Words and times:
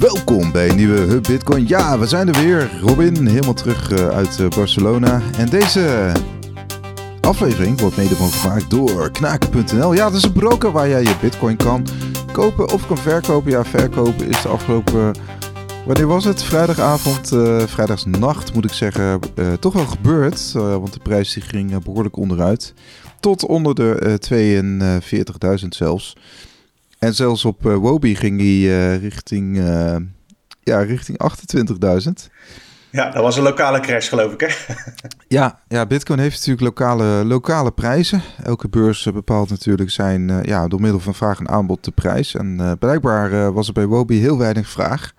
Welkom 0.00 0.52
bij 0.52 0.68
een 0.68 0.76
nieuwe 0.76 0.98
Hub 0.98 1.26
Bitcoin. 1.26 1.68
Ja, 1.68 1.98
we 1.98 2.06
zijn 2.06 2.28
er 2.28 2.44
weer. 2.44 2.70
Robin, 2.80 3.26
helemaal 3.26 3.54
terug 3.54 3.90
uh, 3.90 4.08
uit 4.08 4.38
uh, 4.38 4.48
Barcelona. 4.48 5.22
En 5.36 5.48
deze 5.48 6.12
aflevering 7.20 7.80
wordt 7.80 7.96
mede 7.96 8.14
gemaakt 8.14 8.70
door 8.70 9.10
knaken.nl. 9.10 9.92
Ja, 9.94 10.04
dat 10.04 10.14
is 10.14 10.22
een 10.22 10.32
broker 10.32 10.72
waar 10.72 10.88
jij 10.88 11.02
je 11.02 11.16
Bitcoin 11.20 11.56
kan 11.56 11.86
kopen 12.32 12.72
of 12.72 12.86
kan 12.86 12.98
verkopen. 12.98 13.50
Ja, 13.50 13.64
verkopen 13.64 14.28
is 14.28 14.42
de 14.42 14.48
afgelopen. 14.48 15.14
Wanneer 15.86 16.06
was 16.06 16.24
het? 16.24 16.42
Vrijdagavond, 16.42 17.32
uh, 17.32 17.62
vrijdagsnacht 17.66 18.54
moet 18.54 18.64
ik 18.64 18.72
zeggen, 18.72 19.20
toch 19.60 19.72
wel 19.72 19.86
gebeurd. 19.86 20.52
want 20.52 20.92
de 20.92 21.00
prijs 21.02 21.32
die 21.32 21.42
ging 21.42 21.82
behoorlijk 21.82 22.16
onderuit. 22.16 22.74
Tot 23.20 23.46
onder 23.46 23.74
de 23.74 24.18
42.000 25.62 25.68
zelfs. 25.68 26.16
En 27.00 27.14
zelfs 27.14 27.44
op 27.44 27.66
uh, 27.66 27.76
Wobi 27.76 28.16
ging 28.16 28.40
hij 28.40 28.56
uh, 28.56 29.02
richting, 29.02 29.56
uh, 29.56 29.96
ja, 30.62 30.78
richting 30.80 31.18
28.000. 32.06 32.10
Ja, 32.90 33.10
dat 33.10 33.22
was 33.22 33.36
een 33.36 33.42
lokale 33.42 33.80
crash, 33.80 34.08
geloof 34.08 34.32
ik, 34.32 34.40
hè? 34.40 34.74
ja, 35.38 35.60
ja, 35.68 35.86
Bitcoin 35.86 36.18
heeft 36.18 36.36
natuurlijk 36.36 36.60
lokale, 36.60 37.24
lokale 37.24 37.70
prijzen. 37.70 38.22
Elke 38.42 38.68
beurs 38.68 39.08
bepaalt 39.12 39.50
natuurlijk 39.50 39.90
zijn, 39.90 40.42
ja, 40.42 40.68
door 40.68 40.80
middel 40.80 41.00
van 41.00 41.14
vraag 41.14 41.38
en 41.38 41.48
aanbod 41.48 41.84
de 41.84 41.90
prijs. 41.90 42.34
En 42.34 42.76
blijkbaar 42.78 43.52
was 43.52 43.66
er 43.66 43.72
bij 43.72 43.86
Wobi 43.86 44.20
heel 44.20 44.38
weinig 44.38 44.68
vraag 44.68 45.12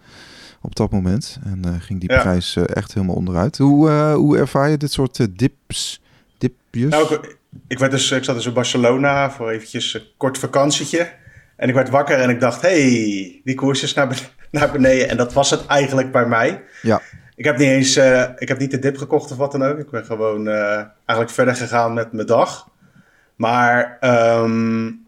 op 0.62 0.76
dat 0.76 0.92
moment. 0.92 1.40
En 1.44 1.82
ging 1.82 2.00
die 2.00 2.10
prijs 2.10 2.56
echt 2.56 2.94
helemaal 2.94 3.16
onderuit. 3.16 3.58
Hoe, 3.58 3.90
hoe 4.14 4.38
ervaar 4.38 4.70
je 4.70 4.78
dit 4.78 4.92
soort 4.92 5.28
dips? 5.38 6.02
dipjes? 6.38 6.90
Nou, 6.90 7.14
ik, 7.14 7.38
ik, 7.68 7.80
werd 7.80 7.92
dus, 7.92 8.12
ik 8.12 8.24
zat 8.24 8.36
dus 8.36 8.46
in 8.46 8.54
Barcelona 8.54 9.32
voor 9.32 9.50
eventjes 9.50 9.94
een 9.94 10.04
kort 10.18 10.38
vakantietje. 10.38 11.20
En 11.62 11.70
ik 11.70 11.76
werd 11.76 11.90
wakker 11.90 12.20
en 12.20 12.30
ik 12.30 12.40
dacht, 12.40 12.62
hey, 12.62 13.42
die 13.44 13.56
koers 13.56 13.84
is 13.84 13.94
naar, 13.94 14.32
naar 14.52 14.72
beneden. 14.72 15.10
En 15.10 15.18
dat 15.18 15.34
was 15.34 15.50
het 15.50 15.66
eigenlijk 15.66 16.12
bij 16.12 16.26
mij. 16.26 16.64
Ja. 16.82 17.02
Ik 17.36 17.46
heb 17.46 17.58
niet 17.58 17.68
eens, 17.68 17.98
uh, 17.98 18.30
ik 18.38 18.48
heb 18.48 18.60
niet 18.60 18.72
de 18.72 18.80
dip 18.80 18.98
gekocht 18.98 19.32
of 19.32 19.38
wat 19.38 19.52
dan 19.52 19.64
ook. 19.64 19.78
Ik 19.78 19.90
ben 19.90 20.06
gewoon 20.06 20.48
uh, 20.48 20.76
eigenlijk 21.06 21.30
verder 21.30 21.56
gegaan 21.56 21.94
met 21.94 22.12
mijn 22.12 22.28
dag. 22.28 22.70
Maar 23.36 23.98
um, 24.02 25.06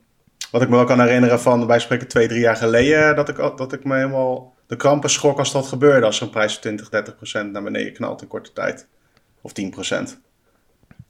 wat 0.52 0.62
ik 0.62 0.70
me 0.70 0.76
wel 0.76 0.86
kan 0.86 1.00
herinneren 1.00 1.40
van, 1.40 1.68
wij 1.68 1.80
spreken 1.80 2.08
twee, 2.08 2.28
drie 2.28 2.40
jaar 2.40 2.56
geleden, 2.56 3.16
dat 3.16 3.30
ik, 3.30 3.36
dat 3.36 3.74
ik 3.74 3.84
me 3.84 3.96
helemaal 3.96 4.54
de 4.68 4.76
krampen 4.76 5.10
schrok 5.10 5.40
als 5.40 5.52
dat 5.52 5.68
gebeurde. 5.68 6.06
Als 6.06 6.18
zo'n 6.18 6.30
prijs 6.30 6.52
van 6.54 6.62
20, 6.62 6.90
30 6.90 7.16
procent 7.16 7.52
naar 7.52 7.64
beneden 7.64 7.94
knalt 7.94 8.22
in 8.22 8.28
korte 8.28 8.54
tijd. 8.54 8.88
Of 9.42 9.54
10 9.54 9.70
procent. 9.70 10.20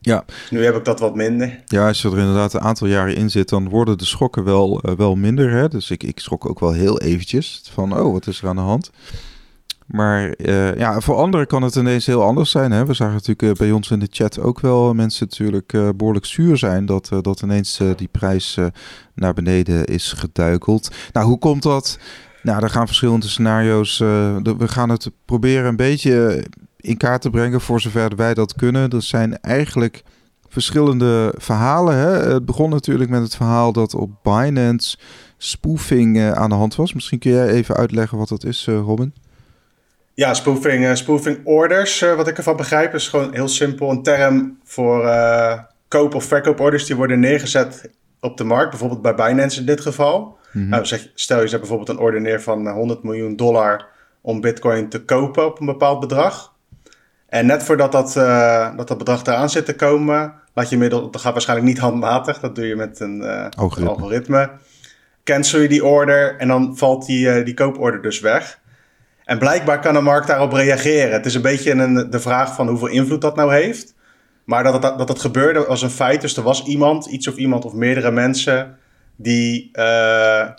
Ja. 0.04 0.24
Nu 0.50 0.64
heb 0.64 0.76
ik 0.76 0.84
dat 0.84 1.00
wat 1.00 1.14
minder. 1.14 1.62
Ja, 1.64 1.86
als 1.86 2.02
je 2.02 2.10
er 2.10 2.18
inderdaad 2.18 2.54
een 2.54 2.60
aantal 2.60 2.86
jaren 2.86 3.16
in 3.16 3.30
zit, 3.30 3.48
dan 3.48 3.68
worden 3.68 3.98
de 3.98 4.04
schokken 4.04 4.44
wel, 4.44 4.80
uh, 4.88 4.94
wel 4.94 5.16
minder. 5.16 5.50
Hè? 5.50 5.68
Dus 5.68 5.90
ik, 5.90 6.02
ik 6.02 6.20
schrok 6.20 6.48
ook 6.48 6.60
wel 6.60 6.72
heel 6.72 7.00
eventjes 7.00 7.62
van, 7.72 7.98
oh, 7.98 8.12
wat 8.12 8.26
is 8.26 8.42
er 8.42 8.48
aan 8.48 8.56
de 8.56 8.62
hand? 8.62 8.90
Maar 9.86 10.34
uh, 10.36 10.76
ja, 10.76 11.00
voor 11.00 11.16
anderen 11.16 11.46
kan 11.46 11.62
het 11.62 11.74
ineens 11.74 12.06
heel 12.06 12.22
anders 12.22 12.50
zijn. 12.50 12.70
Hè? 12.70 12.86
We 12.86 12.94
zagen 12.94 13.14
natuurlijk 13.14 13.42
uh, 13.42 13.52
bij 13.52 13.72
ons 13.72 13.90
in 13.90 13.98
de 13.98 14.08
chat 14.10 14.40
ook 14.40 14.60
wel 14.60 14.94
mensen 14.94 15.26
natuurlijk 15.30 15.96
behoorlijk 15.96 16.26
zuur 16.26 16.56
zijn 16.56 16.86
dat, 16.86 17.10
dat 17.20 17.42
ineens 17.42 17.80
die 17.96 18.08
prijs 18.08 18.58
naar 19.14 19.34
beneden 19.34 19.84
is 19.84 20.12
geduikeld. 20.12 20.90
Nou, 21.12 21.26
hoe 21.26 21.38
komt 21.38 21.62
dat? 21.62 21.98
Nou, 22.42 22.62
er 22.62 22.70
gaan 22.70 22.86
verschillende 22.86 23.28
scenario's. 23.28 23.98
we 23.98 24.68
gaan 24.68 24.88
het 24.88 25.10
proberen 25.24 25.66
een 25.66 25.76
beetje 25.76 26.44
in 26.84 26.96
kaart 26.96 27.22
te 27.22 27.30
brengen 27.30 27.60
voor 27.60 27.80
zover 27.80 28.16
wij 28.16 28.34
dat 28.34 28.54
kunnen. 28.54 28.90
Er 28.90 29.02
zijn 29.02 29.40
eigenlijk 29.40 30.02
verschillende 30.48 31.34
verhalen. 31.36 31.96
Hè? 31.96 32.32
Het 32.32 32.44
begon 32.44 32.70
natuurlijk 32.70 33.10
met 33.10 33.22
het 33.22 33.36
verhaal 33.36 33.72
dat 33.72 33.94
op 33.94 34.10
Binance 34.22 34.96
spoofing 35.38 36.16
uh, 36.16 36.32
aan 36.32 36.48
de 36.48 36.54
hand 36.54 36.74
was. 36.74 36.92
Misschien 36.92 37.18
kun 37.18 37.30
jij 37.30 37.48
even 37.48 37.76
uitleggen 37.76 38.18
wat 38.18 38.28
dat 38.28 38.44
is, 38.44 38.66
uh, 38.66 38.78
Robin? 38.78 39.14
Ja, 40.14 40.34
spoofing, 40.34 40.84
uh, 40.84 40.94
spoofing 40.94 41.40
orders, 41.44 42.00
wat 42.00 42.28
ik 42.28 42.36
ervan 42.36 42.56
begrijp, 42.56 42.94
is 42.94 43.08
gewoon 43.08 43.34
heel 43.34 43.48
simpel 43.48 43.90
een 43.90 44.02
term 44.02 44.58
voor 44.64 45.10
koop- 45.88 46.14
of 46.14 46.24
verkooporders 46.24 46.86
die 46.86 46.96
worden 46.96 47.20
neergezet 47.20 47.90
op 48.20 48.36
de 48.36 48.44
markt. 48.44 48.70
Bijvoorbeeld 48.70 49.02
bij 49.02 49.14
Binance 49.14 49.60
in 49.60 49.66
dit 49.66 49.80
geval. 49.80 50.38
Mm 50.52 50.68
nou, 50.68 50.84
zeg, 50.86 51.10
stel 51.14 51.40
je 51.40 51.48
zet 51.48 51.60
bijvoorbeeld 51.60 51.88
een 51.88 51.98
order 51.98 52.20
neer 52.20 52.42
van 52.42 52.68
100 52.68 53.02
miljoen 53.02 53.36
dollar 53.36 53.86
om 54.20 54.40
bitcoin 54.40 54.88
te 54.88 55.04
kopen 55.04 55.46
op 55.46 55.60
een 55.60 55.66
bepaald 55.66 56.00
bedrag. 56.00 56.53
En 57.34 57.46
net 57.46 57.62
voordat 57.62 57.92
dat, 57.92 58.16
uh, 58.16 58.76
dat, 58.76 58.88
dat 58.88 58.98
bedrag 58.98 59.26
eraan 59.26 59.50
zit 59.50 59.64
te 59.64 59.74
komen, 59.74 60.34
laat 60.52 60.70
je 60.70 60.76
middel, 60.76 61.10
dat 61.10 61.20
gaat 61.20 61.32
waarschijnlijk 61.32 61.68
niet 61.68 61.78
handmatig, 61.78 62.40
dat 62.40 62.54
doe 62.54 62.66
je 62.66 62.76
met 62.76 63.00
een 63.00 63.20
uh, 63.22 63.46
algoritme. 63.56 63.90
algoritme. 63.90 64.50
Cancel 65.24 65.60
je 65.60 65.68
die 65.68 65.84
order 65.84 66.36
en 66.36 66.48
dan 66.48 66.76
valt 66.76 67.06
die, 67.06 67.26
uh, 67.26 67.44
die 67.44 67.54
kooporder 67.54 68.02
dus 68.02 68.20
weg. 68.20 68.58
En 69.24 69.38
blijkbaar 69.38 69.80
kan 69.80 69.94
de 69.94 70.00
markt 70.00 70.26
daarop 70.26 70.52
reageren. 70.52 71.12
Het 71.12 71.26
is 71.26 71.34
een 71.34 71.42
beetje 71.42 71.70
een, 71.70 72.10
de 72.10 72.20
vraag 72.20 72.54
van 72.54 72.68
hoeveel 72.68 72.88
invloed 72.88 73.20
dat 73.20 73.36
nou 73.36 73.52
heeft. 73.52 73.94
Maar 74.44 74.62
dat 74.64 74.82
het, 74.82 74.98
dat 74.98 75.08
het 75.08 75.20
gebeurde 75.20 75.64
was 75.64 75.82
een 75.82 75.90
feit. 75.90 76.20
Dus 76.20 76.36
er 76.36 76.42
was 76.42 76.64
iemand, 76.64 77.06
iets 77.06 77.28
of 77.28 77.36
iemand 77.36 77.64
of 77.64 77.72
meerdere 77.72 78.10
mensen... 78.10 78.76
die 79.16 79.70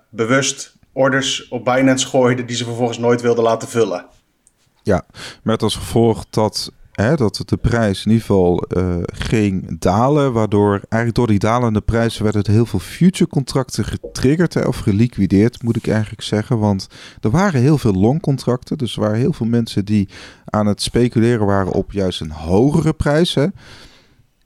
bewust 0.09 0.75
orders 0.93 1.47
op 1.47 1.65
Binance 1.65 2.07
gooiden... 2.07 2.45
die 2.45 2.55
ze 2.55 2.63
vervolgens 2.63 2.97
nooit 2.97 3.21
wilden 3.21 3.43
laten 3.43 3.67
vullen. 3.67 4.05
Ja, 4.85 5.05
met 5.43 5.63
als 5.63 5.75
gevolg 5.75 6.25
dat, 6.29 6.71
hè, 6.91 7.15
dat 7.15 7.41
de 7.45 7.57
prijs 7.57 8.05
in 8.05 8.11
ieder 8.11 8.25
geval 8.25 8.65
uh, 8.77 8.95
ging 9.03 9.79
dalen. 9.79 10.33
Waardoor 10.33 10.71
eigenlijk 10.71 11.15
door 11.15 11.27
die 11.27 11.39
dalende 11.39 11.81
prijzen 11.81 12.23
werden 12.23 12.43
er 12.43 12.51
heel 12.51 12.65
veel 12.65 12.79
future 12.79 13.29
contracten 13.29 13.85
getriggerd 13.85 14.53
hè, 14.53 14.61
of 14.61 14.77
geliquideerd, 14.77 15.63
moet 15.63 15.75
ik 15.75 15.87
eigenlijk 15.87 16.21
zeggen. 16.21 16.59
Want 16.59 16.87
er 17.21 17.29
waren 17.29 17.61
heel 17.61 17.77
veel 17.77 17.93
long 17.93 18.21
contracten. 18.21 18.77
Dus 18.77 18.95
er 18.95 19.01
waren 19.01 19.17
heel 19.17 19.33
veel 19.33 19.45
mensen 19.45 19.85
die 19.85 20.09
aan 20.45 20.65
het 20.67 20.81
speculeren 20.81 21.45
waren 21.45 21.71
op 21.71 21.91
juist 21.91 22.21
een 22.21 22.31
hogere 22.31 22.93
prijs. 22.93 23.33
Hè. 23.33 23.47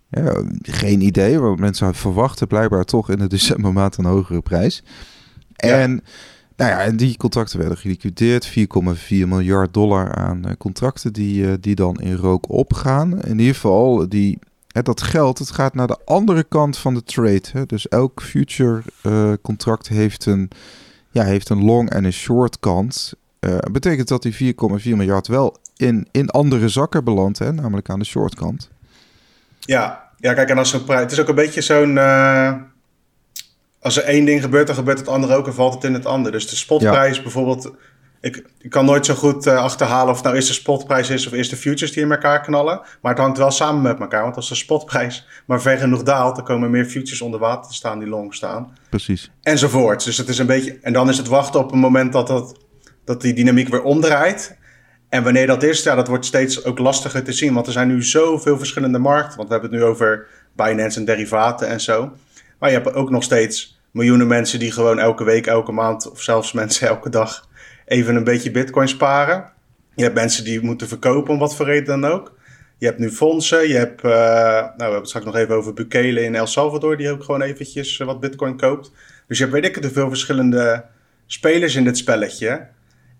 Ja, 0.09 0.43
geen 0.61 1.01
idee, 1.01 1.39
want 1.39 1.59
mensen 1.59 1.95
verwachten 1.95 2.47
blijkbaar 2.47 2.85
toch 2.85 3.09
in 3.09 3.17
de 3.17 3.27
decembermaand 3.27 3.97
een 3.97 4.05
hogere 4.05 4.41
prijs. 4.41 4.83
En 5.55 6.03
nou 6.59 6.71
ja, 6.71 6.79
en 6.79 6.97
die 6.97 7.17
contracten 7.17 7.59
werden 7.59 7.77
geliquideerd. 7.77 8.49
4,4 8.49 8.53
miljard 9.09 9.73
dollar 9.73 10.15
aan 10.15 10.41
uh, 10.45 10.51
contracten 10.57 11.13
die, 11.13 11.43
uh, 11.43 11.53
die 11.59 11.75
dan 11.75 11.95
in 12.01 12.15
rook 12.15 12.49
opgaan. 12.49 13.21
In 13.21 13.39
ieder 13.39 13.53
geval, 13.53 14.09
die, 14.09 14.39
hè, 14.67 14.81
dat 14.81 15.01
geld 15.01 15.37
het 15.37 15.51
gaat 15.51 15.73
naar 15.73 15.87
de 15.87 15.97
andere 16.05 16.43
kant 16.43 16.77
van 16.77 16.93
de 16.93 17.03
trade. 17.03 17.43
Hè. 17.51 17.65
Dus 17.65 17.87
elk 17.87 18.21
future 18.21 18.81
uh, 19.03 19.33
contract 19.41 19.87
heeft 19.87 20.25
een, 20.25 20.49
ja, 21.11 21.23
heeft 21.23 21.49
een 21.49 21.63
long 21.63 21.89
en 21.89 22.03
een 22.03 22.13
short 22.13 22.59
kant. 22.59 23.13
betekent 23.71 24.07
dat 24.07 24.21
die 24.21 24.53
4,4 24.53 24.79
miljard 24.83 25.27
wel 25.27 25.57
in, 25.77 26.07
in 26.11 26.29
andere 26.29 26.69
zakken 26.69 27.03
belandt, 27.03 27.39
namelijk 27.39 27.89
aan 27.89 27.99
de 27.99 28.05
short 28.05 28.35
kant. 28.35 28.69
Ja, 29.59 30.09
ja 30.17 30.33
kijk, 30.33 30.49
en 30.49 30.57
als 30.57 30.69
zo'n 30.69 30.83
prijs. 30.83 31.01
Het 31.01 31.11
is 31.11 31.19
ook 31.19 31.27
een 31.27 31.35
beetje 31.35 31.61
zo'n 31.61 31.97
als 33.81 33.97
er 33.97 34.03
één 34.03 34.25
ding 34.25 34.41
gebeurt, 34.41 34.67
dan 34.67 34.75
gebeurt 34.75 34.99
het 34.99 35.07
andere 35.07 35.35
ook 35.35 35.47
en 35.47 35.53
valt 35.53 35.73
het 35.73 35.83
in 35.83 35.93
het 35.93 36.05
ander. 36.05 36.31
Dus 36.31 36.49
de 36.49 36.55
spotprijs 36.55 37.21
bijvoorbeeld, 37.21 37.71
ik, 38.21 38.45
ik, 38.59 38.69
kan 38.69 38.85
nooit 38.85 39.05
zo 39.05 39.13
goed 39.13 39.47
uh, 39.47 39.57
achterhalen 39.57 40.09
of 40.09 40.15
het 40.15 40.23
nou 40.23 40.35
eerst 40.35 40.47
de 40.47 40.53
spotprijs 40.53 41.09
is 41.09 41.27
of 41.27 41.33
eerst 41.33 41.49
de 41.49 41.55
futures 41.55 41.91
die 41.91 42.03
in 42.03 42.11
elkaar 42.11 42.41
knallen. 42.41 42.81
Maar 43.01 43.11
het 43.11 43.21
hangt 43.21 43.37
wel 43.37 43.51
samen 43.51 43.81
met 43.81 43.99
elkaar, 43.99 44.23
want 44.23 44.35
als 44.35 44.49
de 44.49 44.55
spotprijs 44.55 45.27
maar 45.45 45.61
ver 45.61 45.77
genoeg 45.77 46.03
daalt, 46.03 46.35
dan 46.35 46.45
komen 46.45 46.71
meer 46.71 46.85
futures 46.85 47.21
onder 47.21 47.39
water 47.39 47.69
te 47.69 47.75
staan 47.75 47.99
die 47.99 48.07
long 48.07 48.33
staan. 48.33 48.77
Precies. 48.89 49.31
Enzovoort. 49.41 50.03
Dus 50.03 50.17
het 50.17 50.29
is 50.29 50.37
een 50.37 50.45
beetje, 50.45 50.77
en 50.81 50.93
dan 50.93 51.09
is 51.09 51.17
het 51.17 51.27
wachten 51.27 51.59
op 51.59 51.71
een 51.71 51.79
moment 51.79 52.13
dat, 52.13 52.27
dat, 52.27 52.57
dat 53.05 53.21
die 53.21 53.33
dynamiek 53.33 53.67
weer 53.67 53.83
omdraait. 53.83 54.57
En 55.09 55.23
wanneer 55.23 55.47
dat 55.47 55.63
is, 55.63 55.83
ja, 55.83 55.95
dat 55.95 56.07
wordt 56.07 56.25
steeds 56.25 56.63
ook 56.63 56.79
lastiger 56.79 57.23
te 57.23 57.31
zien. 57.31 57.53
Want 57.53 57.67
er 57.67 57.73
zijn 57.73 57.87
nu 57.87 58.03
zoveel 58.03 58.57
verschillende 58.57 58.99
markten. 58.99 59.37
Want 59.37 59.47
we 59.47 59.53
hebben 59.53 59.71
het 59.71 59.79
nu 59.79 59.85
over 59.85 60.27
Binance 60.55 60.99
en 60.99 61.05
derivaten 61.05 61.67
en 61.67 61.81
zo. 61.81 62.11
Maar 62.59 62.69
je 62.69 62.75
hebt 62.75 62.93
ook 62.93 63.09
nog 63.09 63.23
steeds 63.23 63.79
miljoenen 63.91 64.27
mensen 64.27 64.59
die 64.59 64.71
gewoon 64.71 64.99
elke 64.99 65.23
week, 65.23 65.47
elke 65.47 65.71
maand 65.71 66.11
of 66.11 66.21
zelfs 66.21 66.51
mensen 66.51 66.87
elke 66.95 67.09
dag 67.09 67.47
even 67.85 68.15
een 68.15 68.23
beetje 68.23 68.51
bitcoin 68.51 68.87
sparen. 68.87 69.51
Je 69.95 70.03
hebt 70.03 70.15
mensen 70.15 70.43
die 70.43 70.61
moeten 70.61 70.87
verkopen 70.87 71.33
om 71.33 71.39
wat 71.39 71.55
voor 71.55 71.65
reden 71.65 72.01
dan 72.01 72.11
ook. 72.11 72.37
Je 72.77 72.85
hebt 72.85 72.99
nu 72.99 73.11
fondsen, 73.11 73.67
je 73.67 73.75
hebt, 73.75 74.03
uh, 74.03 74.11
nou 74.11 74.75
we 74.75 74.81
hebben 74.81 74.99
het 74.99 75.07
straks 75.07 75.25
nog 75.25 75.35
even 75.35 75.55
over 75.55 75.73
Bukele 75.73 76.23
in 76.23 76.35
El 76.35 76.47
Salvador 76.47 76.97
die 76.97 77.11
ook 77.11 77.23
gewoon 77.23 77.41
eventjes 77.41 77.97
wat 77.97 78.19
bitcoin 78.19 78.57
koopt. 78.57 78.91
Dus 79.27 79.37
je 79.37 79.43
hebt 79.43 79.55
weet 79.55 79.65
ik 79.65 79.81
te 79.81 79.91
veel 79.91 80.09
verschillende 80.09 80.85
spelers 81.25 81.75
in 81.75 81.83
dit 81.83 81.97
spelletje. 81.97 82.67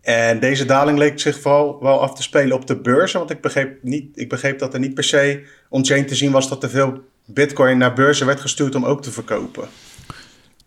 En 0.02 0.40
deze 0.40 0.66
daling 0.66 0.98
leek 0.98 1.20
zich 1.20 1.40
vooral 1.40 1.82
wel 1.82 2.02
af 2.02 2.16
te 2.16 2.24
spelen 2.24 2.56
op 2.56 2.68
de 2.68 2.82
beurzen. 2.82 3.20
Want 3.20 3.32
ik 3.32 3.42
begreep, 3.42 3.84
niet, 3.84 4.18
ik 4.18 4.30
begreep 4.30 4.60
dat 4.60 4.74
er 4.74 4.80
niet 4.80 4.94
per 4.94 5.04
se 5.04 5.44
on-chain 5.70 6.06
te 6.06 6.16
zien 6.16 6.32
was 6.32 6.50
dat 6.50 6.64
er 6.64 6.70
veel 6.70 7.04
bitcoin 7.34 7.78
naar 7.78 7.94
beurzen 7.94 8.26
werd 8.26 8.42
gestuurd 8.42 8.76
om 8.76 8.86
ook 8.86 9.02
te 9.02 9.12
verkopen. 9.12 9.68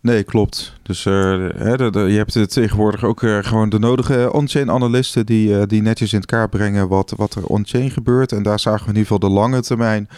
Nee, 0.02 0.22
klopt. 0.22 0.72
Dus 0.82 1.04
uh, 1.04 1.12
hè, 1.56 1.74
je 1.74 2.16
hebt 2.16 2.52
tegenwoordig 2.52 3.04
ook 3.04 3.22
uh, 3.22 3.38
gewoon 3.40 3.68
de 3.68 3.78
nodige 3.78 4.32
on-chain 4.32 4.70
analisten 4.70 5.26
die, 5.26 5.48
uh, 5.48 5.62
die 5.66 5.82
netjes 5.82 6.12
in 6.12 6.18
het 6.18 6.28
kaart 6.28 6.50
brengen 6.50 6.88
wat, 6.88 7.12
wat 7.16 7.34
er 7.34 7.46
on-chain 7.46 7.90
gebeurt. 7.90 8.32
En 8.32 8.42
daar 8.42 8.60
zagen 8.60 8.84
we 8.84 8.92
in 8.92 8.96
ieder 8.96 9.12
geval 9.12 9.28
de 9.28 9.34
lange 9.34 9.60
termijn 9.60 10.08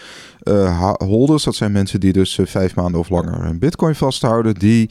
holders. 0.96 1.44
Dat 1.44 1.54
zijn 1.54 1.72
mensen 1.72 2.00
die 2.00 2.12
dus 2.12 2.38
vijf 2.42 2.74
maanden 2.74 3.00
of 3.00 3.08
langer 3.08 3.44
een 3.44 3.58
bitcoin 3.58 3.94
vasthouden. 3.94 4.54
Die 4.54 4.90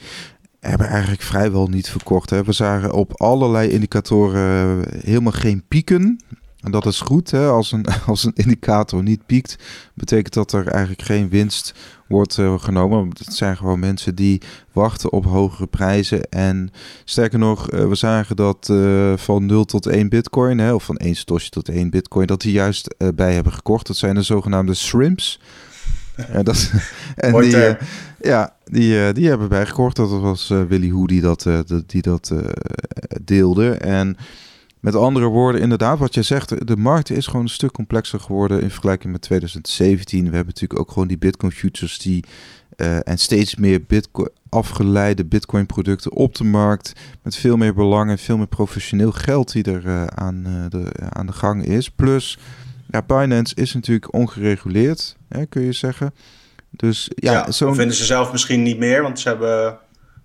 hebben 0.59 0.87
eigenlijk 0.87 1.21
vrijwel 1.21 1.67
niet 1.67 1.89
verkocht. 1.89 2.29
We 2.29 2.51
zagen 2.51 2.93
op 2.93 3.21
allerlei 3.21 3.69
indicatoren 3.69 4.85
helemaal 5.03 5.31
geen 5.31 5.63
pieken. 5.67 6.19
En 6.63 6.71
dat 6.71 6.85
is 6.85 7.01
goed. 7.01 7.31
Hè? 7.31 7.47
Als, 7.47 7.71
een, 7.71 7.85
als 8.05 8.23
een 8.23 8.35
indicator 8.35 9.03
niet 9.03 9.25
piekt, 9.25 9.55
betekent 9.93 10.33
dat 10.33 10.51
er 10.51 10.67
eigenlijk 10.67 11.01
geen 11.01 11.29
winst 11.29 11.73
wordt 12.07 12.37
uh, 12.37 12.59
genomen. 12.59 13.09
Het 13.09 13.35
zijn 13.35 13.57
gewoon 13.57 13.79
mensen 13.79 14.15
die 14.15 14.41
wachten 14.71 15.11
op 15.11 15.25
hogere 15.25 15.67
prijzen. 15.67 16.29
En 16.29 16.71
sterker 17.03 17.39
nog, 17.39 17.71
uh, 17.71 17.87
we 17.87 17.95
zagen 17.95 18.35
dat 18.35 18.67
uh, 18.71 19.13
van 19.17 19.45
0 19.45 19.65
tot 19.65 19.85
1 19.85 20.09
bitcoin, 20.09 20.57
hè, 20.57 20.73
of 20.73 20.83
van 20.83 20.97
1 20.97 21.15
stosje 21.15 21.49
tot 21.49 21.69
1 21.69 21.89
bitcoin, 21.89 22.27
dat 22.27 22.41
die 22.41 22.51
juist 22.51 22.95
bij 23.15 23.33
hebben 23.33 23.53
gekocht. 23.53 23.87
Dat 23.87 23.97
zijn 23.97 24.15
de 24.15 24.21
zogenaamde 24.21 24.73
shrimps. 24.73 25.39
En, 26.27 26.43
dat, 26.43 26.71
en 27.15 27.41
die, 27.41 27.75
ja, 28.21 28.53
die, 28.65 29.13
die 29.13 29.27
hebben 29.27 29.49
bijgekocht. 29.49 29.95
Dat 29.95 30.09
was 30.09 30.47
Willy 30.47 30.89
Hoe 30.89 31.07
die 31.07 31.21
dat, 31.21 31.47
die 31.85 32.01
dat 32.01 32.33
deelde. 33.23 33.71
En 33.71 34.17
met 34.83 34.95
andere 34.95 35.25
woorden, 35.25 35.61
inderdaad, 35.61 35.99
wat 35.99 36.13
je 36.13 36.21
zegt, 36.21 36.67
de 36.67 36.77
markt 36.77 37.09
is 37.09 37.25
gewoon 37.25 37.41
een 37.41 37.49
stuk 37.49 37.71
complexer 37.71 38.19
geworden 38.19 38.61
in 38.61 38.69
vergelijking 38.69 39.11
met 39.11 39.21
2017. 39.21 40.19
We 40.19 40.35
hebben 40.35 40.45
natuurlijk 40.45 40.79
ook 40.79 40.91
gewoon 40.91 41.07
die 41.07 41.17
Bitcoin 41.17 41.51
futures 41.51 41.99
die 41.99 42.23
uh, 42.77 43.07
en 43.07 43.17
steeds 43.17 43.55
meer 43.55 43.83
Bitcoin, 43.83 44.29
afgeleide 44.49 45.25
Bitcoin 45.25 45.65
producten 45.65 46.11
op 46.11 46.35
de 46.35 46.43
markt. 46.43 46.93
Met 47.21 47.35
veel 47.35 47.57
meer 47.57 47.73
belang 47.73 48.09
en 48.09 48.17
veel 48.17 48.37
meer 48.37 48.47
professioneel 48.47 49.11
geld 49.11 49.51
die 49.51 49.63
er 49.63 49.85
uh, 49.85 50.05
aan, 50.05 50.43
uh, 50.47 50.65
de, 50.69 50.91
aan 51.09 51.25
de 51.25 51.33
gang 51.33 51.65
is. 51.65 51.89
Plus, 51.89 52.37
ja, 52.91 53.01
Binance 53.01 53.55
is 53.55 53.73
natuurlijk 53.73 54.13
ongereguleerd, 54.13 55.15
hè, 55.29 55.45
kun 55.45 55.61
je 55.61 55.73
zeggen. 55.73 56.13
Dus 56.69 57.09
ja, 57.15 57.31
ja 57.31 57.51
zo 57.51 57.73
vinden 57.73 57.95
ze 57.95 58.05
zelf 58.05 58.31
misschien 58.31 58.63
niet 58.63 58.77
meer, 58.77 59.01
want 59.01 59.19
ze 59.19 59.27
hebben 59.27 59.77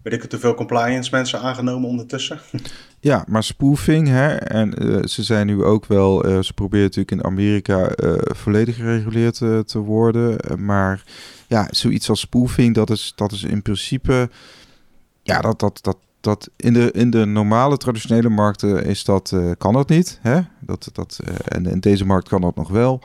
weet 0.09 0.17
ik 0.17 0.31
het, 0.31 0.41
te 0.41 0.47
veel 0.47 0.55
compliance 0.55 1.11
mensen 1.13 1.41
aangenomen 1.41 1.89
ondertussen. 1.89 2.41
Ja, 3.01 3.25
maar 3.29 3.43
spoofing, 3.45 4.09
hè, 4.09 4.35
en 4.35 4.85
uh, 4.85 5.05
ze 5.05 5.23
zijn 5.23 5.47
nu 5.47 5.65
ook 5.65 5.87
wel, 5.87 6.27
uh, 6.27 6.43
ze 6.43 6.53
proberen 6.53 6.85
natuurlijk 6.85 7.11
in 7.11 7.25
Amerika 7.25 7.91
uh, 7.97 8.13
volledig 8.23 8.77
gereguleerd 8.77 9.37
te 9.67 9.79
worden. 9.79 10.39
maar 10.65 11.03
ja, 11.47 11.69
zoiets 11.71 12.09
als 12.09 12.21
spoofing, 12.21 12.75
dat 12.75 12.91
is, 12.91 13.13
dat 13.17 13.33
is 13.33 13.43
in 13.43 13.63
principe, 13.63 14.31
ja, 15.23 15.41
dat, 15.41 15.61
dat, 15.61 15.79
dat, 15.83 15.97
dat 16.21 16.51
in 16.57 16.73
de, 16.73 16.91
in 16.93 17.11
de 17.11 17.25
normale 17.25 17.77
traditionele 17.77 18.29
markten 18.29 18.85
is 18.85 19.05
dat, 19.05 19.37
kan 19.59 19.73
dat 19.73 19.89
niet. 19.89 20.19
Hè? 20.23 20.41
Dat, 20.61 20.91
dat, 20.93 21.19
en 21.45 21.67
in 21.67 21.81
deze 21.81 22.05
markt 22.05 22.29
kan 22.29 22.41
dat 22.41 22.57
nog 22.57 22.69
wel. 22.69 23.01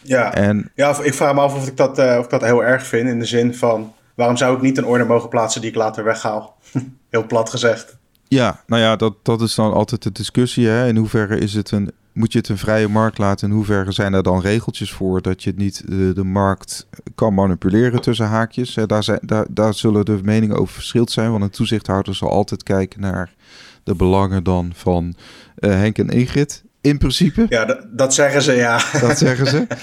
Ja, 0.00 0.34
en, 0.34 0.70
ja 0.74 1.02
ik 1.02 1.14
vraag 1.14 1.34
me 1.34 1.40
af 1.40 1.54
of 1.54 1.66
ik, 1.66 1.76
dat, 1.76 1.98
of 1.98 2.24
ik 2.24 2.30
dat 2.30 2.42
heel 2.42 2.64
erg 2.64 2.86
vind 2.86 3.08
in 3.08 3.18
de 3.18 3.24
zin 3.24 3.54
van 3.54 3.92
waarom 4.14 4.36
zou 4.36 4.56
ik 4.56 4.62
niet 4.62 4.78
een 4.78 4.84
order 4.84 5.06
mogen 5.06 5.28
plaatsen 5.28 5.60
die 5.60 5.70
ik 5.70 5.76
later 5.76 6.04
weghaal? 6.04 6.56
Heel 7.10 7.26
plat 7.26 7.50
gezegd. 7.50 7.96
Ja, 8.28 8.62
nou 8.66 8.82
ja, 8.82 8.96
dat, 8.96 9.14
dat 9.22 9.40
is 9.40 9.54
dan 9.54 9.72
altijd 9.72 10.02
de 10.02 10.12
discussie. 10.12 10.66
Hè? 10.66 10.88
In 10.88 10.96
hoeverre 10.96 11.38
is 11.38 11.54
het 11.54 11.70
een, 11.70 11.92
moet 12.12 12.32
je 12.32 12.38
het 12.38 12.48
een 12.48 12.58
vrije 12.58 12.88
markt 12.88 13.18
laten? 13.18 13.48
In 13.48 13.54
hoeverre 13.54 13.92
zijn 13.92 14.12
er 14.12 14.22
dan 14.22 14.40
regeltjes 14.40 14.92
voor 14.92 15.22
dat 15.22 15.42
je 15.42 15.52
niet 15.56 15.82
de, 15.86 16.12
de 16.14 16.24
markt 16.24 16.86
kan 17.14 17.34
manipuleren 17.34 18.00
tussen 18.00 18.26
haakjes? 18.26 18.74
Hè? 18.74 18.86
Daar, 18.86 19.02
zijn, 19.02 19.18
daar, 19.22 19.46
daar 19.50 19.74
zullen 19.74 20.04
de 20.04 20.18
meningen 20.22 20.56
over 20.56 20.74
verschild 20.74 21.10
zijn. 21.10 21.30
Want 21.30 21.42
een 21.42 21.50
toezichthouder 21.50 22.14
zal 22.14 22.30
altijd 22.30 22.62
kijken 22.62 23.00
naar 23.00 23.34
de 23.84 23.94
belangen 23.94 24.44
dan 24.44 24.72
van 24.74 25.14
uh, 25.58 25.70
Henk 25.70 25.98
en 25.98 26.08
Ingrid. 26.08 26.62
In 26.80 26.98
principe. 26.98 27.46
Ja, 27.48 27.84
dat 27.90 28.14
zeggen 28.14 28.42
ze, 28.42 28.52
ja. 28.52 28.80
Dat 29.00 29.18
zeggen 29.18 29.46
ze. 29.46 29.66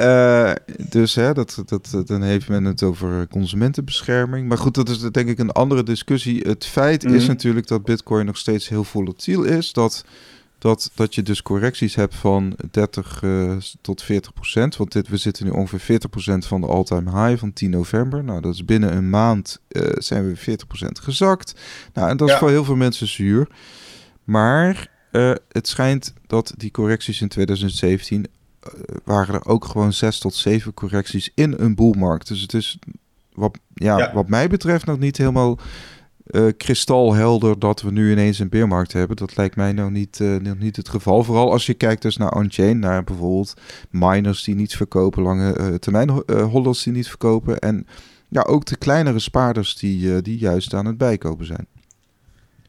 Uh, 0.00 0.52
dus 0.88 1.14
hè, 1.14 1.32
dat, 1.34 1.62
dat, 1.66 2.06
dan 2.06 2.22
heeft 2.22 2.48
men 2.48 2.64
het 2.64 2.82
over 2.82 3.28
consumentenbescherming. 3.28 4.48
Maar 4.48 4.58
goed, 4.58 4.74
dat 4.74 4.88
is 4.88 4.98
denk 4.98 5.28
ik 5.28 5.38
een 5.38 5.50
andere 5.50 5.82
discussie. 5.82 6.40
Het 6.40 6.66
feit 6.66 7.04
is 7.04 7.20
mhm. 7.20 7.26
natuurlijk 7.26 7.66
dat 7.66 7.84
Bitcoin 7.84 8.26
nog 8.26 8.36
steeds 8.36 8.68
heel 8.68 8.84
volatiel 8.84 9.42
is. 9.42 9.72
Dat, 9.72 10.04
dat, 10.58 10.90
dat 10.94 11.14
je 11.14 11.22
dus 11.22 11.42
correcties 11.42 11.94
hebt 11.94 12.14
van 12.14 12.56
30 12.70 13.22
uh, 13.22 13.52
eh, 13.52 13.58
tot 13.80 14.02
40 14.02 14.32
procent. 14.32 14.76
Want 14.76 14.92
dit, 14.92 15.08
we 15.08 15.16
zitten 15.16 15.44
nu 15.44 15.50
ongeveer 15.50 15.80
40 15.80 16.10
procent 16.10 16.46
van 16.46 16.60
de 16.60 16.66
all-time 16.66 17.26
high 17.26 17.40
van 17.40 17.52
10 17.52 17.70
november. 17.70 18.24
Nou, 18.24 18.40
dat 18.40 18.54
is 18.54 18.64
binnen 18.64 18.96
een 18.96 19.10
maand 19.10 19.60
uh, 19.68 19.82
zijn 19.94 20.28
we 20.28 20.36
40 20.36 20.66
procent 20.66 20.98
gezakt. 20.98 21.54
Nou, 21.92 22.08
en 22.08 22.16
dat 22.16 22.28
is 22.28 22.34
voor 22.34 22.50
heel 22.50 22.64
veel 22.64 22.76
mensen 22.76 23.08
zuur. 23.08 23.48
Maar 24.24 24.92
het 25.48 25.68
schijnt 25.68 26.12
dat 26.26 26.54
die 26.56 26.70
correcties 26.70 27.20
in 27.20 27.28
2017 27.28 28.24
eh, 28.24 28.30
waren 29.04 29.34
er 29.34 29.46
ook 29.46 29.64
gewoon 29.64 29.92
zes 29.92 30.18
tot 30.18 30.34
zeven 30.34 30.74
correcties 30.74 31.30
in 31.34 31.54
een 31.58 31.74
boelmarkt. 31.74 32.28
Dus 32.28 32.40
het 32.40 32.54
is 32.54 32.78
wat, 33.32 33.58
ja, 33.74 34.12
wat 34.14 34.28
mij 34.28 34.48
betreft 34.48 34.86
nog 34.86 34.98
niet 34.98 35.16
helemaal 35.16 35.58
uh, 36.26 36.46
kristalhelder 36.56 37.58
dat 37.58 37.82
we 37.82 37.90
nu 37.90 38.12
ineens 38.12 38.38
een 38.38 38.48
beermarkt 38.48 38.92
hebben. 38.92 39.16
Dat 39.16 39.36
lijkt 39.36 39.56
mij 39.56 39.72
nou 39.72 39.90
niet, 39.90 40.18
uh, 40.18 40.36
nog 40.36 40.58
niet 40.58 40.76
het 40.76 40.88
geval. 40.88 41.24
Vooral 41.24 41.52
als 41.52 41.66
je 41.66 41.74
kijkt 41.74 42.02
dus 42.02 42.16
naar 42.16 42.34
on-chain, 42.34 42.78
naar 42.78 43.04
bijvoorbeeld 43.04 43.54
miners 43.90 44.44
die 44.44 44.54
niets 44.54 44.76
verkopen, 44.76 45.22
lange 45.22 45.58
uh, 45.58 45.74
termijn 45.74 46.10
holders 46.26 46.82
die 46.82 46.92
niet 46.92 47.08
verkopen. 47.08 47.58
En 47.58 47.86
ja, 48.28 48.42
ook 48.42 48.64
de 48.64 48.76
kleinere 48.76 49.18
spaarders 49.18 49.76
die, 49.76 50.22
die 50.22 50.38
juist 50.38 50.74
aan 50.74 50.86
het 50.86 50.98
bijkopen 50.98 51.46
zijn. 51.46 51.66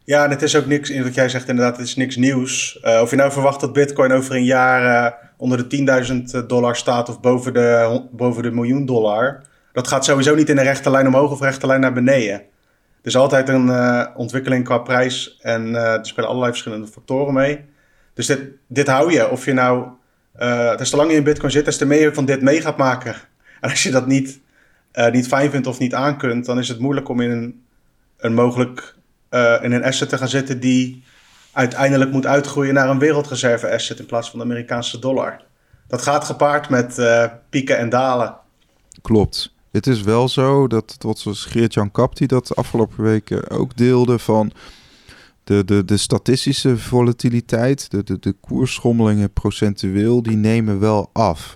Ja, 0.05 0.23
en 0.23 0.29
het 0.29 0.41
is 0.41 0.55
ook 0.55 0.65
niks, 0.65 0.99
wat 0.99 1.13
jij 1.13 1.29
zegt 1.29 1.49
inderdaad, 1.49 1.77
het 1.77 1.87
is 1.87 1.95
niks 1.95 2.15
nieuws. 2.15 2.79
of 3.01 3.09
je 3.09 3.15
nou 3.15 3.31
verwacht 3.31 3.59
dat 3.59 3.73
Bitcoin 3.73 4.11
over 4.11 4.35
een 4.35 4.43
jaar 4.43 5.17
onder 5.37 5.69
de 5.69 5.77
10.000 6.07 6.31
eh, 6.31 6.47
dollar 6.47 6.75
staat 6.75 7.09
of 7.09 7.19
boven 7.19 7.53
de, 7.53 8.01
boven 8.11 8.43
de 8.43 8.51
miljoen 8.51 8.85
dollar, 8.85 9.41
dat 9.73 9.87
gaat 9.87 10.05
sowieso 10.05 10.35
niet 10.35 10.49
in 10.49 10.57
een 10.57 10.63
rechte 10.63 10.89
lijn 10.89 11.07
omhoog 11.07 11.31
of 11.31 11.39
rechte 11.39 11.67
lijn 11.67 11.81
naar 11.81 11.93
beneden. 11.93 12.33
Er 12.33 13.11
is 13.11 13.15
altijd 13.15 13.49
een 13.49 13.69
ontwikkeling 14.15 14.63
qua 14.63 14.77
prijs 14.77 15.39
en 15.41 15.75
er 15.75 16.05
spelen 16.05 16.29
allerlei 16.29 16.51
verschillende 16.51 16.87
factoren 16.87 17.33
mee. 17.33 17.65
Dus 18.13 18.25
dit, 18.25 18.41
dit 18.67 18.87
hou 18.87 19.11
je. 19.11 19.29
Of 19.29 19.45
je 19.45 19.53
nou, 19.53 19.87
des 20.77 20.89
te 20.89 20.95
langer 20.95 21.11
je 21.11 21.17
in 21.17 21.23
Bitcoin 21.23 21.51
zit, 21.51 21.65
des 21.65 21.77
te 21.77 21.85
meer 21.85 22.01
je 22.01 22.13
van 22.13 22.25
dit 22.25 22.41
mee 22.41 22.61
gaat 22.61 22.77
maken. 22.77 23.15
En 23.61 23.69
als 23.69 23.83
je 23.83 23.91
dat 23.91 24.07
niet, 24.07 24.39
niet 25.11 25.27
fijn 25.27 25.51
vindt 25.51 25.67
of 25.67 25.79
niet 25.79 25.93
aankunt, 25.93 26.45
dan 26.45 26.59
is 26.59 26.67
het 26.67 26.79
moeilijk 26.79 27.09
om 27.09 27.21
in 27.21 27.31
een, 27.31 27.63
een 28.17 28.33
mogelijk 28.33 28.95
in 29.61 29.71
een 29.71 29.83
asset 29.83 30.09
te 30.09 30.17
gaan 30.17 30.27
zitten 30.27 30.59
die 30.59 31.03
uiteindelijk 31.51 32.11
moet 32.11 32.25
uitgroeien 32.25 32.73
naar 32.73 32.89
een 32.89 32.99
wereldreserve 32.99 33.71
asset 33.71 33.99
in 33.99 34.05
plaats 34.05 34.29
van 34.29 34.39
de 34.39 34.45
Amerikaanse 34.45 34.99
dollar. 34.99 35.41
Dat 35.87 36.01
gaat 36.01 36.23
gepaard 36.23 36.69
met 36.69 36.97
uh, 36.97 37.25
pieken 37.49 37.77
en 37.77 37.89
dalen. 37.89 38.35
Klopt. 39.01 39.53
Het 39.71 39.87
is 39.87 40.01
wel 40.01 40.29
zo 40.29 40.67
dat, 40.67 40.99
tot 40.99 41.19
zoals 41.19 41.45
Geert-Jan 41.45 41.91
Kap 41.91 42.17
die 42.17 42.27
dat 42.27 42.55
afgelopen 42.55 43.03
weken 43.03 43.49
ook 43.49 43.77
deelde 43.77 44.19
van 44.19 44.51
de, 45.43 45.65
de, 45.65 45.85
de 45.85 45.97
statistische 45.97 46.77
volatiliteit, 46.77 47.91
de, 47.91 48.03
de, 48.03 48.19
de 48.19 48.35
koersschommelingen 48.41 49.31
procentueel, 49.31 50.23
die 50.23 50.35
nemen 50.35 50.79
wel 50.79 51.09
af. 51.13 51.55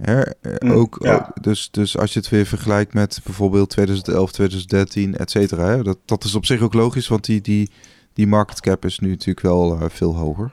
Hè? 0.00 0.22
Mm, 0.58 0.72
ook, 0.72 1.06
ook, 1.06 1.42
dus, 1.42 1.70
dus 1.70 1.98
als 1.98 2.12
je 2.12 2.18
het 2.18 2.28
weer 2.28 2.46
vergelijkt 2.46 2.94
met 2.94 3.20
bijvoorbeeld 3.24 3.70
2011, 3.70 4.32
2013, 4.32 5.16
et 5.16 5.30
cetera. 5.30 5.76
Dat, 5.76 5.98
dat 6.04 6.24
is 6.24 6.34
op 6.34 6.46
zich 6.46 6.60
ook 6.60 6.74
logisch, 6.74 7.08
want 7.08 7.24
die, 7.24 7.40
die, 7.40 7.70
die 8.12 8.26
market 8.26 8.60
cap 8.60 8.84
is 8.84 8.98
nu 8.98 9.08
natuurlijk 9.08 9.40
wel 9.40 9.82
uh, 9.82 9.88
veel 9.88 10.16
hoger. 10.16 10.52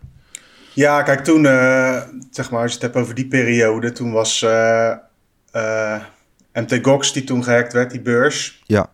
Ja, 0.73 1.03
kijk, 1.03 1.23
toen, 1.23 1.43
uh, 1.43 2.01
zeg 2.31 2.51
maar, 2.51 2.61
als 2.61 2.69
je 2.71 2.77
het 2.77 2.81
hebt 2.81 2.95
over 2.95 3.15
die 3.15 3.27
periode, 3.27 3.91
toen 3.91 4.11
was 4.11 4.41
uh, 4.41 6.01
MT 6.53 6.79
Gox 6.81 7.13
die 7.13 7.23
toen 7.23 7.43
gehackt 7.43 7.73
werd, 7.73 7.91
die 7.91 8.01
beurs. 8.01 8.63
Ja. 8.65 8.89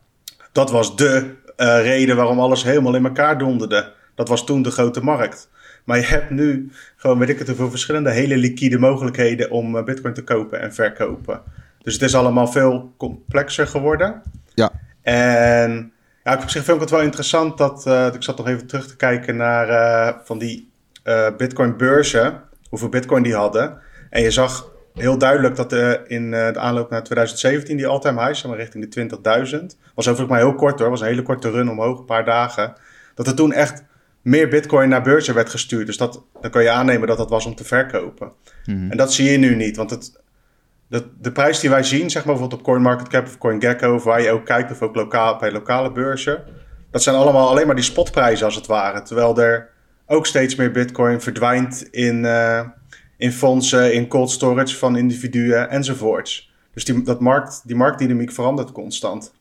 Dat 0.52 0.72
was 0.72 0.96
de 0.96 1.36
reden 1.82 2.16
waarom 2.16 2.40
alles 2.40 2.64
helemaal 2.64 2.96
in 2.96 3.06
elkaar 3.06 3.38
donderde. 3.38 3.94
Dat 4.16 4.28
was 4.28 4.46
toen 4.46 4.62
de 4.62 4.72
grote 4.72 5.04
markt. 5.04 5.50
Maar 5.84 5.98
je 5.98 6.06
hebt 6.06 6.30
nu 6.30 6.72
gewoon, 6.96 7.20
weet 7.20 7.30
ik 7.30 7.40
het, 7.40 7.56
veel 7.56 7.70
verschillende 7.70 8.12
hele 8.12 8.38
liquide 8.38 8.80
mogelijkheden 8.80 9.50
om 9.50 9.86
Bitcoin 9.86 10.14
te 10.14 10.24
kopen 10.24 10.60
en 10.62 10.74
verkopen. 10.74 11.42
Dus 11.82 11.94
het 11.94 12.02
is 12.02 12.16
allemaal 12.16 12.48
veel 12.48 12.94
complexer 12.98 13.68
geworden. 13.68 14.22
Ja. 14.54 14.72
En 15.02 15.94
ja, 16.24 16.34
op 16.34 16.50
zich 16.50 16.64
vind 16.64 16.76
ik 16.76 16.82
het 16.82 16.90
wel 16.90 17.02
interessant 17.02 17.58
dat 17.58 17.86
uh, 17.88 18.08
ik 18.14 18.24
zat 18.24 18.38
nog 18.38 18.48
even 18.48 18.68
terug 18.68 18.88
te 18.88 18.96
kijken 18.96 19.36
naar 19.36 19.70
uh, 19.70 20.18
van 20.24 20.38
die 20.38 20.72
uh, 21.04 21.28
Bitcoin 21.38 21.78
beurzen, 21.78 22.42
hoeveel 22.70 22.90
Bitcoin 22.90 23.24
die 23.24 23.36
hadden. 23.36 23.78
En 24.10 24.22
je 24.22 24.32
zag 24.32 24.72
heel 24.94 25.18
duidelijk 25.18 25.56
dat 25.56 25.74
in 26.08 26.32
de 26.32 26.60
aanloop 26.60 26.90
naar 26.90 27.04
2017 27.04 27.78
die 27.78 27.88
all-time 27.88 28.20
high, 28.20 28.34
zeg 28.34 28.46
maar 28.46 28.58
richting 28.58 28.94
de 28.94 29.10
20.000, 29.10 29.66
was 29.96 30.08
overigens 30.08 30.30
maar 30.30 30.40
heel 30.40 30.56
kort 30.56 30.80
hoor, 30.80 30.90
was 30.90 31.02
een 31.02 31.08
hele 31.08 31.22
korte 31.22 31.52
run 31.52 31.70
omhoog, 31.70 32.00
een 32.00 32.06
paar 32.06 32.26
dagen. 32.26 32.74
Dat 33.16 33.28
er 33.28 33.36
toen 33.36 33.54
echt 33.54 33.84
meer 34.22 34.48
Bitcoin 34.48 34.90
naar 34.90 35.02
beurzen 35.02 35.34
werd 35.34 35.50
gestuurd. 35.50 35.86
Dus 35.86 35.98
dat, 35.98 36.24
dan 36.42 36.52
kan 36.52 36.64
je 36.64 36.70
aannemen 36.70 37.08
dat 37.08 37.18
dat 37.18 37.30
was 37.30 37.46
om 37.46 37.56
te 37.56 37.64
verkopen. 37.64 38.32
Mm 38.66 38.92
En 38.92 38.98
dat 38.98 39.14
zie 39.14 39.32
je 39.32 39.38
nu 39.38 39.56
niet, 39.56 39.76
want 39.76 39.90
het, 39.90 40.22
de, 40.88 41.06
de 41.20 41.32
prijs 41.32 41.60
die 41.60 41.70
wij 41.70 41.84
zien, 41.84 42.10
zeg 42.10 42.26
maar 42.26 42.34
bijvoorbeeld 42.34 42.60
op 42.60 42.66
CoinMarketCap 42.66 43.26
of 43.26 43.38
CoinGecko, 43.38 43.94
of 43.94 44.04
waar 44.04 44.22
je 44.22 44.32
ook 44.32 44.46
kijkt, 44.46 44.72
of 44.72 44.82
ook 44.82 44.96
lokaal, 44.96 45.38
bij 45.38 45.52
lokale 45.52 45.92
beurzen, 45.92 46.44
dat 46.92 47.04
zijn 47.04 47.16
allemaal 47.16 47.50
alleen 47.50 47.66
maar 47.66 47.76
die 47.76 47.84
spotprijzen 47.84 48.46
als 48.46 48.56
het 48.56 48.66
ware. 48.66 49.02
Terwijl 49.02 49.40
er 49.40 49.70
ook 50.06 50.26
steeds 50.26 50.56
meer 50.56 50.72
bitcoin 50.72 51.22
verdwijnt 51.22 51.84
in, 51.92 52.24
uh, 52.24 52.68
in 53.18 53.32
fondsen, 53.32 53.94
in 53.94 54.08
cold 54.08 54.32
storage 54.32 54.78
van 54.78 54.98
individuen 54.98 55.70
enzovoorts. 55.70 56.52
Dus 56.74 56.86
die, 56.86 57.02
dat 57.02 57.20
markt, 57.20 57.62
die 57.66 57.76
marktdynamiek 57.76 58.32
verandert 58.32 58.72
constant. 58.72 59.34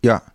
Ja, 0.00 0.29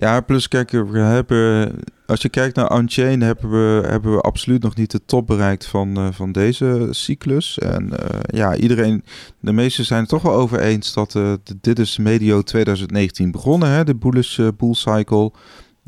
Ja, 0.00 0.20
plus 0.20 0.48
kijk, 0.48 0.70
we 0.70 0.98
hebben, 0.98 1.74
als 2.06 2.22
je 2.22 2.28
kijkt 2.28 2.56
naar 2.56 2.78
Unchained, 2.78 3.22
hebben 3.22 3.50
we, 3.50 3.88
hebben 3.88 4.14
we 4.14 4.20
absoluut 4.20 4.62
nog 4.62 4.74
niet 4.74 4.90
de 4.90 5.04
top 5.04 5.26
bereikt 5.26 5.66
van, 5.66 5.98
uh, 5.98 6.08
van 6.12 6.32
deze 6.32 6.88
cyclus. 6.90 7.58
En 7.58 7.90
uh, 7.92 8.20
ja, 8.26 8.56
iedereen, 8.56 9.04
de 9.40 9.52
meesten 9.52 9.84
zijn 9.84 10.00
het 10.00 10.08
toch 10.08 10.22
wel 10.22 10.32
over 10.32 10.60
eens 10.60 10.92
dat 10.92 11.14
uh, 11.14 11.32
dit 11.60 11.78
is 11.78 11.98
medio 11.98 12.42
2019 12.42 13.30
begonnen, 13.30 13.68
hè, 13.68 13.84
de 13.84 13.94
bullish 13.94 14.40
bull 14.56 14.74
cycle. 14.74 15.32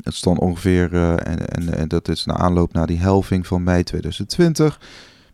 Het 0.03 0.23
dan 0.23 0.39
ongeveer, 0.39 0.93
en, 0.93 1.47
en, 1.47 1.77
en 1.77 1.87
dat 1.87 2.07
is 2.07 2.25
een 2.25 2.35
aanloop 2.35 2.73
naar 2.73 2.87
die 2.87 2.99
helving 2.99 3.47
van 3.47 3.63
mei 3.63 3.83
2020. 3.83 4.79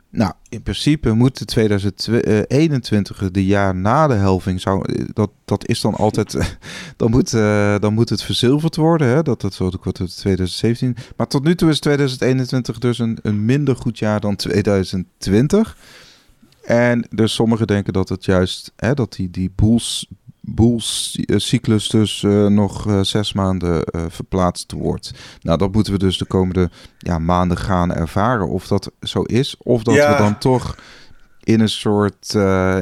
Nou, 0.09 0.33
in 0.49 0.63
principe 0.63 1.11
moet 1.11 1.47
2021, 1.47 3.31
de 3.31 3.45
jaar 3.45 3.75
na 3.75 4.07
de 4.07 4.13
helving, 4.13 4.61
zou, 4.61 5.05
dat, 5.13 5.29
dat 5.45 5.67
is 5.67 5.81
dan 5.81 5.95
altijd, 5.95 6.57
dan 6.97 7.11
moet, 7.11 7.31
dan 7.81 7.93
moet 7.93 8.09
het 8.09 8.23
verzilverd 8.23 8.75
worden. 8.75 9.07
Hè? 9.07 9.23
Dat, 9.23 9.41
dat 9.41 9.57
wordt 9.57 10.17
2017. 10.17 10.95
Maar 11.17 11.27
tot 11.27 11.43
nu 11.43 11.55
toe 11.55 11.69
is 11.69 11.79
2021 11.79 12.77
dus 12.77 12.99
een, 12.99 13.17
een 13.21 13.45
minder 13.45 13.75
goed 13.75 13.99
jaar 13.99 14.19
dan 14.19 14.35
2020. 14.35 15.77
En 16.63 17.07
dus 17.09 17.33
sommigen 17.33 17.67
denken 17.67 17.93
dat 17.93 18.09
het 18.09 18.25
juist, 18.25 18.73
hè, 18.75 18.93
dat 18.93 19.13
die, 19.13 19.29
die 19.29 19.51
boels, 19.55 20.07
boelscyclus 20.49 21.89
dus 21.89 22.21
uh, 22.21 22.47
nog 22.47 22.87
uh, 22.87 23.01
zes 23.01 23.33
maanden 23.33 23.83
uh, 23.95 24.05
verplaatst 24.09 24.71
wordt. 24.71 25.11
Nou, 25.41 25.57
dat 25.57 25.73
moeten 25.73 25.93
we 25.93 25.99
dus 25.99 26.17
de 26.17 26.25
komende 26.25 26.69
ja, 26.97 27.19
maanden 27.19 27.57
gaan 27.57 27.93
ervaren. 27.93 28.49
Of 28.49 28.67
dat 28.67 28.91
zo 29.01 29.21
is, 29.21 29.55
of 29.57 29.83
dat 29.83 29.95
ja. 29.95 30.11
we 30.11 30.17
dan 30.17 30.37
toch 30.37 30.77
in 31.43 31.59
een 31.59 31.69
soort 31.69 32.33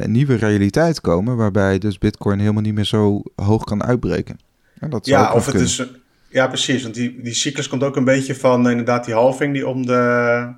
nieuwe 0.06 0.34
realiteit 0.34 1.00
komen... 1.00 1.36
waarbij 1.36 1.78
dus 1.78 1.98
bitcoin 1.98 2.38
helemaal 2.38 2.62
niet 2.62 2.74
meer 2.74 2.84
zo 2.84 3.22
hoog 3.36 3.64
kan 3.64 3.84
uitbreken. 3.84 4.38
Ja, 4.80 4.88
dat 4.88 5.06
ja 5.06 5.32
of 5.32 5.46
het 5.46 5.54
is... 5.54 5.86
Ja, 6.28 6.46
precies. 6.46 6.82
Want 6.82 6.94
die, 6.94 7.22
die 7.22 7.34
cyclus 7.34 7.68
komt 7.68 7.82
ook 7.82 7.96
een 7.96 8.04
beetje 8.04 8.34
van 8.34 8.70
inderdaad 8.70 9.04
die 9.04 9.14
halving... 9.14 9.52
die 9.52 9.68
om 9.68 9.86
de 9.86 10.52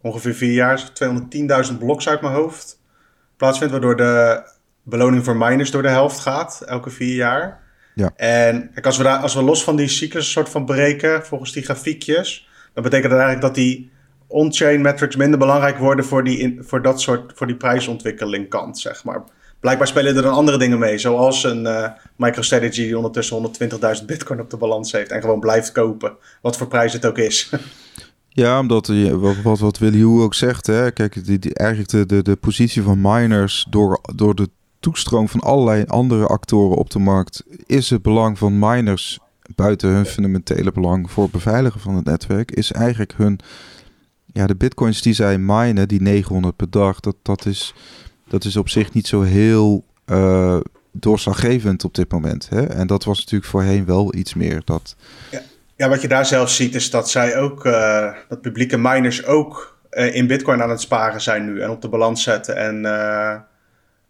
ongeveer 0.00 0.34
vier 0.34 0.52
jaar, 0.52 0.90
210.000 1.70 1.78
bloks 1.78 2.08
uit 2.08 2.20
mijn 2.20 2.34
hoofd 2.34 2.78
plaatsvindt... 3.36 3.72
waardoor 3.72 3.96
de 3.96 4.42
beloning 4.82 5.24
voor 5.24 5.36
miners 5.36 5.70
door 5.70 5.82
de 5.82 5.88
helft 5.88 6.20
gaat, 6.20 6.62
elke 6.66 6.90
vier 6.90 7.14
jaar. 7.14 7.60
Ja. 7.94 8.12
En 8.16 8.70
kijk, 8.74 8.86
als 8.86 8.96
we, 8.96 9.02
daar, 9.02 9.18
als 9.18 9.34
we 9.34 9.42
los 9.42 9.64
van 9.64 9.76
die 9.76 9.88
cyclus 9.88 10.30
soort 10.30 10.48
van 10.48 10.64
breken, 10.64 11.26
volgens 11.26 11.52
die 11.52 11.62
grafiekjes, 11.62 12.48
dan 12.74 12.82
betekent 12.82 13.10
dat 13.10 13.20
eigenlijk 13.20 13.54
dat 13.54 13.64
die 13.64 13.90
on-chain 14.26 14.80
metrics 14.80 15.16
minder 15.16 15.38
belangrijk 15.38 15.78
worden 15.78 16.04
voor 16.04 16.24
die, 16.24 16.58
voor 16.60 16.82
dat 16.82 17.00
soort, 17.00 17.32
voor 17.34 17.46
die 17.46 17.56
prijsontwikkeling 17.56 18.48
kant, 18.48 18.78
zeg 18.78 19.04
maar. 19.04 19.22
Blijkbaar 19.60 19.86
spelen 19.86 20.16
er 20.16 20.22
dan 20.22 20.32
andere 20.34 20.58
dingen 20.58 20.78
mee, 20.78 20.98
zoals 20.98 21.44
een 21.44 21.64
uh, 21.64 21.88
MicroStrategy 22.16 22.82
die 22.82 22.96
ondertussen 22.96 23.52
120.000 24.00 24.04
bitcoin 24.06 24.40
op 24.40 24.50
de 24.50 24.56
balans 24.56 24.92
heeft 24.92 25.10
en 25.10 25.20
gewoon 25.20 25.40
blijft 25.40 25.72
kopen, 25.72 26.16
wat 26.42 26.56
voor 26.56 26.68
prijs 26.68 26.92
het 26.92 27.06
ook 27.06 27.18
is. 27.18 27.50
Ja, 28.34 28.58
omdat 28.58 28.86
wat, 29.10 29.36
wat, 29.42 29.58
wat 29.58 29.78
Willy 29.78 30.04
ook 30.04 30.34
zegt, 30.34 30.66
hè, 30.66 30.90
kijk, 30.90 31.24
die, 31.24 31.38
die, 31.38 31.54
eigenlijk 31.54 31.90
de, 31.90 32.06
de, 32.06 32.22
de 32.22 32.36
positie 32.36 32.82
van 32.82 33.00
miners 33.00 33.66
door, 33.70 34.00
door 34.14 34.34
de 34.34 34.48
toestroom 34.82 35.28
van 35.28 35.40
allerlei 35.40 35.84
andere 35.86 36.26
actoren 36.26 36.76
op 36.76 36.90
de 36.90 36.98
markt 36.98 37.42
is 37.66 37.90
het 37.90 38.02
belang 38.02 38.38
van 38.38 38.58
miners 38.58 39.18
buiten 39.54 39.90
hun 39.90 40.06
fundamentele 40.06 40.72
belang 40.72 41.10
voor 41.10 41.22
het 41.22 41.32
beveiligen 41.32 41.80
van 41.80 41.94
het 41.94 42.04
netwerk, 42.04 42.50
is 42.50 42.72
eigenlijk 42.72 43.12
hun, 43.16 43.38
ja, 44.26 44.46
de 44.46 44.54
bitcoins 44.54 45.02
die 45.02 45.12
zij 45.12 45.38
minen, 45.38 45.88
die 45.88 46.02
900 46.02 46.56
per 46.56 46.70
dag, 46.70 47.00
dat, 47.00 47.16
dat, 47.22 47.46
is, 47.46 47.74
dat 48.28 48.44
is 48.44 48.56
op 48.56 48.68
zich 48.68 48.92
niet 48.92 49.06
zo 49.06 49.22
heel 49.22 49.84
uh, 50.06 50.60
doorslaggevend 50.92 51.84
op 51.84 51.94
dit 51.94 52.12
moment. 52.12 52.48
Hè? 52.48 52.66
En 52.66 52.86
dat 52.86 53.04
was 53.04 53.18
natuurlijk 53.18 53.50
voorheen 53.50 53.84
wel 53.84 54.14
iets 54.14 54.34
meer. 54.34 54.62
Dat... 54.64 54.96
Ja. 55.76 55.88
wat 55.88 56.02
je 56.02 56.08
daar 56.08 56.26
zelf 56.26 56.50
ziet 56.50 56.74
is 56.74 56.90
dat 56.90 57.10
zij 57.10 57.38
ook, 57.38 57.64
uh, 57.64 58.14
dat 58.28 58.40
publieke 58.40 58.78
miners 58.78 59.24
ook 59.26 59.78
uh, 59.90 60.14
in 60.14 60.26
bitcoin 60.26 60.62
aan 60.62 60.70
het 60.70 60.80
sparen 60.80 61.20
zijn 61.20 61.44
nu 61.44 61.60
en 61.60 61.70
op 61.70 61.82
de 61.82 61.88
balans 61.88 62.22
zetten 62.22 62.56
en 62.56 62.84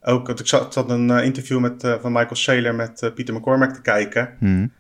ook, 0.02 0.28
ik 0.28 0.47
zat, 0.47 0.73
zat 0.73 0.90
een 0.90 1.09
uh, 1.09 1.25
interview 1.25 1.61
met, 1.61 1.85
uh, 1.85 1.94
van 2.00 2.12
Michael 2.12 2.35
Saylor 2.35 2.75
met 2.75 3.02
uh, 3.02 3.12
Pieter 3.12 3.35
McCormack 3.35 3.75
te 3.75 3.80
kijken. 3.80 4.30
Hmm. 4.38 4.73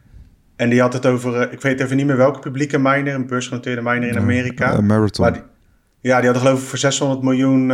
En 0.56 0.70
die 0.70 0.80
had 0.80 0.92
het 0.92 1.06
over, 1.06 1.52
ik 1.52 1.60
weet 1.60 1.80
even 1.80 1.96
niet 1.96 2.06
meer 2.06 2.16
welke 2.16 2.38
publieke 2.38 2.78
miner, 2.78 3.14
een 3.14 3.26
beursgenoteerde 3.26 3.82
miner 3.82 4.08
in 4.08 4.18
Amerika. 4.18 4.80
Marathon. 4.80 5.32
Die, 5.32 5.42
ja, 6.00 6.16
die 6.16 6.24
hadden 6.24 6.42
geloof 6.42 6.62
ik 6.62 6.68
voor 6.68 6.78
600 6.78 7.22
miljoen 7.22 7.70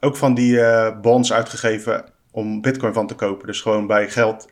ook 0.00 0.16
van 0.16 0.34
die 0.34 0.60
bonds 1.00 1.32
uitgegeven 1.32 2.04
om 2.30 2.60
bitcoin 2.60 2.92
van 2.92 3.06
te 3.06 3.14
kopen. 3.14 3.46
Dus 3.46 3.60
gewoon 3.60 3.86
bij 3.86 4.08
geld, 4.08 4.48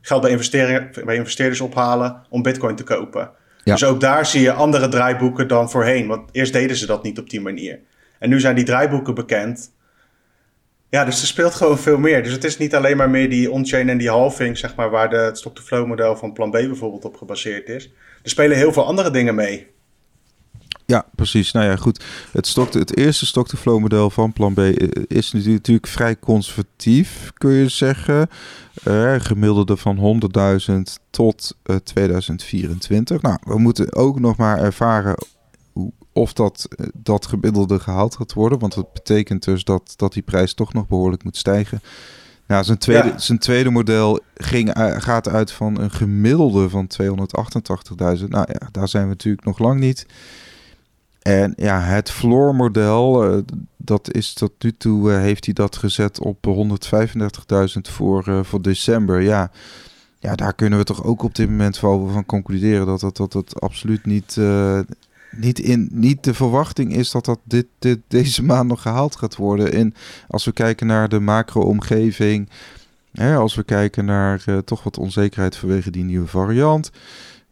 geld 0.00 0.20
bij, 0.22 0.30
investeringen, 0.30 0.90
bij 1.04 1.16
investeerders 1.16 1.60
ophalen 1.60 2.22
om 2.28 2.42
bitcoin 2.42 2.76
te 2.76 2.84
kopen. 2.84 3.30
Ja. 3.64 3.72
Dus 3.72 3.84
ook 3.84 4.00
daar 4.00 4.26
zie 4.26 4.40
je 4.40 4.52
andere 4.52 4.88
draaiboeken 4.88 5.48
dan 5.48 5.70
voorheen. 5.70 6.06
Want 6.06 6.28
eerst 6.32 6.52
deden 6.52 6.76
ze 6.76 6.86
dat 6.86 7.02
niet 7.02 7.18
op 7.18 7.30
die 7.30 7.40
manier. 7.40 7.78
En 8.18 8.28
nu 8.28 8.40
zijn 8.40 8.54
die 8.54 8.64
draaiboeken 8.64 9.14
bekend. 9.14 9.72
Ja, 10.92 11.04
dus 11.04 11.20
er 11.20 11.26
speelt 11.26 11.54
gewoon 11.54 11.78
veel 11.78 11.98
meer. 11.98 12.22
Dus 12.22 12.32
het 12.32 12.44
is 12.44 12.58
niet 12.58 12.74
alleen 12.74 12.96
maar 12.96 13.10
meer 13.10 13.30
die 13.30 13.50
on-chain 13.50 13.88
en 13.88 13.98
die 13.98 14.08
halving, 14.08 14.58
zeg 14.58 14.74
maar, 14.74 14.90
waar 14.90 15.10
de, 15.10 15.16
het 15.16 15.38
stock-to-flow 15.38 15.86
model 15.86 16.16
van 16.16 16.32
Plan 16.32 16.50
B 16.50 16.52
bijvoorbeeld 16.52 17.04
op 17.04 17.16
gebaseerd 17.16 17.68
is. 17.68 17.84
Er 18.22 18.30
spelen 18.30 18.56
heel 18.56 18.72
veel 18.72 18.86
andere 18.86 19.10
dingen 19.10 19.34
mee. 19.34 19.66
Ja, 20.86 21.06
precies. 21.14 21.52
Nou 21.52 21.66
ja, 21.66 21.76
goed. 21.76 22.04
Het, 22.32 22.46
stock, 22.46 22.72
het 22.72 22.96
eerste 22.96 23.26
stock-to-flow 23.26 23.80
model 23.80 24.10
van 24.10 24.32
Plan 24.32 24.54
B 24.54 24.58
is 25.06 25.32
natuurlijk 25.32 25.86
vrij 25.86 26.18
conservatief, 26.18 27.30
kun 27.34 27.52
je 27.52 27.68
zeggen. 27.68 28.28
Uh, 28.88 29.14
gemiddelde 29.18 29.76
van 29.76 30.22
100.000 30.68 30.74
tot 31.10 31.56
uh, 31.66 31.76
eh, 31.76 31.82
2024. 31.82 33.22
Nou, 33.22 33.38
we 33.44 33.58
moeten 33.58 33.94
ook 33.94 34.20
nog 34.20 34.36
maar 34.36 34.58
ervaren 34.58 35.14
of 36.12 36.32
dat, 36.32 36.66
eh, 36.76 36.86
dat 36.94 37.26
gemiddelde 37.26 37.78
gehaald 37.78 38.16
gaat 38.16 38.32
worden. 38.32 38.58
Want 38.58 38.74
dat 38.74 38.92
betekent 38.92 39.44
dus 39.44 39.64
dat, 39.64 39.94
dat 39.96 40.12
die 40.12 40.22
prijs 40.22 40.54
toch 40.54 40.72
nog 40.72 40.88
behoorlijk 40.88 41.24
moet 41.24 41.36
stijgen. 41.36 41.80
Nou, 42.46 42.64
zijn 42.64 42.78
tweede, 42.78 43.12
zijn 43.16 43.38
tweede 43.38 43.70
model 43.70 44.20
ging, 44.34 44.70
gaat 44.98 45.28
uit 45.28 45.52
van 45.52 45.80
een 45.80 45.90
gemiddelde 45.90 46.68
van 46.68 46.86
288.000. 46.86 48.28
Nou 48.28 48.46
ja, 48.52 48.68
daar 48.70 48.88
zijn 48.88 49.02
we 49.02 49.08
natuurlijk 49.08 49.44
nog 49.44 49.58
lang 49.58 49.80
niet. 49.80 50.06
En 51.22 51.52
ja, 51.56 51.80
het 51.80 52.10
floor 52.10 52.54
model, 52.54 53.32
uh, 53.32 53.42
dat 53.76 54.14
is 54.14 54.32
tot 54.32 54.52
nu 54.58 54.72
toe, 54.76 55.10
uh, 55.10 55.18
heeft 55.18 55.44
hij 55.44 55.54
dat 55.54 55.76
gezet 55.76 56.20
op 56.20 56.46
135.000 56.46 57.88
voor, 57.88 58.28
uh, 58.28 58.42
voor 58.42 58.62
december. 58.62 59.20
Ja. 59.20 59.50
ja, 60.18 60.34
daar 60.34 60.54
kunnen 60.54 60.78
we 60.78 60.84
toch 60.84 61.04
ook 61.04 61.22
op 61.22 61.34
dit 61.34 61.48
moment 61.48 61.80
wel 61.80 62.08
van 62.08 62.26
concluderen 62.26 62.86
dat 62.86 63.00
dat, 63.00 63.16
dat, 63.16 63.32
dat 63.32 63.60
absoluut 63.60 64.06
niet, 64.06 64.36
niet, 65.36 65.58
in, 65.58 65.88
niet 65.92 66.24
de 66.24 66.34
verwachting 66.34 66.96
is 66.96 67.10
dat 67.10 67.24
dat 67.24 67.38
dit, 67.44 67.66
dit, 67.78 67.98
deze 68.08 68.44
maand 68.44 68.68
nog 68.68 68.82
gehaald 68.82 69.16
gaat 69.16 69.36
worden. 69.36 69.72
En 69.72 69.94
als 70.28 70.44
we 70.44 70.52
kijken 70.52 70.86
naar 70.86 71.08
de 71.08 71.20
macro-omgeving, 71.20 72.48
als 73.20 73.54
we 73.54 73.64
kijken 73.64 74.04
naar 74.04 74.42
uh, 74.46 74.58
toch 74.58 74.82
wat 74.82 74.98
onzekerheid 74.98 75.56
vanwege 75.56 75.90
die 75.90 76.04
nieuwe 76.04 76.26
variant. 76.26 76.90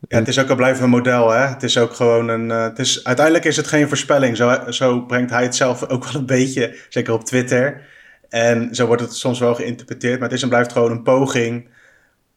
Ja, 0.09 0.19
het 0.19 0.29
is 0.29 0.39
ook 0.39 0.49
een 0.49 0.57
blijvend 0.57 0.91
model. 0.91 1.31
Hè? 1.31 1.47
Het 1.47 1.63
is 1.63 1.79
ook 1.79 1.95
gewoon 1.95 2.29
een. 2.29 2.49
Uh, 2.49 2.63
het 2.63 2.79
is, 2.79 3.05
uiteindelijk 3.05 3.47
is 3.47 3.57
het 3.57 3.67
geen 3.67 3.89
voorspelling. 3.89 4.37
Zo, 4.37 4.71
zo 4.71 5.01
brengt 5.01 5.31
hij 5.31 5.43
het 5.43 5.57
zelf 5.57 5.87
ook 5.89 6.05
wel 6.05 6.21
een 6.21 6.27
beetje, 6.27 6.77
zeker 6.89 7.13
op 7.13 7.25
Twitter. 7.25 7.83
En 8.29 8.75
zo 8.75 8.87
wordt 8.87 9.03
het 9.03 9.15
soms 9.15 9.39
wel 9.39 9.55
geïnterpreteerd. 9.55 10.19
Maar 10.19 10.29
het 10.29 10.37
is 10.37 10.43
en 10.43 10.49
blijft 10.49 10.73
gewoon 10.73 10.91
een 10.91 11.03
poging 11.03 11.69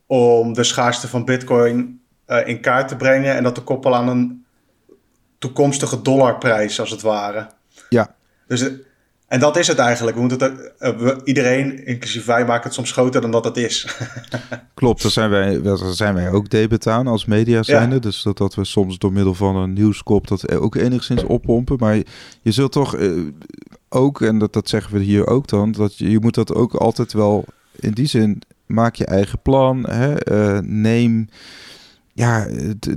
om 0.06 0.54
de 0.54 0.64
schaarste 0.64 1.08
van 1.08 1.26
Bitcoin 1.26 2.02
uh, 2.28 2.48
in 2.48 2.62
kaart 2.62 2.88
te 2.88 2.96
brengen. 2.96 3.36
En 3.36 3.44
dat 3.44 3.56
te 3.56 3.62
koppelen 3.62 3.98
aan 3.98 4.08
een 4.08 4.43
toekomstige 5.44 6.02
dollarprijs, 6.02 6.80
als 6.80 6.90
het 6.90 7.02
ware. 7.02 7.48
Ja. 7.90 8.16
Dus, 8.48 8.62
eh, 8.62 8.72
en 9.28 9.40
dat 9.40 9.58
is 9.58 9.68
het 9.68 9.78
eigenlijk. 9.78 10.16
We 10.16 10.22
moeten 10.22 10.42
het, 10.42 10.74
uh, 10.80 11.00
we, 11.00 11.22
iedereen, 11.24 11.86
inclusief 11.86 12.26
wij, 12.26 12.46
maken 12.46 12.64
het 12.64 12.74
soms 12.74 12.92
groter 12.92 13.22
dan 13.22 13.32
dat 13.32 13.46
het 13.46 13.58
is. 13.58 13.88
Klopt, 14.74 15.02
daar 15.02 15.12
zijn 15.12 15.30
wij, 15.30 15.62
daar 15.62 15.78
zijn 15.78 16.14
wij 16.14 16.32
ook 16.32 16.50
debet 16.50 16.88
aan 16.88 17.08
als 17.08 17.26
media 17.26 17.64
zijnde. 17.64 18.00
Dus 18.00 18.22
dat, 18.22 18.38
dat 18.38 18.56
we 18.56 18.66
soms 18.66 18.98
door 18.98 19.14
middel 19.14 19.34
van 19.34 19.56
een 19.56 19.74
nieuwskop 19.74 20.28
dat 20.28 20.52
ook 20.52 20.76
enigszins 20.76 21.24
oppompen. 21.24 21.78
Maar 21.80 21.96
je, 21.96 22.06
je 22.42 22.52
zult 22.52 22.72
toch 22.72 22.98
uh, 22.98 23.28
ook, 23.90 24.22
en 24.22 24.40
dat, 24.40 24.54
dat 24.54 24.70
zeggen 24.70 24.94
we 24.94 25.00
hier 25.00 25.28
ook 25.28 25.48
dan, 25.48 25.72
dat 25.72 25.98
je, 25.98 26.10
je 26.10 26.20
moet 26.20 26.36
dat 26.36 26.54
ook 26.54 26.74
altijd 26.74 27.14
wel 27.14 27.46
in 27.80 27.92
die 27.92 28.08
zin, 28.08 28.42
maak 28.66 28.96
je 28.96 29.06
eigen 29.06 29.40
plan. 29.42 29.90
Hè? 29.90 30.32
Uh, 30.32 30.60
neem 30.62 31.28
ja, 32.14 32.48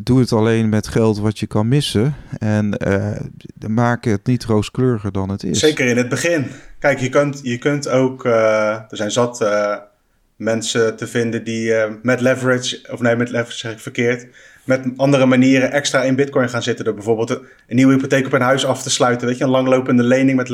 doe 0.03 0.21
het 0.21 0.33
alleen 0.33 0.69
met 0.69 0.89
geld 0.89 1.19
wat 1.19 1.39
je 1.39 1.47
kan 1.47 1.69
missen. 1.69 2.15
En 2.39 2.75
uh, 2.89 3.69
maak 3.69 4.05
het 4.05 4.27
niet 4.27 4.45
rooskleuriger 4.45 5.13
dan 5.13 5.29
het 5.29 5.43
is. 5.43 5.59
Zeker 5.59 5.87
in 5.87 5.97
het 5.97 6.09
begin. 6.09 6.47
Kijk, 6.79 6.99
je 6.99 7.09
kunt, 7.09 7.41
je 7.43 7.59
kunt 7.59 7.89
ook... 7.89 8.25
Uh, 8.25 8.33
er 8.71 8.97
zijn 8.97 9.11
zat 9.11 9.41
uh, 9.41 9.77
mensen 10.37 10.97
te 10.97 11.07
vinden 11.07 11.45
die 11.45 11.73
met 12.03 12.21
leverage... 12.21 12.89
Of 12.91 13.01
nee, 13.01 13.17
met 13.17 13.31
leverage 13.31 13.59
zeg 13.59 13.73
ik 13.73 13.81
verkeerd. 13.81 14.27
Met 14.65 14.85
andere 14.97 15.27
manieren 15.27 15.73
extra 15.73 16.03
in 16.03 16.17
bitcoin 16.17 16.49
gaan 16.49 16.63
zitten. 16.63 16.85
Door 16.85 16.95
bijvoorbeeld 16.95 17.31
een, 17.31 17.47
nieuwe 17.67 17.93
hypotheek 17.93 18.27
op 18.27 18.33
een 18.33 18.41
huis 18.41 18.67
af 18.67 18.83
te 18.83 18.91
sluiten. 18.91 19.27
Weet 19.27 19.39
je, 19.39 19.45
een 19.45 19.51
langlopende 19.51 20.03
lening 20.03 20.37
met 20.37 20.49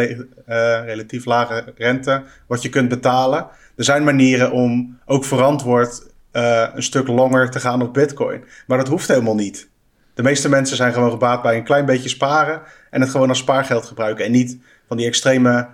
relatief 0.85 1.25
lage 1.25 1.65
rente. 1.77 2.23
Wat 2.47 2.63
je 2.63 2.69
kunt 2.69 2.89
betalen. 2.89 3.47
Er 3.77 3.85
zijn 3.85 4.05
manieren 4.05 4.53
om 4.53 4.99
ook 5.07 5.25
verantwoord 5.25 6.12
eh, 6.33 6.67
een 6.75 6.83
stuk 6.83 7.09
langer 7.09 7.51
te 7.51 7.61
gaan 7.61 7.83
op 7.83 7.95
Bitcoin. 7.95 8.45
Maar 8.67 8.79
dat 8.79 8.89
hoeft 8.89 9.09
helemaal 9.09 9.35
niet. 9.35 9.69
De 10.15 10.23
meeste 10.23 10.49
mensen 10.49 10.77
zijn 10.77 10.93
gewoon 10.93 11.11
gebaat 11.11 11.43
bij 11.43 11.57
een 11.57 11.65
klein 11.65 11.87
beetje 11.87 12.09
sparen 12.09 12.63
en 12.91 13.01
het 13.01 13.11
gewoon 13.11 13.29
als 13.29 13.39
spaargeld 13.39 13.87
gebruiken. 13.87 14.25
En 14.25 14.31
niet 14.31 14.59
van 14.87 14.97
die 14.97 15.07
extreme 15.07 15.69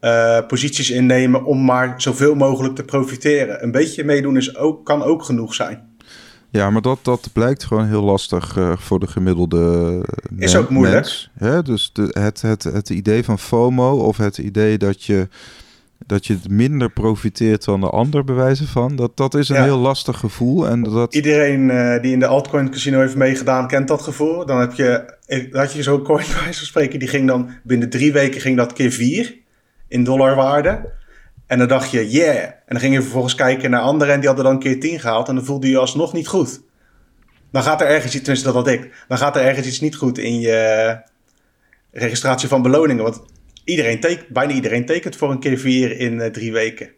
uh, 0.00 0.38
posities 0.46 0.90
innemen 0.90 1.44
om 1.44 1.64
maar 1.64 1.94
zoveel 1.96 2.34
mogelijk 2.34 2.74
te 2.74 2.84
profiteren. 2.84 3.62
Een 3.62 3.70
beetje 3.70 4.04
meedoen 4.04 4.36
is 4.36 4.56
ook, 4.56 4.84
kan 4.84 5.02
ook 5.02 5.22
genoeg 5.22 5.54
zijn. 5.54 5.96
Ja, 6.50 6.70
maar 6.70 6.82
dat, 6.82 6.98
dat 7.02 7.28
blijkt 7.32 7.64
gewoon 7.64 7.86
heel 7.86 8.02
lastig 8.02 8.56
uh, 8.56 8.76
voor 8.76 9.00
de 9.00 9.06
gemiddelde 9.06 10.04
Is 10.36 10.56
ook 10.56 10.70
moeilijk. 10.70 11.28
Hè? 11.38 11.62
Dus 11.62 11.90
de, 11.92 12.08
het, 12.20 12.42
het, 12.42 12.62
het 12.62 12.90
idee 12.90 13.24
van 13.24 13.38
FOMO 13.38 13.96
of 13.96 14.16
het 14.16 14.38
idee 14.38 14.78
dat 14.78 15.04
je, 15.04 15.28
dat 16.06 16.26
je 16.26 16.38
minder 16.48 16.90
profiteert 16.90 17.64
dan 17.64 17.80
de 17.80 17.90
ander 17.90 18.24
bewijzen 18.24 18.66
van, 18.66 18.96
dat, 18.96 19.16
dat 19.16 19.34
is 19.34 19.48
een 19.48 19.56
ja. 19.56 19.62
heel 19.62 19.78
lastig 19.78 20.18
gevoel. 20.18 20.68
En 20.68 20.82
dat... 20.82 21.14
Iedereen 21.14 21.60
uh, 21.60 22.02
die 22.02 22.12
in 22.12 22.18
de 22.18 22.26
altcoin 22.26 22.70
casino 22.70 23.00
heeft 23.00 23.16
meegedaan, 23.16 23.68
kent 23.68 23.88
dat 23.88 24.02
gevoel. 24.02 24.46
Dan 24.46 24.60
heb 24.60 24.72
je, 24.72 25.14
had 25.52 25.72
je 25.72 25.82
zo'n 25.82 26.02
coin 26.02 26.26
bij 26.44 26.52
spreken, 26.52 26.98
die 26.98 27.08
ging 27.08 27.26
dan 27.26 27.50
binnen 27.62 27.90
drie 27.90 28.12
weken 28.12 28.40
ging 28.40 28.56
dat 28.56 28.72
keer 28.72 28.90
vier 28.90 29.36
in 29.88 30.04
dollarwaarde. 30.04 30.92
En 31.46 31.58
dan 31.58 31.68
dacht 31.68 31.90
je, 31.90 32.10
yeah. 32.10 32.42
En 32.42 32.62
dan 32.66 32.80
ging 32.80 32.94
je 32.94 33.02
vervolgens 33.02 33.34
kijken 33.34 33.70
naar 33.70 33.80
anderen 33.80 34.14
en 34.14 34.20
die 34.20 34.28
hadden 34.28 34.46
dan 34.46 34.58
keer 34.58 34.80
10 34.80 35.00
gehaald. 35.00 35.28
En 35.28 35.34
dan 35.34 35.44
voelde 35.44 35.68
je 35.68 35.78
alsnog 35.78 36.12
niet 36.12 36.28
goed. 36.28 36.60
Dan 37.52 37.62
gaat 37.62 37.80
er 37.80 37.86
ergens 37.86 38.14
iets, 38.14 38.22
tenminste 38.22 38.52
dat 38.52 38.64
had 38.64 38.68
ik. 38.68 39.04
Dan 39.08 39.18
gaat 39.18 39.36
er 39.36 39.42
ergens 39.42 39.66
iets 39.66 39.80
niet 39.80 39.96
goed 39.96 40.18
in 40.18 40.40
je 40.40 41.00
registratie 41.92 42.48
van 42.48 42.62
beloningen. 42.62 43.02
Want 43.02 43.22
iedereen 43.68 44.00
tekent, 44.00 44.28
bijna 44.28 44.52
iedereen 44.52 44.86
tekent 44.86 45.16
voor 45.16 45.30
een 45.30 45.40
keer 45.40 45.58
4 45.58 45.98
in 45.98 46.12
uh, 46.12 46.26
drie 46.26 46.52
weken. 46.52 46.90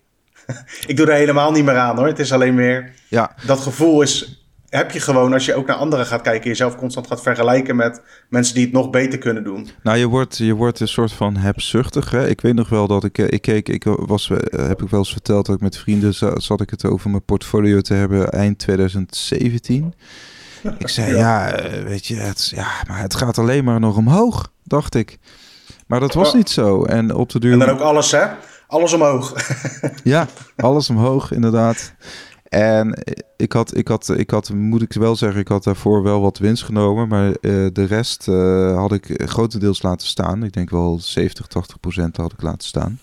ik 0.86 0.96
doe 0.96 1.06
er 1.06 1.14
helemaal 1.14 1.52
niet 1.52 1.64
meer 1.64 1.76
aan 1.76 1.96
hoor. 1.96 2.06
Het 2.06 2.18
is 2.18 2.32
alleen 2.32 2.54
meer, 2.54 2.92
ja. 3.08 3.34
dat 3.46 3.60
gevoel 3.60 4.02
is 4.02 4.40
heb 4.70 4.90
je 4.90 5.00
gewoon, 5.00 5.32
als 5.32 5.44
je 5.44 5.54
ook 5.54 5.66
naar 5.66 5.76
anderen 5.76 6.06
gaat 6.06 6.20
kijken, 6.20 6.48
jezelf 6.48 6.76
constant 6.76 7.06
gaat 7.06 7.22
vergelijken 7.22 7.76
met 7.76 8.02
mensen 8.28 8.54
die 8.54 8.64
het 8.64 8.72
nog 8.72 8.90
beter 8.90 9.18
kunnen 9.18 9.44
doen. 9.44 9.68
Nou, 9.82 9.98
je 9.98 10.06
wordt, 10.06 10.36
je 10.36 10.54
wordt 10.54 10.80
een 10.80 10.88
soort 10.88 11.12
van 11.12 11.36
hebzuchtig. 11.36 12.10
Hè? 12.10 12.28
Ik 12.28 12.40
weet 12.40 12.54
nog 12.54 12.68
wel 12.68 12.86
dat 12.86 13.04
ik, 13.04 13.18
eh, 13.18 13.26
ik 13.28 13.42
keek, 13.42 13.68
ik 13.68 13.84
was, 13.84 14.30
eh, 14.30 14.66
heb 14.68 14.82
ik 14.82 14.88
wel 14.88 15.00
eens 15.00 15.12
verteld 15.12 15.46
dat 15.46 15.54
ik 15.54 15.60
met 15.60 15.78
vrienden 15.78 16.14
zat 16.42 16.60
ik 16.60 16.70
het 16.70 16.84
over 16.84 17.10
mijn 17.10 17.24
portfolio 17.24 17.80
te 17.80 17.94
hebben 17.94 18.30
eind 18.30 18.58
2017. 18.58 19.94
Ik 20.78 20.88
zei, 20.88 21.16
ja, 21.16 21.48
ja 21.48 21.52
eh, 21.52 21.82
weet 21.82 22.06
je, 22.06 22.14
het, 22.14 22.52
ja, 22.54 22.68
maar 22.88 23.00
het 23.00 23.14
gaat 23.14 23.38
alleen 23.38 23.64
maar 23.64 23.80
nog 23.80 23.96
omhoog, 23.96 24.52
dacht 24.64 24.94
ik. 24.94 25.18
Maar 25.90 26.00
dat 26.00 26.14
was 26.14 26.34
niet 26.34 26.50
zo. 26.50 26.84
En 26.84 27.14
op 27.14 27.30
de 27.30 27.40
duur. 27.40 27.52
En 27.52 27.58
dan 27.58 27.68
ook 27.68 27.80
alles, 27.80 28.10
hè? 28.10 28.26
Alles 28.66 28.92
omhoog. 28.92 29.34
ja, 30.04 30.26
alles 30.56 30.90
omhoog, 30.90 31.32
inderdaad. 31.32 31.94
En 32.48 33.02
ik 33.36 33.52
had, 33.52 33.76
ik 33.76 33.88
had, 33.88 34.08
ik 34.16 34.30
had, 34.30 34.52
moet 34.52 34.82
ik 34.82 34.92
wel 34.92 35.16
zeggen, 35.16 35.40
ik 35.40 35.48
had 35.48 35.64
daarvoor 35.64 36.02
wel 36.02 36.20
wat 36.20 36.38
winst 36.38 36.62
genomen. 36.62 37.08
Maar 37.08 37.26
uh, 37.28 37.34
de 37.72 37.84
rest 37.84 38.28
uh, 38.28 38.76
had 38.76 38.92
ik 38.92 39.22
grotendeels 39.24 39.82
laten 39.82 40.06
staan. 40.06 40.44
Ik 40.44 40.52
denk 40.52 40.70
wel 40.70 40.98
70, 41.00 41.46
80 41.46 41.80
procent 41.80 42.16
had 42.16 42.32
ik 42.32 42.42
laten 42.42 42.68
staan. 42.68 43.00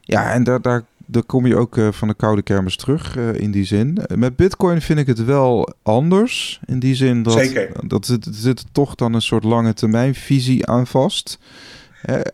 Ja, 0.00 0.32
en 0.32 0.44
daar, 0.44 0.62
daar, 0.62 0.84
daar 1.06 1.24
kom 1.24 1.46
je 1.46 1.56
ook 1.56 1.76
uh, 1.76 1.92
van 1.92 2.08
de 2.08 2.14
koude 2.14 2.42
kermis 2.42 2.76
terug 2.76 3.16
in 3.16 3.50
die 3.50 3.64
zin. 3.64 3.98
Met 4.16 4.36
Bitcoin 4.36 4.80
vind 4.80 4.98
ik 4.98 5.06
het 5.06 5.24
wel 5.24 5.74
anders. 5.82 6.60
In 6.66 6.78
die 6.78 6.94
zin 6.94 7.22
dat, 7.22 7.32
Zeker. 7.32 7.88
dat 7.88 8.06
zit, 8.06 8.28
zit 8.30 8.64
toch 8.72 8.94
dan 8.94 9.14
een 9.14 9.22
soort 9.22 9.44
lange 9.44 9.74
termijn 9.74 10.14
visie 10.14 10.66
aan 10.66 10.86
vast. 10.86 11.38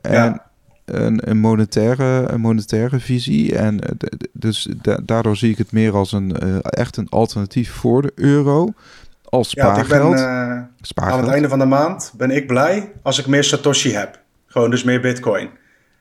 En 0.00 0.42
een, 0.84 1.30
een, 1.30 1.38
monetaire, 1.38 2.24
een 2.26 2.40
monetaire 2.40 3.00
visie. 3.00 3.56
En 3.56 3.78
dus 4.32 4.68
da 4.82 4.98
daardoor 5.04 5.36
zie 5.36 5.50
ik 5.50 5.58
het 5.58 5.72
meer 5.72 5.94
als 5.94 6.12
een 6.12 6.36
uh, 6.44 6.56
echt 6.62 6.96
een 6.96 7.08
alternatief 7.08 7.72
voor 7.72 8.02
de 8.02 8.12
euro. 8.14 8.68
Als 9.24 9.48
spaargeld. 9.48 9.88
Ja, 9.88 9.96
ik 9.96 10.02
ben, 10.02 10.58
uh, 10.58 10.62
spaargeld. 10.80 11.18
Aan 11.18 11.24
het 11.24 11.32
einde 11.32 11.48
van 11.48 11.58
de 11.58 11.64
maand 11.64 12.12
ben 12.16 12.30
ik 12.30 12.46
blij 12.46 12.92
als 13.02 13.18
ik 13.18 13.26
meer 13.26 13.44
Satoshi 13.44 13.92
heb. 13.92 14.20
Gewoon 14.46 14.70
dus 14.70 14.84
meer 14.84 15.00
Bitcoin. 15.00 15.50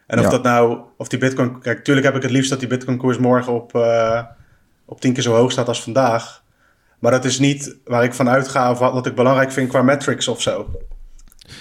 En 0.08 0.18
of 0.18 0.24
ja. 0.24 0.30
dat 0.30 0.44
nou, 0.44 0.80
of 0.98 1.08
die 1.08 1.20
Bitcoin. 1.20 1.60
Kijk, 1.60 1.84
tuurlijk 1.84 2.06
heb 2.06 2.16
ik 2.16 2.22
het 2.22 2.32
liefst 2.32 2.50
dat 2.50 2.60
die 2.60 2.68
Bitcoin-koers 2.68 3.18
morgen 3.18 3.54
op, 3.54 3.76
uh, 3.76 4.22
op 4.86 5.02
tien 5.02 5.14
keer 5.14 5.24
zo 5.24 5.36
hoog 5.36 5.52
staat 5.52 5.68
als 5.68 5.84
vandaag. 5.84 6.44
Maar 7.00 7.12
dat 7.12 7.26
is 7.26 7.40
niet 7.40 7.76
waar 7.86 8.04
ik 8.04 8.14
van 8.14 8.30
uitga 8.30 8.72
of 8.72 8.80
wat 8.80 9.06
ik 9.06 9.16
belangrijk 9.16 9.52
vind 9.52 9.70
qua 9.70 9.82
metrics 9.82 10.28
of 10.28 10.42
zo. 10.42 10.70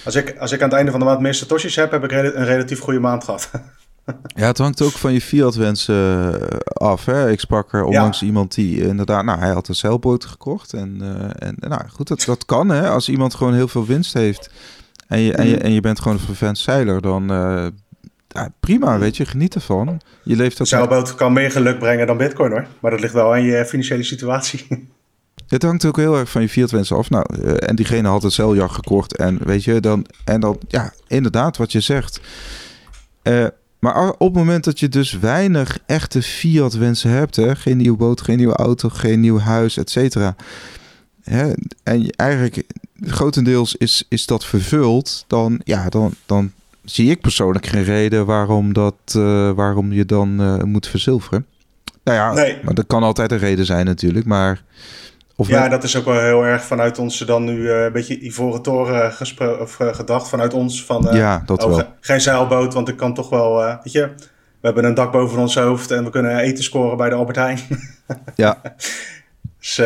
Als 0.04 0.14
ik, 0.14 0.36
als 0.38 0.52
ik 0.52 0.62
aan 0.62 0.68
het 0.68 0.76
einde 0.76 0.90
van 0.90 1.00
de 1.00 1.06
maand 1.06 1.20
meer 1.20 1.34
satoshis 1.34 1.76
heb, 1.76 1.90
heb 1.90 2.04
ik 2.04 2.12
een 2.12 2.44
relatief 2.44 2.80
goede 2.80 3.00
maand 3.00 3.24
gehad. 3.24 3.50
ja, 4.34 4.46
het 4.46 4.58
hangt 4.58 4.82
ook 4.82 4.92
van 4.92 5.12
je 5.12 5.20
fiat 5.20 5.54
wensen 5.54 6.40
af. 6.72 7.04
Hè? 7.04 7.30
Ik 7.30 7.40
sprak 7.40 7.72
er 7.72 7.84
onlangs 7.84 8.20
ja. 8.20 8.26
iemand 8.26 8.54
die 8.54 8.80
inderdaad, 8.80 9.24
nou, 9.24 9.38
hij 9.38 9.50
had 9.50 9.68
een 9.68 9.74
zeilboot 9.74 10.24
gekocht. 10.24 10.72
En, 10.72 10.98
uh, 11.02 11.48
en 11.48 11.56
nou 11.58 11.88
goed, 11.88 12.08
dat, 12.08 12.22
dat 12.26 12.44
kan 12.44 12.68
hè. 12.68 12.88
Als 12.88 13.08
iemand 13.08 13.34
gewoon 13.34 13.54
heel 13.54 13.68
veel 13.68 13.86
winst 13.86 14.12
heeft 14.12 14.50
en 15.08 15.20
je, 15.20 15.32
mm. 15.32 15.38
en 15.38 15.48
je, 15.48 15.58
en 15.58 15.72
je 15.72 15.80
bent 15.80 16.00
gewoon 16.00 16.18
een 16.18 16.24
vervent 16.24 16.58
zeiler, 16.58 17.00
dan 17.00 17.32
uh, 17.32 17.66
ja, 18.28 18.52
prima, 18.60 18.98
weet 18.98 19.16
je, 19.16 19.26
geniet 19.26 19.54
ervan. 19.54 20.00
Je 20.22 20.36
leeft 20.36 20.60
ook... 20.60 20.66
Zeilboot 20.66 21.14
kan 21.14 21.32
meer 21.32 21.50
geluk 21.50 21.78
brengen 21.78 22.06
dan 22.06 22.16
bitcoin 22.16 22.50
hoor. 22.50 22.66
Maar 22.80 22.90
dat 22.90 23.00
ligt 23.00 23.12
wel 23.12 23.32
aan 23.32 23.42
je 23.42 23.64
financiële 23.64 24.02
situatie. 24.02 24.66
Het 25.48 25.62
hangt 25.62 25.84
ook 25.84 25.96
heel 25.96 26.16
erg 26.16 26.30
van 26.30 26.42
je 26.42 26.48
fiat 26.48 26.70
wensen 26.70 26.96
af. 26.96 27.10
Nou, 27.10 27.26
uh, 27.38 27.52
en 27.56 27.76
diegene 27.76 28.08
had 28.08 28.24
een 28.24 28.30
zeiljacht 28.30 28.74
gekocht. 28.74 29.16
En 29.16 29.38
weet 29.44 29.64
je, 29.64 29.80
dan, 29.80 30.06
en 30.24 30.40
dan, 30.40 30.58
ja, 30.68 30.92
inderdaad, 31.06 31.56
wat 31.56 31.72
je 31.72 31.80
zegt. 31.80 32.20
Uh, 33.22 33.46
maar 33.78 34.10
op 34.10 34.18
het 34.18 34.32
moment 34.32 34.64
dat 34.64 34.80
je 34.80 34.88
dus 34.88 35.18
weinig 35.18 35.78
echte 35.86 36.22
fiat 36.22 36.74
wensen 36.74 37.10
hebt, 37.10 37.36
hè, 37.36 37.56
geen 37.56 37.76
nieuwe 37.76 37.96
boot, 37.96 38.20
geen 38.20 38.36
nieuwe 38.36 38.54
auto, 38.54 38.88
geen 38.88 39.20
nieuw 39.20 39.38
huis, 39.38 39.76
et 39.76 39.90
cetera. 39.90 40.36
En 41.22 41.54
eigenlijk 42.16 42.62
grotendeels 43.00 43.74
is, 43.76 44.04
is 44.08 44.26
dat 44.26 44.44
vervuld, 44.44 45.24
dan, 45.26 45.60
ja, 45.64 45.88
dan, 45.88 46.14
dan 46.26 46.52
zie 46.84 47.10
ik 47.10 47.20
persoonlijk 47.20 47.66
geen 47.66 47.84
reden 47.84 48.26
waarom, 48.26 48.72
dat, 48.72 48.94
uh, 49.16 49.50
waarom 49.50 49.92
je 49.92 50.04
dan 50.04 50.60
moet 50.68 50.86
verzilveren. 50.86 51.46
Nou 52.04 52.18
ja, 52.18 52.32
nee. 52.32 52.58
maar 52.64 52.74
dat 52.74 52.86
kan 52.86 53.02
altijd 53.02 53.32
een 53.32 53.38
reden 53.38 53.66
zijn 53.66 53.86
natuurlijk, 53.86 54.26
maar... 54.26 54.62
Of 55.40 55.48
ja, 55.48 55.68
dat 55.68 55.84
is 55.84 55.96
ook 55.96 56.04
wel 56.04 56.20
heel 56.20 56.44
erg 56.44 56.64
vanuit 56.64 56.98
ons 56.98 57.18
dan 57.18 57.44
nu 57.44 57.58
uh, 57.58 57.84
een 57.84 57.92
beetje 57.92 58.20
Ivoren 58.20 58.62
Toren 58.62 59.12
of, 59.60 59.78
uh, 59.80 59.94
gedacht. 59.94 60.28
Vanuit 60.28 60.54
ons 60.54 60.84
van 60.84 61.08
uh, 61.08 61.14
ja, 61.14 61.42
dat 61.46 61.64
oh, 61.64 61.74
wel. 61.74 61.84
geen 62.00 62.20
zeilboot, 62.20 62.74
want 62.74 62.88
ik 62.88 62.96
kan 62.96 63.14
toch 63.14 63.30
wel, 63.30 63.56
weet 63.56 63.92
je, 63.92 64.00
we 64.60 64.66
hebben 64.66 64.84
een 64.84 64.94
dak 64.94 65.12
boven 65.12 65.38
ons 65.38 65.54
hoofd 65.54 65.90
en 65.90 66.04
we 66.04 66.10
kunnen 66.10 66.38
eten 66.38 66.64
scoren 66.64 66.96
bij 66.96 67.08
de 67.08 67.14
Albert 67.14 67.36
Heijn. 67.36 67.58
ja. 68.34 68.60
Dus 69.58 69.80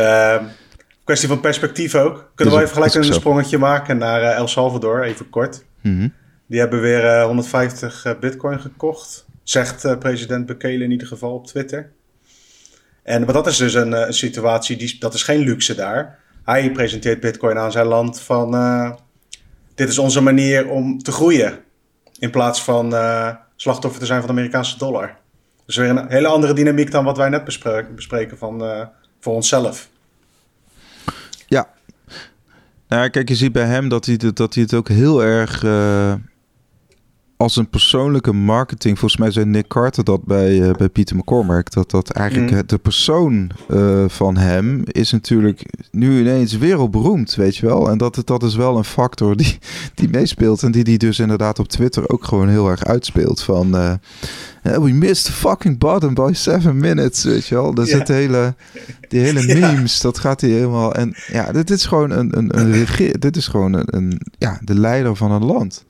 kwestie 1.04 1.28
van 1.28 1.40
perspectief 1.40 1.94
ook. 1.94 2.30
Kunnen 2.34 2.54
we 2.54 2.60
even 2.60 2.74
gelijk 2.74 2.94
een 2.94 3.04
sprongetje 3.04 3.58
maken 3.58 3.98
naar 3.98 4.22
El 4.22 4.48
Salvador, 4.48 5.02
even 5.02 5.30
kort. 5.30 5.64
Mm 5.80 5.98
-hmm. 5.98 6.12
Die 6.46 6.60
hebben 6.60 6.80
weer 6.80 7.22
150 7.22 8.16
bitcoin 8.20 8.60
gekocht, 8.60 9.26
zegt 9.42 9.98
president 9.98 10.46
Bukele 10.46 10.84
in 10.84 10.90
ieder 10.90 11.06
geval 11.06 11.34
op 11.34 11.46
Twitter. 11.46 11.92
En 13.02 13.24
maar 13.24 13.34
dat 13.34 13.46
is 13.46 13.56
dus 13.56 13.74
een, 13.74 13.92
een, 13.92 14.14
situatie, 14.14 14.76
die, 14.76 14.96
dat 14.98 15.14
is 15.14 15.22
geen 15.22 15.40
luxe 15.40 15.74
daar. 15.74 16.18
Hij 16.44 16.72
presenteert 16.72 17.20
Bitcoin 17.20 17.58
aan 17.58 17.72
zijn 17.72 17.86
land 17.86 18.20
van: 18.20 18.54
uh, 18.54 18.92
dit 19.74 19.88
is 19.88 19.98
onze 19.98 20.20
manier 20.20 20.68
om 20.68 21.02
te 21.02 21.12
groeien. 21.12 21.58
In 22.18 22.30
plaats 22.30 22.62
van 22.62 22.94
uh, 22.94 23.28
slachtoffer 23.56 24.00
te 24.00 24.06
zijn 24.06 24.18
van 24.18 24.28
de 24.28 24.34
Amerikaanse 24.34 24.78
dollar. 24.78 25.16
Dus 25.66 25.76
weer 25.76 25.88
een 25.88 26.08
hele 26.08 26.28
andere 26.28 26.52
dynamiek 26.52 26.90
dan 26.90 27.04
wat 27.04 27.16
wij 27.16 27.28
net 27.28 27.44
bespreken, 27.44 27.94
bespreken 27.94 28.38
van, 28.38 28.88
voor 29.20 29.34
onszelf. 29.34 29.88
Ja. 31.46 31.68
Nou, 32.88 33.08
kijk, 33.08 33.28
je 33.28 33.34
ziet 33.34 33.52
bij 33.52 33.64
hem 33.64 33.88
dat 33.88 34.06
hij, 34.06 34.16
dat 34.16 34.54
hij 34.54 34.62
het 34.62 34.74
ook 34.74 34.88
heel 34.88 35.22
erg 35.22 35.62
als 37.42 37.57
een 37.57 37.68
persoonlijke 37.68 38.33
marketing, 38.33 38.98
volgens 38.98 39.20
mij 39.20 39.31
zei 39.31 39.46
Nick 39.46 39.68
Carter 39.68 40.05
dat 40.05 40.24
bij, 40.24 40.59
uh, 40.59 40.70
bij 40.70 40.88
Peter 40.88 41.16
McCormack, 41.16 41.70
dat 41.70 41.90
dat 41.90 42.11
eigenlijk 42.11 42.52
mm. 42.52 42.62
de 42.66 42.78
persoon 42.78 43.50
uh, 43.70 44.05
van 44.09 44.37
hem 44.37 44.83
is 44.85 45.11
natuurlijk 45.11 45.62
nu 45.90 46.20
ineens 46.20 46.57
wereldberoemd, 46.57 47.35
weet 47.35 47.57
je 47.57 47.66
wel. 47.66 47.90
En 47.90 47.98
dat, 47.98 48.22
dat 48.24 48.42
is 48.42 48.55
wel 48.55 48.76
een 48.76 48.85
factor 48.85 49.37
die, 49.37 49.59
die 49.94 50.09
meespeelt 50.09 50.62
en 50.62 50.72
die 50.72 50.85
die 50.85 50.98
dus 50.98 51.18
inderdaad 51.18 51.59
op 51.59 51.68
Twitter 51.68 52.09
ook 52.09 52.24
gewoon 52.24 52.48
heel 52.48 52.68
erg 52.68 52.85
uitspeelt 52.85 53.42
van... 53.42 53.76
Uh, 53.76 53.92
we 54.62 54.92
missed 54.92 55.24
the 55.24 55.33
fucking 55.33 55.78
bottom 55.78 56.14
by 56.14 56.31
seven 56.33 56.76
minutes, 56.76 57.24
weet 57.24 57.46
je 57.46 57.55
wel. 57.55 57.74
Dat 57.74 57.88
ja. 57.88 57.96
zit 57.96 58.07
de 58.07 58.12
hele, 58.12 58.55
die 59.09 59.20
hele 59.20 59.46
memes, 59.61 59.94
ja. 59.94 60.02
dat 60.02 60.18
gaat 60.18 60.40
hij 60.40 60.50
helemaal... 60.50 60.94
En 60.94 61.14
ja, 61.33 61.52
dit 61.52 61.70
is 61.70 61.87
gewoon 61.87 62.11
een, 62.11 62.38
een, 62.38 62.59
een 62.59 62.72
regeer, 62.78 63.20
dit 63.20 63.37
is 63.37 63.46
gewoon 63.46 63.72
een, 63.72 63.96
een, 63.96 64.20
ja, 64.38 64.59
de 64.64 64.74
leider 64.78 65.16
van 65.16 65.31
een 65.31 65.44
land. 65.44 65.85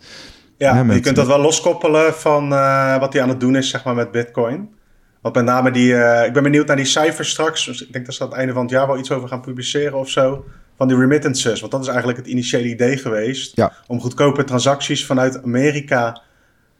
Ja, 0.62 0.84
je 0.92 1.00
kunt 1.00 1.16
dat 1.16 1.26
wel 1.26 1.40
loskoppelen 1.40 2.14
van 2.14 2.52
uh, 2.52 2.98
wat 2.98 3.12
hij 3.12 3.22
aan 3.22 3.28
het 3.28 3.40
doen 3.40 3.56
is, 3.56 3.70
zeg 3.70 3.84
maar, 3.84 3.94
met 3.94 4.10
Bitcoin. 4.10 4.74
Want 5.20 5.34
met 5.34 5.44
name 5.44 5.70
die, 5.70 5.92
uh, 5.92 6.24
ik 6.26 6.32
ben 6.32 6.42
benieuwd 6.42 6.66
naar 6.66 6.76
die 6.76 6.84
cijfers 6.84 7.30
straks. 7.30 7.64
Dus 7.64 7.82
ik 7.86 7.92
denk 7.92 8.06
dat 8.06 8.14
ze 8.14 8.22
aan 8.22 8.28
het 8.28 8.38
einde 8.38 8.52
van 8.52 8.62
het 8.62 8.70
jaar 8.70 8.86
wel 8.86 8.98
iets 8.98 9.10
over 9.10 9.28
gaan 9.28 9.40
publiceren 9.40 9.98
of 9.98 10.08
zo. 10.08 10.44
Van 10.76 10.88
die 10.88 10.96
remittances. 10.96 11.60
Want 11.60 11.72
dat 11.72 11.80
is 11.80 11.86
eigenlijk 11.86 12.18
het 12.18 12.26
initiële 12.26 12.68
idee 12.68 12.96
geweest. 12.96 13.56
Ja. 13.56 13.72
Om 13.86 14.00
goedkope 14.00 14.44
transacties 14.44 15.06
vanuit 15.06 15.42
Amerika 15.42 16.20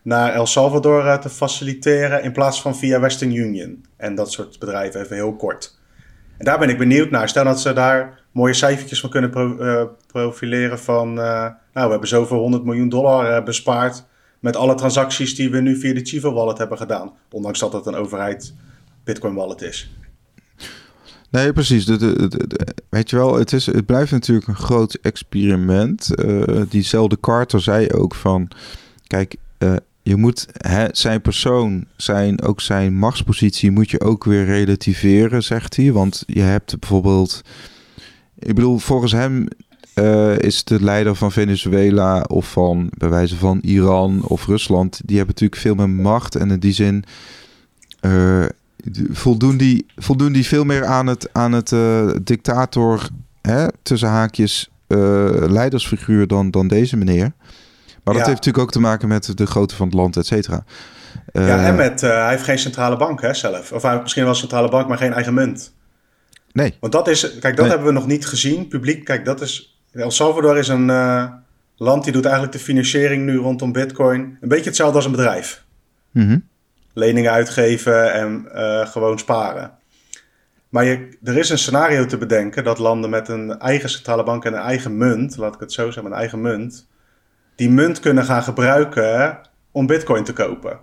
naar 0.02 0.32
El 0.32 0.46
Salvador 0.46 1.04
uh, 1.04 1.14
te 1.14 1.28
faciliteren. 1.28 2.22
In 2.22 2.32
plaats 2.32 2.62
van 2.62 2.76
via 2.76 3.00
Western 3.00 3.34
Union. 3.34 3.84
En 3.96 4.14
dat 4.14 4.32
soort 4.32 4.58
bedrijven, 4.58 5.00
even 5.00 5.16
heel 5.16 5.36
kort. 5.36 5.78
En 6.38 6.44
daar 6.44 6.58
ben 6.58 6.68
ik 6.68 6.78
benieuwd 6.78 7.10
naar. 7.10 7.28
Stel 7.28 7.44
dat 7.44 7.60
ze 7.60 7.72
daar 7.72 8.20
mooie 8.32 8.54
cijfertjes 8.54 9.00
van 9.00 9.10
kunnen 9.10 9.30
profileren 10.06 10.78
van... 10.78 11.20
nou, 11.72 11.87
we 11.87 11.90
hebben 11.90 12.08
zoveel 12.08 12.38
100 12.38 12.64
miljoen 12.64 12.88
dollar 12.88 13.42
bespaard 13.42 14.04
met 14.40 14.56
alle 14.56 14.74
transacties 14.74 15.35
die 15.35 15.50
we 15.50 15.61
nu 15.61 15.76
via 15.76 15.94
de 15.94 16.04
Chivo 16.04 16.32
wallet 16.32 16.58
hebben 16.58 16.78
gedaan. 16.78 17.12
Ondanks 17.30 17.58
dat 17.58 17.72
het 17.72 17.87
een 17.87 17.94
overheid 17.94 18.54
Bitcoin 19.04 19.35
wallet 19.35 19.62
is. 19.62 19.90
Nee, 21.30 21.52
precies. 21.52 21.85
De, 21.85 22.30
weet 22.88 23.11
je 23.11 23.16
wel, 23.16 23.35
het, 23.35 23.52
is, 23.52 23.66
het 23.66 23.87
blijft 23.87 24.12
natuurlijk 24.12 24.48
een 24.48 24.54
groot 24.54 24.94
experiment. 24.94 26.11
Uh, 26.24 26.62
diezelfde 26.68 27.20
Carter 27.20 27.61
zei 27.61 27.90
ook 27.90 28.14
van... 28.14 28.48
Kijk, 29.06 29.37
uh, 29.58 29.76
je 30.02 30.16
moet 30.16 30.46
hè, 30.52 30.87
zijn 30.90 31.20
persoon, 31.20 31.87
zijn, 31.96 32.42
ook 32.42 32.61
zijn 32.61 32.94
machtspositie... 32.94 33.70
moet 33.70 33.90
je 33.90 34.00
ook 34.00 34.24
weer 34.24 34.44
relativeren, 34.44 35.42
zegt 35.42 35.76
hij. 35.76 35.92
Want 35.92 36.22
je 36.26 36.40
hebt 36.40 36.78
bijvoorbeeld... 36.78 37.40
Ik 38.38 38.54
bedoel, 38.54 38.78
volgens 38.78 39.12
hem 39.12 39.48
uh, 39.94 40.38
is 40.38 40.64
de 40.64 40.83
leider 40.83 41.14
van 41.14 41.33
Venezuela 41.33 42.20
of 42.20 42.50
van 42.50 42.90
bij 42.96 43.09
wijze 43.09 43.37
van 43.37 43.59
Iran 43.62 44.22
of 44.22 44.46
Rusland, 44.46 45.00
die 45.05 45.16
hebben 45.16 45.35
natuurlijk 45.35 45.61
veel 45.61 45.74
meer 45.74 45.90
macht 45.90 46.35
en 46.35 46.50
in 46.50 46.61
die 46.61 46.72
zin 46.72 47.05
uh, 48.00 48.44
voldoen, 49.11 49.57
die, 49.57 49.87
voldoen 49.96 50.33
die 50.33 50.46
veel 50.46 50.64
meer 50.64 50.85
aan 50.85 51.07
het, 51.07 51.28
aan 51.33 51.52
het 51.52 51.70
uh, 51.70 52.11
dictator, 52.22 53.09
hè, 53.42 53.66
tussen 53.83 54.09
haakjes, 54.09 54.70
leidersfiguur 55.48 56.26
dan, 56.26 56.50
dan 56.50 56.68
deze 56.68 56.96
meneer. 56.96 57.33
Maar 58.05 58.14
dat 58.14 58.26
heeft 58.26 58.37
natuurlijk 58.37 58.64
ook 58.64 58.72
te 58.72 58.81
maken 58.81 59.09
met 59.09 59.37
de 59.37 59.46
grootte 59.46 59.74
van 59.74 59.87
het 59.87 59.94
land, 59.94 60.16
et 60.16 60.26
cetera. 60.26 60.64
ja, 61.33 61.64
en 61.64 61.76
met, 61.76 62.00
hij 62.00 62.31
heeft 62.31 62.44
geen 62.44 62.59
centrale 62.59 62.96
bank 62.96 63.20
hè, 63.20 63.35
zelf. 63.35 63.72
Of 63.72 63.83
hij 63.83 63.90
heeft 63.90 64.02
misschien 64.02 64.22
wel 64.22 64.33
een 64.33 64.38
centrale 64.38 64.68
bank, 64.68 64.88
maar 64.88 64.98
geen 64.98 65.12
eigen 65.12 65.35
munt. 65.35 65.72
Nee. 66.52 66.76
Want 66.81 66.92
dat 66.92 67.09
is, 67.09 67.38
kijk, 67.38 67.57
dat 67.57 67.68
hebben 67.68 67.87
we 67.87 67.92
nog 67.92 68.07
niet 68.07 68.26
gezien. 68.26 68.68
Publiek, 68.68 69.05
kijk, 69.05 69.24
dat 69.24 69.40
is 69.40 69.71
El 69.92 70.11
Salvador 70.11 70.59
is 70.59 70.68
een 70.68 70.88
uh, 70.88 71.33
land 71.76 72.05
die 72.05 72.12
doet 72.12 72.24
eigenlijk 72.24 72.55
de 72.55 72.59
financiering 72.59 73.24
nu 73.24 73.37
rondom 73.37 73.72
Bitcoin. 73.72 74.38
Een 74.40 74.48
beetje 74.48 74.64
hetzelfde 74.64 74.96
als 74.96 75.05
een 75.05 75.11
bedrijf. 75.11 75.64
Mm 76.11 76.50
Leningen 76.94 77.33
uitgeven 77.33 78.12
en 78.12 78.48
uh, 78.55 78.87
gewoon 78.87 79.18
sparen. 79.18 79.70
Maar 80.68 80.85
je, 80.85 81.18
er 81.22 81.37
is 81.37 81.50
een 81.50 81.59
scenario 81.59 82.07
te 82.07 82.18
bedenken 82.18 82.64
dat 82.64 82.78
landen 82.78 83.11
met 83.11 83.28
een 83.28 83.59
eigen 83.59 83.88
centrale 83.88 84.24
bank 84.24 84.44
en 84.44 84.52
een 84.52 84.61
eigen 84.61 84.96
munt, 84.96 85.37
laat 85.37 85.55
ik 85.55 85.61
het 85.61 85.72
zo 85.72 85.90
zeggen, 85.90 86.12
een 86.12 86.18
eigen 86.18 86.40
munt, 86.40 86.88
die 87.55 87.70
munt 87.70 88.00
kunnen 88.00 88.24
gaan 88.24 88.42
gebruiken 88.42 89.40
om 89.70 89.87
Bitcoin 89.87 90.24
te 90.24 90.33
kopen. 90.33 90.78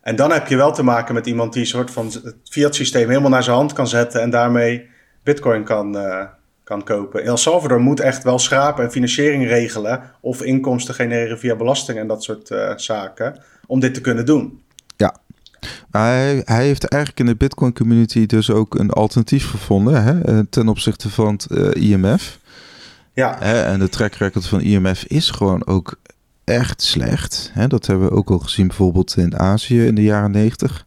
En 0.00 0.16
dan 0.16 0.32
heb 0.32 0.46
je 0.46 0.56
wel 0.56 0.72
te 0.72 0.82
maken 0.82 1.14
met 1.14 1.26
iemand 1.26 1.52
die 1.52 1.62
een 1.62 1.68
soort 1.68 1.90
van 1.90 2.06
het 2.06 2.36
fiat 2.44 2.74
systeem 2.74 3.08
helemaal 3.08 3.30
naar 3.30 3.42
zijn 3.42 3.56
hand 3.56 3.72
kan 3.72 3.88
zetten 3.88 4.20
en 4.20 4.30
daarmee 4.30 4.88
Bitcoin 5.22 5.64
kan, 5.64 5.96
uh, 5.96 6.24
kan 6.64 6.84
kopen. 6.84 7.24
El 7.24 7.36
Salvador 7.36 7.80
moet 7.80 8.00
echt 8.00 8.22
wel 8.22 8.38
schrapen 8.38 8.84
en 8.84 8.90
financiering 8.90 9.46
regelen 9.46 10.02
of 10.20 10.42
inkomsten 10.42 10.94
genereren 10.94 11.38
via 11.38 11.56
belasting 11.56 11.98
en 11.98 12.06
dat 12.06 12.22
soort 12.22 12.50
uh, 12.50 12.72
zaken 12.76 13.42
om 13.66 13.80
dit 13.80 13.94
te 13.94 14.00
kunnen 14.00 14.26
doen. 14.26 14.62
Ja, 14.96 15.16
hij, 15.90 16.42
hij 16.44 16.64
heeft 16.64 16.84
eigenlijk 16.84 17.20
in 17.20 17.26
de 17.26 17.36
Bitcoin 17.36 17.72
community 17.72 18.26
dus 18.26 18.50
ook 18.50 18.78
een 18.78 18.90
alternatief 18.90 19.50
gevonden 19.50 20.02
hè, 20.02 20.20
eh, 20.20 20.38
ten 20.50 20.68
opzichte 20.68 21.10
van 21.10 21.32
het 21.32 21.46
uh, 21.50 21.66
eh, 21.66 21.90
IMF. 21.90 22.38
Ja. 23.12 23.36
Hè, 23.38 23.62
en 23.62 23.78
de 23.78 23.88
track 23.88 24.14
record 24.14 24.46
van 24.46 24.60
IMF 24.60 25.04
is 25.04 25.30
gewoon 25.30 25.66
ook 25.66 25.94
echt 26.44 26.82
slecht. 26.82 27.50
Hè, 27.52 27.66
dat 27.66 27.86
hebben 27.86 28.08
we 28.08 28.14
ook 28.14 28.30
al 28.30 28.38
gezien 28.38 28.66
bijvoorbeeld 28.66 29.16
in 29.16 29.38
Azië 29.38 29.86
in 29.86 29.94
de 29.94 30.02
jaren 30.02 30.30
90. 30.30 30.86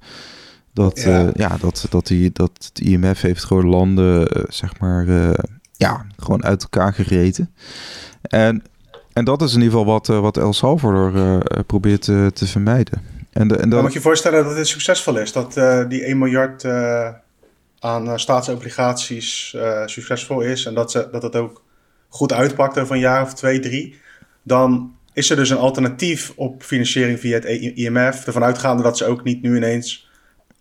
Dat, 0.73 1.01
ja. 1.01 1.23
Uh, 1.23 1.29
ja, 1.33 1.57
dat, 1.57 1.85
dat, 1.89 2.07
die, 2.07 2.31
dat 2.33 2.51
het 2.73 2.79
IMF 2.79 3.21
heeft 3.21 3.43
gewoon 3.43 3.67
landen, 3.67 4.38
uh, 4.38 4.43
zeg 4.47 4.79
maar, 4.79 5.05
uh, 5.05 5.29
ja, 5.77 6.05
gewoon 6.17 6.43
uit 6.43 6.61
elkaar 6.61 6.93
gereten. 6.93 7.53
En, 8.21 8.63
en 9.13 9.25
dat 9.25 9.41
is 9.41 9.53
in 9.53 9.61
ieder 9.61 9.77
geval 9.77 9.93
wat, 9.93 10.09
uh, 10.09 10.19
wat 10.19 10.38
El 10.38 10.53
Salvador 10.53 11.15
uh, 11.15 11.39
probeert 11.65 12.01
te, 12.01 12.31
vermijden. 12.47 13.01
En, 13.31 13.47
de, 13.47 13.57
en 13.57 13.69
dan 13.69 13.81
moet 13.81 13.93
je 13.93 14.01
voorstellen 14.01 14.43
dat 14.43 14.55
dit 14.55 14.67
succesvol 14.67 15.17
is. 15.17 15.31
Dat 15.31 15.53
die 15.89 16.03
1 16.03 16.17
miljard 16.17 16.65
aan 17.79 18.19
staatsobligaties 18.19 19.55
succesvol 19.85 20.41
is. 20.41 20.65
En 20.65 20.73
dat, 20.73 20.91
ze, 20.91 21.07
dat 21.11 21.23
het 21.23 21.35
ook 21.35 21.63
goed 22.09 22.33
uitpakt 22.33 22.79
over 22.79 22.95
een 22.95 23.01
jaar 23.01 23.21
of 23.21 23.33
twee, 23.33 23.59
drie. 23.59 23.99
Dan 24.43 24.95
is 25.13 25.29
er 25.29 25.35
dus 25.35 25.49
een 25.49 25.57
alternatief 25.57 26.33
op 26.35 26.63
financiering 26.63 27.19
via 27.19 27.33
het 27.33 27.45
IMF. 27.45 28.25
Ervan 28.25 28.43
uitgaande 28.43 28.83
dat 28.83 28.97
ze 28.97 29.05
ook 29.05 29.23
niet 29.23 29.41
nu 29.41 29.55
ineens 29.55 30.04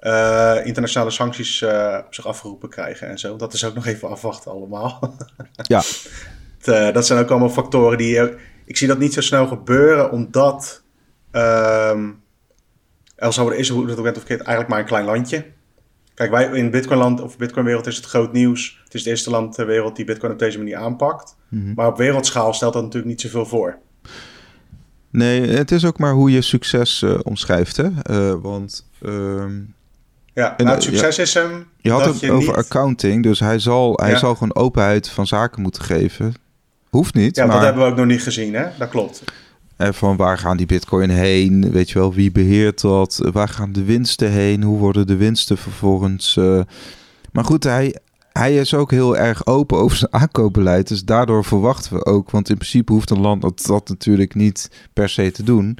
uh, 0.04 0.66
internationale 0.66 1.10
sancties 1.10 1.60
uh, 1.60 1.98
op 2.06 2.14
zich 2.14 2.26
afgeroepen 2.26 2.68
krijgen 2.68 3.08
en 3.08 3.18
zo. 3.18 3.36
Dat 3.36 3.52
is 3.52 3.64
ook 3.64 3.74
nog 3.74 3.86
even 3.86 4.08
afwachten 4.08 4.50
allemaal. 4.50 5.16
ja. 5.62 5.82
Het, 6.58 6.68
uh, 6.68 6.92
dat 6.92 7.06
zijn 7.06 7.18
ook 7.18 7.30
allemaal 7.30 7.50
factoren 7.50 7.98
die... 7.98 8.20
Ik 8.64 8.76
zie 8.76 8.88
dat 8.88 8.98
niet 8.98 9.12
zo 9.12 9.20
snel 9.20 9.46
gebeuren, 9.46 10.10
omdat... 10.10 10.82
Um, 11.32 12.22
El 13.16 13.32
Salvador 13.32 13.60
is, 13.60 13.68
hoe 13.68 13.86
dat 13.86 13.96
ook 13.96 14.02
bent 14.02 14.16
of 14.16 14.22
verkeerd, 14.22 14.46
eigenlijk 14.46 14.68
maar 14.68 14.78
een 14.78 14.86
klein 14.86 15.04
landje. 15.04 15.44
Kijk, 16.14 16.30
wij 16.30 16.44
in 16.44 16.70
Bitcoinland 16.70 17.20
of 17.20 17.36
Bitcoinwereld 17.36 17.86
is 17.86 17.96
het 17.96 18.04
groot 18.04 18.32
nieuws. 18.32 18.80
Het 18.84 18.94
is 18.94 19.00
het 19.00 19.08
eerste 19.08 19.30
land 19.30 19.54
ter 19.54 19.66
wereld 19.66 19.96
die 19.96 20.04
Bitcoin 20.04 20.32
op 20.32 20.38
deze 20.38 20.58
manier 20.58 20.76
aanpakt. 20.76 21.36
Mm 21.48 21.64
-hmm. 21.64 21.74
Maar 21.74 21.86
op 21.86 21.96
wereldschaal 21.96 22.52
stelt 22.52 22.72
dat 22.72 22.82
natuurlijk 22.82 23.10
niet 23.10 23.20
zoveel 23.20 23.46
voor. 23.46 23.78
Nee, 25.10 25.46
het 25.46 25.70
is 25.70 25.84
ook 25.84 25.98
maar 25.98 26.12
hoe 26.12 26.30
je 26.30 26.40
succes 26.40 27.02
uh, 27.02 27.18
omschrijft. 27.22 27.76
Hè? 27.76 27.88
Uh, 28.10 28.34
want 28.42 28.88
uh, 29.02 29.44
ja, 30.34 30.54
nou, 30.56 30.68
het 30.70 30.82
succes 30.82 31.16
ja, 31.16 31.22
is 31.22 31.34
hem. 31.34 31.66
Je 31.76 31.90
had 31.90 32.04
het 32.04 32.20
je 32.20 32.32
over 32.32 32.48
niet... 32.56 32.64
accounting, 32.64 33.22
dus 33.22 33.40
hij 33.40 33.58
zal, 33.58 33.92
hij 34.02 34.10
Ja. 34.10 34.16
zal 34.18 34.32
gewoon 34.34 34.54
openheid 34.56 35.08
van 35.08 35.26
zaken 35.26 35.62
moeten 35.62 35.82
geven. 35.82 36.34
Hoeft 36.90 37.14
niet, 37.14 37.36
Ja, 37.36 37.46
maar 37.46 37.54
dat 37.56 37.64
hebben 37.64 37.82
we 37.84 37.90
ook 37.90 37.96
nog 37.96 38.06
niet 38.06 38.22
gezien, 38.22 38.54
hè? 38.54 38.66
Dat 38.78 38.88
klopt. 38.88 39.22
eh, 39.76 39.88
van 39.92 40.16
waar 40.16 40.38
gaan 40.38 40.56
die 40.56 40.66
bitcoin 40.66 41.10
heen? 41.10 41.70
Weet 41.70 41.90
je 41.90 41.98
wel, 41.98 42.14
wie 42.14 42.32
beheert 42.32 42.80
dat? 42.80 43.28
Waar 43.32 43.48
gaan 43.48 43.72
de 43.72 43.84
winsten 43.84 44.30
heen? 44.30 44.62
Hoe 44.62 44.78
worden 44.78 45.06
de 45.06 45.16
winsten 45.16 45.58
vervolgens? 45.58 46.36
eh, 46.36 46.60
Maar 47.32 47.44
goed, 47.44 47.64
hij, 47.64 47.96
hij 48.32 48.56
is 48.56 48.74
ook 48.74 48.90
heel 48.90 49.16
erg 49.16 49.46
open 49.46 49.78
over 49.78 49.96
zijn 49.96 50.12
aankoopbeleid. 50.12 50.88
Dus 50.88 51.04
daardoor 51.04 51.44
verwachten 51.44 51.94
we 51.96 52.04
ook, 52.04 52.30
want 52.30 52.48
in 52.48 52.56
principe 52.56 52.92
hoeft 52.92 53.10
een 53.10 53.20
land 53.20 53.42
dat, 53.42 53.62
dat 53.66 53.88
natuurlijk 53.88 54.34
niet 54.34 54.70
per 54.92 55.08
se 55.08 55.30
te 55.30 55.42
doen. 55.42 55.78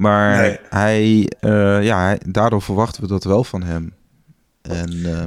Maar 0.00 0.36
Nee. 0.40 0.58
hij, 0.68 1.30
eh, 1.40 1.82
ja, 1.84 2.02
hij- 2.04 2.20
daardoor 2.26 2.62
verwachten 2.62 3.02
we 3.02 3.08
dat 3.08 3.24
wel 3.24 3.44
van 3.44 3.62
hem. 3.62 3.92
En 4.62 4.92
eh, 5.04 5.22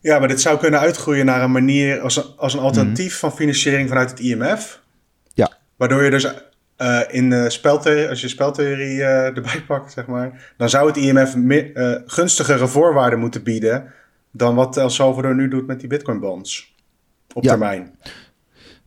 Ja, 0.00 0.18
maar 0.18 0.28
dit 0.28 0.40
zou 0.40 0.58
kunnen 0.58 0.80
uitgroeien 0.80 1.26
naar 1.26 1.42
een 1.42 1.52
manier 1.52 2.00
als 2.00 2.16
een, 2.16 2.24
als 2.36 2.54
een 2.54 2.60
alternatief 2.60 3.18
van 3.18 3.32
financiering 3.32 3.88
vanuit 3.88 4.10
het 4.10 4.20
IMF. 4.20 4.82
Ja. 5.34 5.52
Waardoor 5.76 6.02
je 6.04 6.10
dus 6.10 6.26
eh, 6.76 7.00
in 7.08 7.30
de 7.30 7.50
speltheorie, 7.50 8.08
als 8.08 8.20
je 8.20 8.28
speltheorie 8.28 9.02
erbij 9.02 9.62
pakt, 9.66 9.92
zeg 9.92 10.06
maar, 10.06 10.52
dan 10.56 10.68
zou 10.70 10.86
het 10.86 10.96
IMF 10.96 11.34
gunstigere 12.06 12.66
voorwaarden 12.66 13.18
moeten 13.18 13.42
bieden 13.42 13.92
dan 14.32 14.54
wat 14.54 14.76
El 14.76 14.90
Salvador 14.90 15.34
nu 15.34 15.48
doet 15.48 15.66
met 15.66 15.80
die 15.80 15.88
Bitcoin 15.88 16.20
bonds. 16.20 16.74
Op 17.32 17.42
Ja. 17.42 17.50
termijn. 17.50 17.94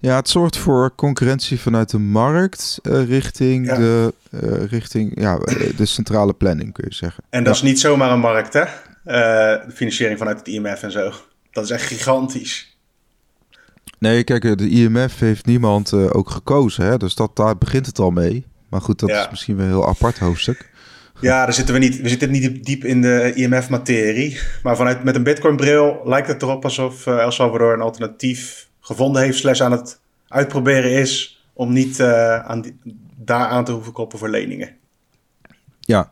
Ja, 0.09 0.15
het 0.15 0.29
zorgt 0.29 0.57
voor 0.57 0.95
concurrentie 0.95 1.59
vanuit 1.59 1.89
de 1.89 1.99
markt 1.99 2.79
eh, 2.83 3.05
richting, 3.07 3.65
Ja. 3.65 3.75
de, 3.77 4.13
eh, 4.31 4.63
richting 4.65 5.19
ja, 5.21 5.37
eh, 5.37 5.77
de 5.77 5.85
centrale 5.85 6.33
planning, 6.33 6.73
kun 6.73 6.85
je 6.87 6.93
zeggen. 6.95 7.23
En 7.29 7.43
dat 7.43 7.55
is 7.55 7.61
niet 7.61 7.79
zomaar 7.79 8.11
een 8.11 8.19
markt, 8.19 8.53
hè? 8.53 8.61
Eh, 8.61 9.65
de 9.65 9.71
financiering 9.73 10.17
vanuit 10.17 10.37
het 10.37 10.47
IMF 10.47 10.83
en 10.83 10.91
zo. 10.91 11.11
Dat 11.51 11.63
is 11.63 11.69
echt 11.69 11.83
gigantisch. 11.85 12.77
Nee, 13.99 14.23
kijk, 14.23 14.43
eh, 14.45 14.55
de 14.55 14.69
IMF 14.69 15.19
heeft 15.19 15.45
niemand 15.45 15.91
eh, 15.91 16.15
ook 16.15 16.29
gekozen, 16.29 16.85
hè? 16.85 16.97
dus 16.97 17.15
dat, 17.15 17.35
daar 17.35 17.57
begint 17.57 17.85
het 17.85 17.99
al 17.99 18.11
mee. 18.11 18.45
Maar 18.69 18.81
goed, 18.81 18.99
dat 18.99 19.09
Ja. 19.09 19.21
is 19.23 19.29
misschien 19.29 19.55
wel 19.55 19.65
een 19.65 19.71
heel 19.71 19.87
apart 19.87 20.19
hoofdstuk. 20.19 20.71
Ja, 21.21 21.43
daar 21.43 21.53
zitten 21.53 21.73
we 21.73 21.79
niet. 21.79 22.01
We 22.01 22.09
zitten 22.09 22.31
niet 22.31 22.63
diep- 22.65 22.83
in 22.83 23.01
de 23.01 23.31
IMF-materie. 23.35 24.39
Maar 24.63 24.75
vanuit 24.75 25.03
met 25.03 25.15
een 25.15 25.23
Bitcoin-bril 25.23 26.01
lijkt 26.05 26.27
het 26.27 26.41
erop 26.41 26.63
alsof 26.63 27.07
eh, 27.07 27.17
El 27.19 27.31
Salvador 27.31 27.73
een 27.73 27.81
alternatief 27.81 28.67
gevonden 28.83 29.21
heeft, 29.21 29.37
slash 29.37 29.61
aan 29.61 29.71
het 29.71 29.99
uitproberen 30.27 30.91
is 30.91 31.43
om 31.53 31.73
niet 31.73 31.99
eh, 31.99 32.39
aan 32.39 32.63
daar 33.15 33.47
aan 33.47 33.65
te 33.65 33.71
hoeven 33.71 33.93
kloppen 33.93 34.19
voor 34.19 34.29
leningen. 34.29 34.75
Ja, 35.79 36.11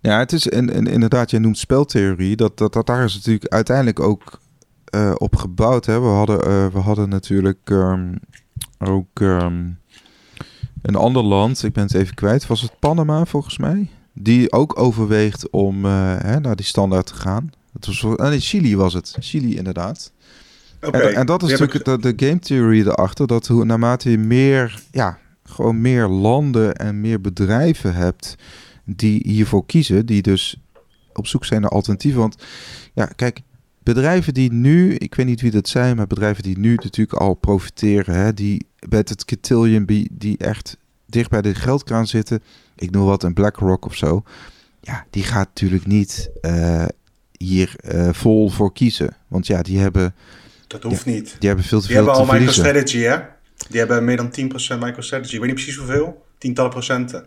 ja 0.00 0.18
het 0.18 0.32
is 0.32 0.48
en, 0.48 0.86
inderdaad, 0.86 1.30
jij 1.30 1.40
noemt 1.40 1.58
speltheorie. 1.58 2.36
Dat, 2.36 2.58
dat, 2.58 2.72
dat 2.72 2.86
daar 2.86 3.04
is 3.04 3.14
natuurlijk 3.14 3.52
uiteindelijk 3.52 4.00
ook 4.00 4.40
eh, 4.84 5.12
op 5.14 5.36
gebouwd. 5.36 5.86
Hè? 5.86 6.00
We, 6.00 6.06
hadden, 6.06 6.40
eh, 6.40 6.66
we 6.66 6.78
hadden 6.78 7.08
natuurlijk 7.08 7.60
ehm, 7.64 8.14
ook 8.78 9.20
ehm, 9.20 9.70
een 10.82 10.96
ander 10.96 11.22
land, 11.22 11.62
ik 11.62 11.72
ben 11.72 11.82
het 11.84 11.94
even 11.94 12.14
kwijt. 12.14 12.46
Was 12.46 12.60
het 12.60 12.78
Panama 12.78 13.24
volgens 13.24 13.58
mij? 13.58 13.88
Die 14.12 14.52
ook 14.52 14.78
overweegt 14.78 15.50
om 15.50 15.84
hè, 15.84 16.40
naar 16.40 16.56
die 16.56 16.66
standaard 16.66 17.06
te 17.06 17.14
gaan. 17.14 17.50
Het 17.72 17.86
was, 17.86 18.04
Chili 18.44 18.76
was 18.76 18.92
het. 18.92 19.16
Chili 19.20 19.56
inderdaad. 19.56 20.12
En, 20.90 21.14
en 21.14 21.26
dat 21.26 21.42
is 21.42 21.50
natuurlijk 21.50 21.84
de, 21.84 22.14
de 22.14 22.26
game 22.26 22.38
theory 22.38 22.80
erachter. 22.80 23.26
Dat 23.26 23.46
hoe, 23.46 23.64
naarmate 23.64 24.10
je 24.10 24.18
meer, 24.18 24.82
ja, 24.90 25.18
gewoon 25.44 25.80
meer 25.80 26.06
landen 26.06 26.74
en 26.74 27.00
meer 27.00 27.20
bedrijven 27.20 27.94
hebt 27.94 28.36
die 28.84 29.20
hiervoor 29.24 29.66
kiezen, 29.66 30.06
die 30.06 30.22
dus 30.22 30.60
op 31.12 31.26
zoek 31.26 31.44
zijn 31.44 31.60
naar 31.60 31.70
alternatieven. 31.70 32.20
Want 32.20 32.36
ja, 32.94 33.06
kijk, 33.06 33.40
bedrijven 33.82 34.34
die 34.34 34.52
nu, 34.52 34.94
ik 34.94 35.14
weet 35.14 35.26
niet 35.26 35.40
wie 35.40 35.50
dat 35.50 35.68
zijn, 35.68 35.96
maar 35.96 36.06
bedrijven 36.06 36.42
die 36.42 36.58
nu 36.58 36.74
natuurlijk 36.74 37.18
al 37.18 37.34
profiteren, 37.34 38.14
hè, 38.14 38.34
die 38.34 38.66
met 38.88 39.08
het 39.08 39.24
cotillion, 39.24 40.08
die 40.12 40.38
echt 40.38 40.76
dicht 41.06 41.30
bij 41.30 41.42
de 41.42 41.54
geldkraan 41.54 42.06
zitten, 42.06 42.42
ik 42.76 42.90
noem 42.90 43.04
wat 43.04 43.22
een 43.22 43.34
BlackRock 43.34 43.84
of 43.84 43.94
zo, 43.94 44.22
ja, 44.80 45.06
die 45.10 45.22
gaat 45.22 45.46
natuurlijk 45.46 45.86
niet 45.86 46.30
uh, 46.42 46.84
hier 47.32 47.74
uh, 47.94 48.08
vol 48.12 48.48
voor 48.48 48.72
kiezen. 48.72 49.16
Want 49.28 49.46
ja, 49.46 49.62
die 49.62 49.78
hebben... 49.78 50.14
Dat 50.66 50.82
hoeft 50.82 51.04
ja, 51.04 51.10
niet. 51.10 51.36
Die 51.38 51.48
hebben 51.48 51.66
veel 51.66 51.80
te 51.80 51.86
die 51.86 51.96
veel 51.96 52.06
hebben 52.06 52.26
al. 52.28 52.32
MicroStrategy, 52.38 52.98
hè? 52.98 53.16
Die 53.68 53.78
hebben 53.78 54.04
meer 54.04 54.16
dan 54.16 54.26
10% 54.30 54.32
MicroStrategy. 54.78 55.34
Ik 55.34 55.38
weet 55.40 55.46
niet 55.48 55.54
precies 55.54 55.76
hoeveel. 55.76 56.24
Tientallen 56.38 56.70
procenten. 56.70 57.24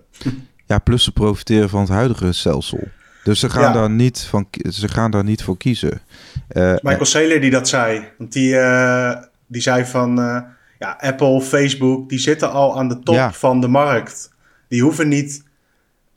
Ja, 0.65 0.79
plus 0.79 1.03
ze 1.03 1.11
profiteren 1.11 1.69
van 1.69 1.79
het 1.79 1.89
huidige 1.89 2.31
stelsel. 2.31 2.87
Dus 3.23 3.39
ze 3.39 3.49
gaan, 3.49 3.61
Ja. 3.61 3.71
daar, 3.71 3.89
niet 3.89 4.19
van, 4.29 4.47
ze 4.69 4.87
gaan 4.87 5.11
daar 5.11 5.23
niet 5.23 5.43
voor 5.43 5.57
kiezen. 5.57 6.01
Eh, 6.47 6.73
Michael 6.81 7.05
Saylor 7.05 7.39
die 7.41 7.49
dat 7.51 7.67
zei. 7.67 8.03
Want 8.17 8.31
die, 8.33 8.57
eh, 8.57 9.21
die 9.47 9.61
zei 9.61 9.85
van... 9.85 10.19
eh, 10.19 10.41
ja, 10.79 10.97
Apple, 10.99 11.41
Facebook, 11.41 12.09
die 12.09 12.19
zitten 12.19 12.51
al 12.51 12.77
aan 12.77 12.87
de 12.87 12.99
top 12.99 13.15
Ja. 13.15 13.31
van 13.31 13.61
de 13.61 13.67
markt. 13.67 14.31
Die 14.67 14.81
hoeven 14.81 15.07
niet 15.07 15.43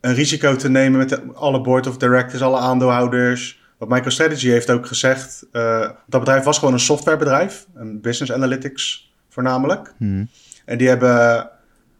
een 0.01 0.13
risico 0.13 0.55
te 0.55 0.69
nemen 0.69 0.99
met 0.99 1.09
de- 1.09 1.21
alle 1.33 1.61
board 1.61 1.87
of 1.87 1.97
directors, 1.97 2.41
alle 2.41 2.57
aandeelhouders. 2.59 3.62
Wat 3.83 3.91
MicroStrategy 3.91 4.47
heeft 4.47 4.69
ook 4.69 4.87
gezegd... 4.87 5.45
eh, 5.51 5.89
dat 6.07 6.19
bedrijf 6.19 6.43
was 6.43 6.57
gewoon 6.57 6.73
een 6.73 6.79
softwarebedrijf. 6.79 7.67
Een 7.75 8.01
business 8.01 8.31
analytics 8.31 9.13
voornamelijk. 9.29 9.93
hmm. 9.97 10.29
En 10.65 10.77
die 10.77 10.87
hebben 10.87 11.49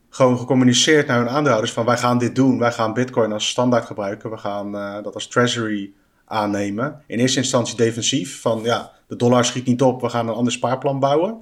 gewoon 0.09 0.37
gecommuniceerd 0.37 1.07
naar 1.07 1.17
hun 1.17 1.29
aandeelhouders 1.29 1.73
van 1.73 1.85
wij 1.85 1.97
gaan 1.97 2.17
dit 2.17 2.35
doen. 2.35 2.59
Wij 2.59 2.71
gaan 2.71 2.93
Bitcoin 2.93 3.31
als 3.31 3.49
standaard 3.49 3.85
gebruiken. 3.85 4.29
We 4.29 4.37
gaan 4.37 4.75
eh, 4.75 5.03
dat 5.03 5.13
als 5.13 5.27
treasury 5.27 5.91
aannemen. 6.25 7.01
In 7.07 7.19
eerste 7.19 7.39
instantie 7.39 7.77
defensief 7.77 8.41
van 8.41 8.59
ja, 8.63 8.91
de 9.07 9.15
dollar 9.15 9.45
schiet 9.45 9.65
niet 9.65 9.81
op. 9.81 10.01
We 10.01 10.09
gaan 10.09 10.27
een 10.27 10.35
ander 10.35 10.53
spaarplan 10.53 10.99
bouwen. 10.99 11.37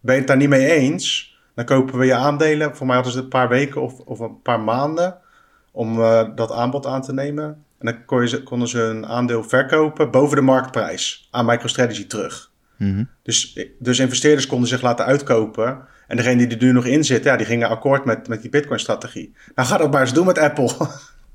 Ben 0.00 0.14
je 0.14 0.20
het 0.20 0.28
daar 0.28 0.36
niet 0.36 0.48
mee 0.48 0.70
eens? 0.70 1.36
Dan 1.54 1.64
kopen 1.64 1.98
we 1.98 2.04
je 2.04 2.14
aandelen. 2.14 2.76
Voor 2.76 2.86
mij 2.86 2.94
hadden 2.94 3.12
ze 3.12 3.18
het 3.18 3.26
een 3.26 3.40
paar 3.40 3.48
weken 3.48 3.82
of, 3.82 3.98
of 3.98 4.18
een 4.18 4.42
paar 4.42 4.60
maanden 4.60 5.18
om 5.70 6.00
eh, 6.02 6.28
dat 6.34 6.52
aanbod 6.52 6.86
aan 6.86 7.02
te 7.02 7.12
nemen. 7.12 7.64
En 7.80 7.86
dan 7.86 8.04
kon 8.04 8.20
je 8.20 8.28
ze, 8.28 8.42
konden 8.42 8.68
ze 8.68 8.80
een 8.80 9.06
aandeel 9.06 9.44
verkopen 9.44 10.10
boven 10.10 10.36
de 10.36 10.42
marktprijs 10.42 11.28
aan 11.30 11.46
MicroStrategy 11.46 12.06
terug. 12.06 12.50
Mhm. 12.76 13.04
Dus, 13.22 13.58
dus 13.78 13.98
investeerders 13.98 14.46
konden 14.46 14.68
zich 14.68 14.82
laten 14.82 15.04
uitkopen. 15.04 15.78
En 16.06 16.16
degene 16.16 16.46
die 16.46 16.58
er 16.58 16.64
nu 16.64 16.72
nog 16.72 16.84
in 16.84 17.04
zit, 17.04 17.24
ja, 17.24 17.36
die 17.36 17.46
gingen 17.46 17.68
akkoord 17.68 18.04
met, 18.04 18.28
met 18.28 18.40
die 18.40 18.50
Bitcoin-strategie. 18.50 19.34
Nou, 19.54 19.68
ga 19.68 19.76
dat 19.76 19.92
maar 19.92 20.00
eens 20.00 20.12
doen 20.12 20.26
met 20.26 20.38
Apple. 20.38 20.70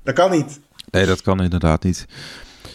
dat 0.04 0.14
kan 0.14 0.30
niet. 0.30 0.60
Nee, 0.90 1.06
dat 1.06 1.22
kan 1.22 1.42
inderdaad 1.42 1.82
niet. 1.82 2.06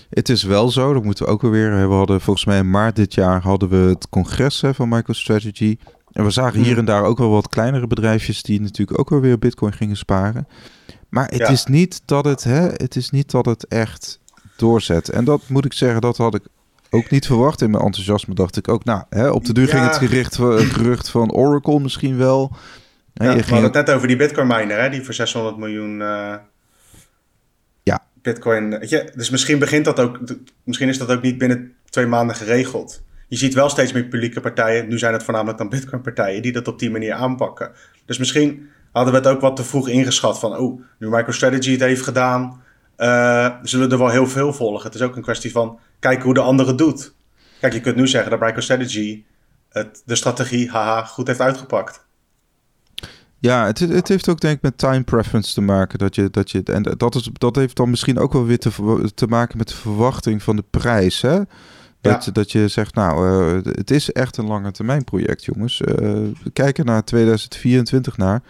Het 0.09 0.29
is 0.29 0.43
wel 0.43 0.69
zo, 0.69 0.93
dat 0.93 1.03
moeten 1.03 1.25
we 1.25 1.31
ook 1.31 1.41
weer. 1.41 1.89
We 1.89 1.93
hadden 1.93 2.21
volgens 2.21 2.45
mij 2.45 2.57
in 2.57 2.69
maart 2.69 2.95
dit 2.95 3.13
jaar 3.13 3.41
hadden 3.41 3.69
we 3.69 3.75
het 3.75 4.09
congres 4.09 4.61
hè, 4.61 4.73
van 4.73 4.89
MicroStrategy. 4.89 5.77
En 6.11 6.23
we 6.23 6.29
zagen 6.29 6.59
hier 6.59 6.69
Hmm. 6.69 6.79
en 6.79 6.85
daar 6.85 7.03
ook 7.03 7.17
wel 7.17 7.29
wat 7.29 7.49
kleinere 7.49 7.87
bedrijfjes 7.87 8.43
die 8.43 8.61
natuurlijk 8.61 8.99
ook 8.99 9.09
wel 9.09 9.19
weer 9.19 9.39
Bitcoin 9.39 9.73
gingen 9.73 9.97
sparen. 9.97 10.47
Maar 11.11 11.25
het 11.27 11.37
Ja. 11.37 11.47
is 11.47 11.65
niet 11.65 12.01
dat 12.05 12.25
het, 12.25 12.43
hè, 12.43 12.67
het 12.69 12.95
is 12.95 13.09
niet 13.09 13.31
dat 13.31 13.45
het 13.45 13.67
echt 13.67 14.19
doorzet. 14.55 15.09
En 15.09 15.23
dat 15.25 15.41
moet 15.47 15.65
ik 15.65 15.73
zeggen, 15.73 16.01
dat 16.01 16.17
had 16.17 16.35
ik 16.35 16.41
ook 16.89 17.09
niet 17.09 17.25
verwacht. 17.25 17.61
In 17.61 17.69
mijn 17.71 17.83
enthousiasme 17.83 18.33
dacht 18.33 18.57
ik 18.57 18.67
ook, 18.67 18.83
nou, 18.83 19.03
hè, 19.09 19.29
op 19.29 19.45
de 19.45 19.53
duur 19.53 19.67
ging 19.67 19.81
Ja. 19.81 19.87
het 19.87 19.97
gericht, 19.97 20.35
gerucht 20.73 21.09
van 21.09 21.31
Oracle 21.31 21.79
misschien 21.79 22.17
wel. 22.17 22.51
Ja, 23.13 23.23
je 23.25 23.29
we 23.29 23.35
ging 23.37 23.45
hadden 23.49 23.63
het 23.77 23.85
net 23.87 23.95
over 23.95 24.07
die 24.07 24.15
Bitcoin-miner, 24.17 24.81
hè, 24.81 24.89
die 24.89 25.01
voor 25.03 25.13
600 25.13 25.57
miljoen 25.57 26.01
eh, 26.01 26.35
Ja. 27.83 28.03
Bitcoin. 28.21 28.69
Je, 28.87 29.11
dus 29.15 29.29
misschien 29.29 29.59
begint 29.59 29.85
dat 29.85 29.99
ook, 29.99 30.19
misschien 30.63 30.89
is 30.89 30.97
dat 30.97 31.09
ook 31.09 31.21
niet 31.21 31.37
binnen 31.37 31.73
twee 31.89 32.05
maanden 32.05 32.35
geregeld. 32.35 33.01
Je 33.27 33.37
ziet 33.37 33.53
wel 33.53 33.69
steeds 33.69 33.91
meer 33.93 34.03
publieke 34.05 34.39
partijen, 34.41 34.87
nu 34.87 34.97
zijn 34.97 35.13
het 35.13 35.23
voornamelijk 35.23 35.57
dan 35.57 35.69
Bitcoin-partijen, 35.69 36.41
die 36.41 36.51
dat 36.51 36.67
op 36.67 36.79
die 36.79 36.91
manier 36.91 37.13
aanpakken. 37.13 37.71
Dus 38.05 38.17
misschien 38.17 38.69
hadden 38.91 39.13
we 39.13 39.19
het 39.19 39.27
ook 39.27 39.41
wat 39.41 39.55
te 39.55 39.63
vroeg 39.63 39.87
ingeschat 39.87 40.39
van, 40.39 40.57
oh, 40.57 40.81
nu 40.99 41.09
MicroStrategy 41.09 41.71
het 41.71 41.79
heeft 41.79 42.03
gedaan, 42.03 42.61
eh, 42.95 43.49
zullen 43.61 43.91
er 43.91 43.97
wel 43.97 44.09
heel 44.09 44.27
veel 44.27 44.53
volgen. 44.53 44.85
Het 44.85 44.95
is 44.95 45.01
ook 45.01 45.15
een 45.15 45.21
kwestie 45.21 45.51
van 45.51 45.79
kijken 45.99 46.23
hoe 46.23 46.33
de 46.33 46.39
andere 46.39 46.69
het 46.69 46.77
doet. 46.77 47.13
Kijk, 47.59 47.73
je 47.73 47.81
kunt 47.81 47.95
nu 47.95 48.07
zeggen 48.07 48.31
dat 48.31 48.39
MicroStrategy 48.39 49.23
het, 49.69 50.01
de 50.05 50.15
strategie, 50.15 50.69
haha, 50.69 51.03
goed 51.03 51.27
heeft 51.27 51.39
uitgepakt. 51.39 52.05
Ja, 53.39 53.65
het, 53.65 53.79
het 53.79 54.07
heeft 54.07 54.29
ook 54.29 54.39
denk 54.39 54.55
ik 54.55 54.61
met 54.61 54.77
time 54.77 55.03
preference 55.03 55.53
te 55.53 55.61
maken. 55.61 55.99
Dat 55.99 56.15
je, 56.15 56.29
dat 56.29 56.51
je, 56.51 56.63
en 56.63 56.83
dat, 56.97 57.15
is, 57.15 57.29
dat 57.33 57.55
heeft 57.55 57.75
dan 57.75 57.89
misschien 57.89 58.19
ook 58.19 58.33
wel 58.33 58.45
weer 58.45 58.59
te, 58.59 59.09
te 59.15 59.27
maken 59.27 59.57
met 59.57 59.67
de 59.67 59.75
verwachting 59.75 60.43
van 60.43 60.55
de 60.55 60.63
prijs. 60.69 61.21
Hè? 61.21 61.39
Dat, 62.01 62.29
dat 62.31 62.51
je 62.51 62.67
zegt, 62.67 62.95
nou, 62.95 63.27
eh, 63.27 63.73
het 63.73 63.91
is 63.91 64.11
echt 64.11 64.37
een 64.37 64.47
lange 64.47 64.71
termijn 64.71 65.03
project, 65.03 65.45
jongens. 65.45 65.81
Eh, 65.81 65.95
we 66.43 66.49
kijken 66.53 66.85
naar 66.85 67.03
2024 67.03 68.17
naar. 68.17 68.41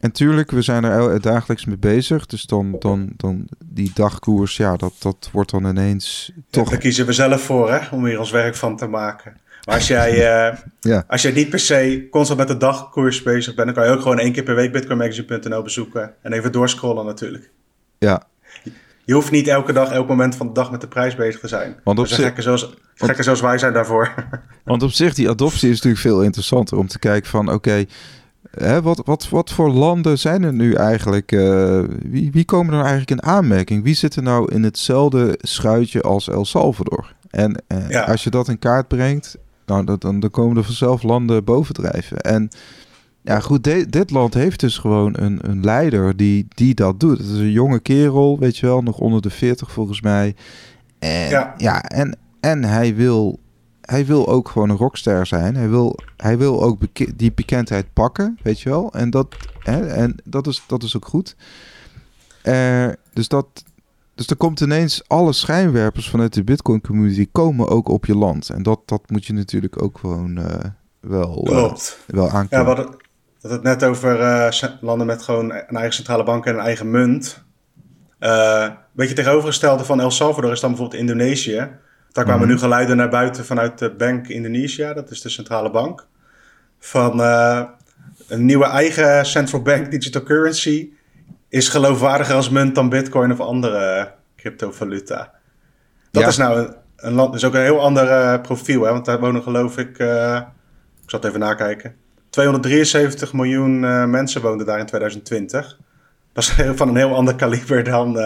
En 0.00 0.12
tuurlijk, 0.12 0.50
we 0.50 0.62
zijn 0.62 0.84
er 0.84 0.92
el- 0.92 1.20
dagelijks 1.20 1.64
mee 1.64 1.76
bezig. 1.78 2.26
Dus 2.26 2.42
dan, 2.42 2.76
dan, 2.78 3.12
dan 3.16 3.46
die 3.64 3.90
dagkoers, 3.94 4.56
ja, 4.56 4.76
dat, 4.76 4.92
dat 4.98 5.28
wordt 5.32 5.50
dan 5.50 5.66
ineens 5.66 6.32
toch... 6.50 6.68
Daar 6.70 6.78
kiezen 6.78 7.06
we 7.06 7.12
zelf 7.12 7.42
voor, 7.42 7.72
hè, 7.72 7.78
om 7.96 8.04
hier 8.06 8.18
ons 8.18 8.30
werk 8.30 8.54
van 8.56 8.76
te 8.76 8.86
maken. 8.86 9.36
Maar 9.64 9.74
als 9.74 9.86
jij, 9.86 10.10
eh, 10.50 10.56
Ja. 10.80 11.04
als 11.08 11.22
jij 11.22 11.32
niet 11.32 11.48
per 11.48 11.58
se 11.58 12.06
constant 12.10 12.38
met 12.38 12.48
de 12.48 12.56
dagkoers 12.56 13.22
bezig 13.22 13.54
bent, 13.54 13.66
dan 13.66 13.74
kan 13.76 13.86
je 13.86 13.90
ook 13.96 14.02
gewoon 14.02 14.18
één 14.18 14.32
keer 14.32 14.42
per 14.42 14.54
week 14.54 14.72
bitcoinmagazine.nl 14.72 15.62
bezoeken 15.62 16.14
en 16.22 16.32
even 16.32 16.52
doorscrollen 16.52 17.04
natuurlijk. 17.06 17.50
Ja, 17.98 18.22
Je 19.04 19.14
hoeft 19.14 19.30
niet 19.30 19.48
elke 19.48 19.72
dag, 19.72 19.90
elk 19.92 20.08
moment 20.08 20.36
van 20.36 20.46
de 20.46 20.52
dag 20.52 20.70
met 20.70 20.80
de 20.80 20.88
prijs 20.88 21.14
bezig 21.14 21.40
te 21.40 21.48
zijn. 21.48 21.76
Want 21.84 21.98
op 21.98 22.06
zich- 22.06 22.16
gekken, 22.24 22.42
zoals, 22.42 22.74
gekken 22.94 23.24
zoals 23.24 23.40
wij 23.40 23.58
zijn 23.58 23.72
daarvoor. 23.72 24.14
Want 24.64 24.82
op 24.82 24.90
zich, 24.90 25.14
die 25.14 25.28
adoptie 25.30 25.68
is 25.68 25.74
natuurlijk 25.74 26.02
veel 26.02 26.22
interessanter 26.22 26.76
om 26.78 26.86
te 26.86 26.98
kijken 26.98 27.30
van, 27.30 27.52
oké, 27.52 27.84
hè, 28.50 28.82
wat, 28.82 29.02
wat, 29.04 29.28
wat 29.28 29.50
voor 29.52 29.70
landen 29.70 30.18
zijn 30.18 30.42
er 30.42 30.52
nu 30.52 30.72
eigenlijk? 30.74 31.32
eh, 31.32 31.80
wie, 32.02 32.30
wie 32.32 32.44
komen 32.44 32.66
er 32.72 32.78
nou 32.78 32.88
eigenlijk 32.88 33.20
in 33.22 33.28
aanmerking? 33.28 33.82
Wie 33.84 33.94
zit 33.94 34.16
er 34.16 34.22
nou 34.22 34.52
in 34.54 34.62
hetzelfde 34.62 35.38
schuitje 35.40 36.00
als 36.02 36.28
El 36.28 36.44
Salvador? 36.44 37.14
En 37.30 37.62
eh, 37.66 37.88
Ja. 37.88 38.02
als 38.02 38.24
je 38.24 38.30
dat 38.30 38.48
in 38.48 38.58
kaart 38.58 38.88
brengt, 38.88 39.36
nou, 39.66 39.84
dat, 39.84 40.00
dan, 40.00 40.20
dan 40.20 40.30
komen 40.30 40.56
er 40.56 40.64
vanzelf 40.64 41.02
landen 41.02 41.44
bovendrijven. 41.44 42.18
En 42.20 42.48
ja, 43.22 43.40
goed, 43.40 43.64
de- 43.64 43.86
dit 43.90 44.10
land 44.10 44.34
heeft 44.34 44.60
dus 44.60 44.78
gewoon 44.78 45.14
een, 45.18 45.38
een 45.42 45.64
leider 45.64 46.16
die, 46.16 46.46
die 46.48 46.74
dat 46.74 47.00
doet. 47.00 47.18
Het 47.18 47.26
is 47.26 47.38
een 47.38 47.50
jonge 47.50 47.80
kerel, 47.80 48.38
weet 48.38 48.56
je 48.56 48.66
wel, 48.66 48.82
nog 48.82 48.98
onder 48.98 49.22
de 49.22 49.30
40 49.30 49.70
volgens 49.72 50.00
mij. 50.00 50.34
En, 50.98 51.28
Ja. 51.28 51.54
ja. 51.56 51.82
en, 51.82 52.16
en 52.40 52.64
hij 52.64 52.94
wil 52.94 53.39
hij 53.90 54.06
wil 54.06 54.28
ook 54.28 54.48
gewoon 54.48 54.70
een 54.70 54.76
rockster 54.76 55.26
zijn. 55.26 55.54
Hij 55.56 55.68
wil, 55.68 55.98
hij 56.16 56.38
wil 56.38 56.62
ook 56.62 56.80
die 57.16 57.32
bekendheid 57.32 57.92
pakken, 57.92 58.38
weet 58.42 58.60
je 58.60 58.68
wel. 58.68 58.92
En 58.92 59.10
dat, 59.10 59.36
hè, 59.58 59.86
en 59.86 60.16
dat, 60.24 60.46
is, 60.46 60.62
dat 60.66 60.82
is 60.82 60.96
ook 60.96 61.06
goed. 61.06 61.36
Eh, 62.42 62.88
dus, 63.12 63.28
dat, 63.28 63.46
dus 64.14 64.26
er 64.26 64.36
komt 64.36 64.60
ineens 64.60 65.02
alle 65.08 65.32
schijnwerpers 65.32 66.10
vanuit 66.10 66.32
de 66.32 66.44
Bitcoin 66.44 66.80
community 66.80 67.28
komen 67.32 67.68
ook 67.68 67.88
op 67.88 68.06
je 68.06 68.16
land. 68.16 68.48
En 68.48 68.62
dat, 68.62 68.80
dat 68.84 69.10
moet 69.10 69.26
je 69.26 69.32
natuurlijk 69.32 69.82
ook 69.82 69.98
gewoon 69.98 70.38
eh, 70.38 70.70
wel, 71.00 71.36
eh, 71.36 71.50
Klopt. 71.50 71.98
wel 72.06 72.26
Ja, 72.26 72.32
aankomen. 72.32 72.66
hadden 72.66 72.86
we 72.86 73.48
hadden 73.48 73.70
het 73.70 73.80
net 73.80 73.88
over 73.88 74.78
landen 74.80 75.06
met 75.06 75.22
gewoon 75.22 75.52
een 75.52 75.76
eigen 75.76 75.94
centrale 75.94 76.24
bank 76.24 76.46
en 76.46 76.54
een 76.54 76.60
eigen 76.60 76.90
munt. 76.90 77.44
Een 78.18 78.76
beetje 78.92 79.14
tegenovergestelde 79.14 79.84
van 79.84 80.00
El 80.00 80.10
Salvador 80.10 80.52
is 80.52 80.60
dan 80.60 80.70
bijvoorbeeld 80.70 81.00
Indonesië. 81.00 81.68
Daar 82.12 82.24
kwamen 82.24 82.42
Mhm. 82.46 82.52
nu 82.52 82.58
geluiden 82.58 82.96
naar 82.96 83.08
buiten 83.08 83.44
vanuit 83.44 83.78
de 83.78 83.90
Bank 83.90 84.28
Indonesia, 84.28 84.92
dat 84.92 85.10
is 85.10 85.20
de 85.20 85.28
centrale 85.28 85.70
bank. 85.70 86.06
Van 86.78 87.22
eh, 87.22 87.62
een 88.28 88.44
nieuwe 88.44 88.64
eigen 88.64 89.26
central 89.26 89.62
bank 89.62 89.90
digital 89.90 90.22
currency 90.22 90.90
is 91.48 91.68
geloofwaardiger 91.68 92.34
als 92.34 92.48
munt 92.50 92.74
dan 92.74 92.88
bitcoin 92.88 93.32
of 93.32 93.40
andere 93.40 94.12
cryptovaluta. 94.36 95.32
Dat 96.10 96.22
Ja. 96.22 96.28
is 96.28 96.36
nou 96.36 96.58
een, 96.58 96.74
een 96.96 97.12
land, 97.12 97.32
dus 97.32 97.44
ook 97.44 97.54
een 97.54 97.60
heel 97.62 97.80
ander 97.80 98.08
eh, 98.08 98.40
profiel, 98.40 98.82
hè? 98.82 98.90
want 98.92 99.04
daar 99.04 99.20
wonen 99.20 99.42
geloof 99.42 99.78
ik, 99.78 99.98
eh, 99.98 100.36
ik 101.02 101.10
zal 101.10 101.18
het 101.20 101.24
even 101.28 101.40
nakijken, 101.40 101.94
273 102.30 103.32
miljoen 103.32 103.80
mensen 104.10 104.42
woonden 104.42 104.66
daar 104.66 104.78
in 104.78 104.86
2020. 104.86 105.78
Dat 106.32 106.44
is 106.44 106.54
van 106.78 106.88
een 106.88 106.96
heel 106.96 107.14
ander 107.14 107.34
kaliber 107.34 107.84
dan 107.84 108.18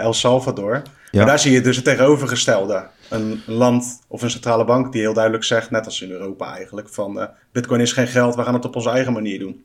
El 0.00 0.12
Salvador. 0.12 0.82
Ja. 1.10 1.18
Maar 1.18 1.26
daar 1.26 1.38
zie 1.38 1.52
je 1.52 1.60
dus 1.60 1.76
het 1.76 1.84
tegenovergestelde. 1.84 2.86
Een 3.08 3.42
land 3.46 4.00
of 4.06 4.22
een 4.22 4.30
centrale 4.30 4.64
bank 4.64 4.92
die 4.92 5.00
heel 5.00 5.12
duidelijk 5.12 5.44
zegt, 5.44 5.70
net 5.70 5.84
als 5.84 6.02
in 6.02 6.10
Europa 6.10 6.54
eigenlijk, 6.54 6.88
van 6.88 7.20
eh, 7.20 7.28
bitcoin 7.52 7.80
is 7.80 7.92
geen 7.92 8.08
geld, 8.08 8.34
we 8.34 8.42
gaan 8.42 8.54
het 8.54 8.64
op 8.64 8.76
onze 8.76 8.90
eigen 8.90 9.12
manier 9.12 9.38
doen. 9.38 9.64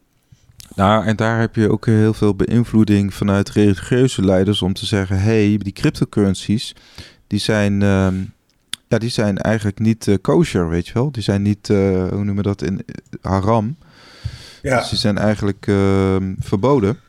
Nou, 0.76 1.06
en 1.06 1.16
daar 1.16 1.40
heb 1.40 1.56
je 1.56 1.72
ook 1.72 1.86
heel 1.86 2.14
veel 2.14 2.36
beïnvloeding 2.36 3.14
vanuit 3.14 3.50
religieuze 3.50 4.22
leiders 4.22 4.62
om 4.62 4.74
te 4.74 4.86
zeggen: 4.86 5.20
hey, 5.20 5.58
die 5.58 5.74
cryptocurrencies, 5.74 6.76
die 7.28 7.40
zijn, 7.40 7.82
ehm, 7.82 8.16
ja, 8.88 8.98
die 8.98 9.10
zijn 9.10 9.38
eigenlijk 9.38 9.80
niet 9.80 10.08
eh, 10.08 10.16
kosher, 10.22 10.70
weet 10.70 10.88
je 10.88 10.94
wel. 10.94 11.12
Die 11.12 11.24
zijn 11.24 11.42
niet, 11.42 11.70
eh, 11.70 11.78
hoe 11.78 12.24
noemen 12.24 12.36
we 12.36 12.42
dat, 12.42 12.62
in 12.62 12.86
haram. 13.22 13.78
Ja. 14.62 14.80
Dus 14.80 14.90
die 14.90 15.00
zijn 15.00 15.18
eigenlijk 15.18 15.68
ehm, 15.68 16.34
verboden. 16.40 17.00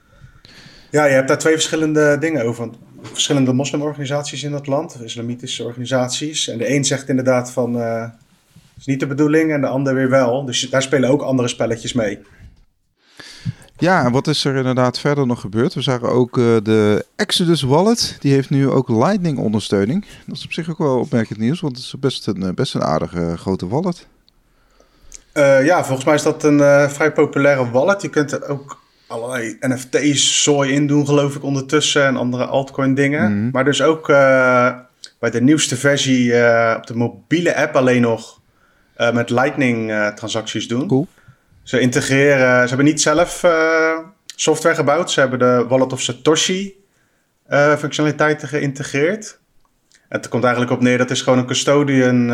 Ja, 0.90 1.04
je 1.04 1.14
hebt 1.14 1.28
daar 1.28 1.38
twee 1.38 1.52
verschillende 1.52 2.16
dingen 2.18 2.44
over. 2.44 2.70
Verschillende 3.12 3.52
moslimorganisaties 3.52 4.42
in 4.42 4.50
dat 4.50 4.66
land, 4.66 4.96
islamitische 5.02 5.64
organisaties. 5.64 6.48
En 6.48 6.58
de 6.58 6.70
een 6.74 6.84
zegt 6.84 7.08
inderdaad 7.08 7.50
van, 7.50 7.76
uh, 7.76 8.04
is 8.78 8.86
niet 8.86 9.00
de 9.00 9.06
bedoeling 9.06 9.52
en 9.52 9.60
de 9.60 9.66
ander 9.66 9.94
weer 9.94 10.10
wel. 10.10 10.44
Dus 10.44 10.70
daar 10.70 10.82
spelen 10.82 11.10
ook 11.10 11.22
andere 11.22 11.48
spelletjes 11.48 11.92
mee. 11.92 12.18
Ja, 13.78 14.04
en 14.04 14.12
wat 14.12 14.26
is 14.26 14.44
er 14.44 14.56
inderdaad 14.56 14.98
verder 14.98 15.26
nog 15.26 15.40
gebeurd? 15.40 15.74
We 15.74 15.82
zagen 15.82 16.08
ook 16.08 16.36
uh, 16.36 16.56
de 16.62 17.06
Exodus 17.16 17.62
Wallet. 17.62 18.16
Die 18.20 18.32
heeft 18.32 18.50
nu 18.50 18.70
ook 18.70 18.88
Lightning 18.88 19.38
ondersteuning. 19.38 20.06
Dat 20.26 20.36
is 20.36 20.44
op 20.44 20.52
zich 20.52 20.70
ook 20.70 20.78
wel 20.78 20.98
opmerkend 20.98 21.38
nieuws, 21.38 21.60
want 21.60 21.76
het 21.76 21.84
is 21.84 21.94
best 21.98 22.26
een, 22.26 22.54
best 22.54 22.74
een 22.74 22.82
aardige 22.82 23.36
grote 23.36 23.68
wallet. 23.68 24.06
Uh, 25.34 25.64
ja, 25.64 25.84
volgens 25.84 26.04
mij 26.04 26.14
is 26.14 26.22
dat 26.22 26.44
een 26.44 26.58
uh, 26.58 26.88
vrij 26.88 27.12
populaire 27.12 27.70
wallet. 27.70 28.02
Je 28.02 28.08
kunt 28.08 28.32
er 28.32 28.48
ook 28.48 28.82
allerlei 29.06 29.56
NFT's 29.60 30.42
zooi 30.42 30.72
in 30.72 30.86
doen, 30.86 31.06
geloof 31.06 31.34
ik, 31.34 31.42
ondertussen. 31.42 32.04
En 32.04 32.16
andere 32.16 32.44
altcoin 32.44 32.94
dingen. 32.94 33.30
Mm 33.30 33.38
-hmm. 33.38 33.50
Maar 33.52 33.64
dus 33.64 33.82
ook 33.82 34.08
uh, 34.08 34.78
bij 35.18 35.30
de 35.30 35.42
nieuwste 35.42 35.76
versie 35.76 36.32
op 36.76 36.86
de 36.86 36.94
mobiele 36.96 37.56
app 37.56 37.76
alleen 37.76 38.00
nog 38.00 38.40
met 39.12 39.30
Lightning 39.30 39.92
transacties 40.14 40.68
doen. 40.68 40.86
Cool. 40.86 41.08
Ze 41.62 41.80
integreren, 41.80 42.62
ze 42.62 42.68
hebben 42.68 42.86
niet 42.86 43.00
zelf 43.00 43.44
software 44.36 44.74
gebouwd. 44.74 45.10
Ze 45.10 45.20
hebben 45.20 45.38
de 45.38 45.64
Wallet 45.68 45.92
of 45.92 46.00
Satoshi 46.00 46.74
functionaliteiten 47.78 48.48
geïntegreerd. 48.48 49.38
En 50.08 50.18
het 50.18 50.28
komt 50.28 50.44
eigenlijk 50.44 50.72
op 50.72 50.80
neer, 50.82 50.98
dat 50.98 51.10
is 51.10 51.22
gewoon 51.22 51.38
een 51.38 51.46
custodian 51.46 52.32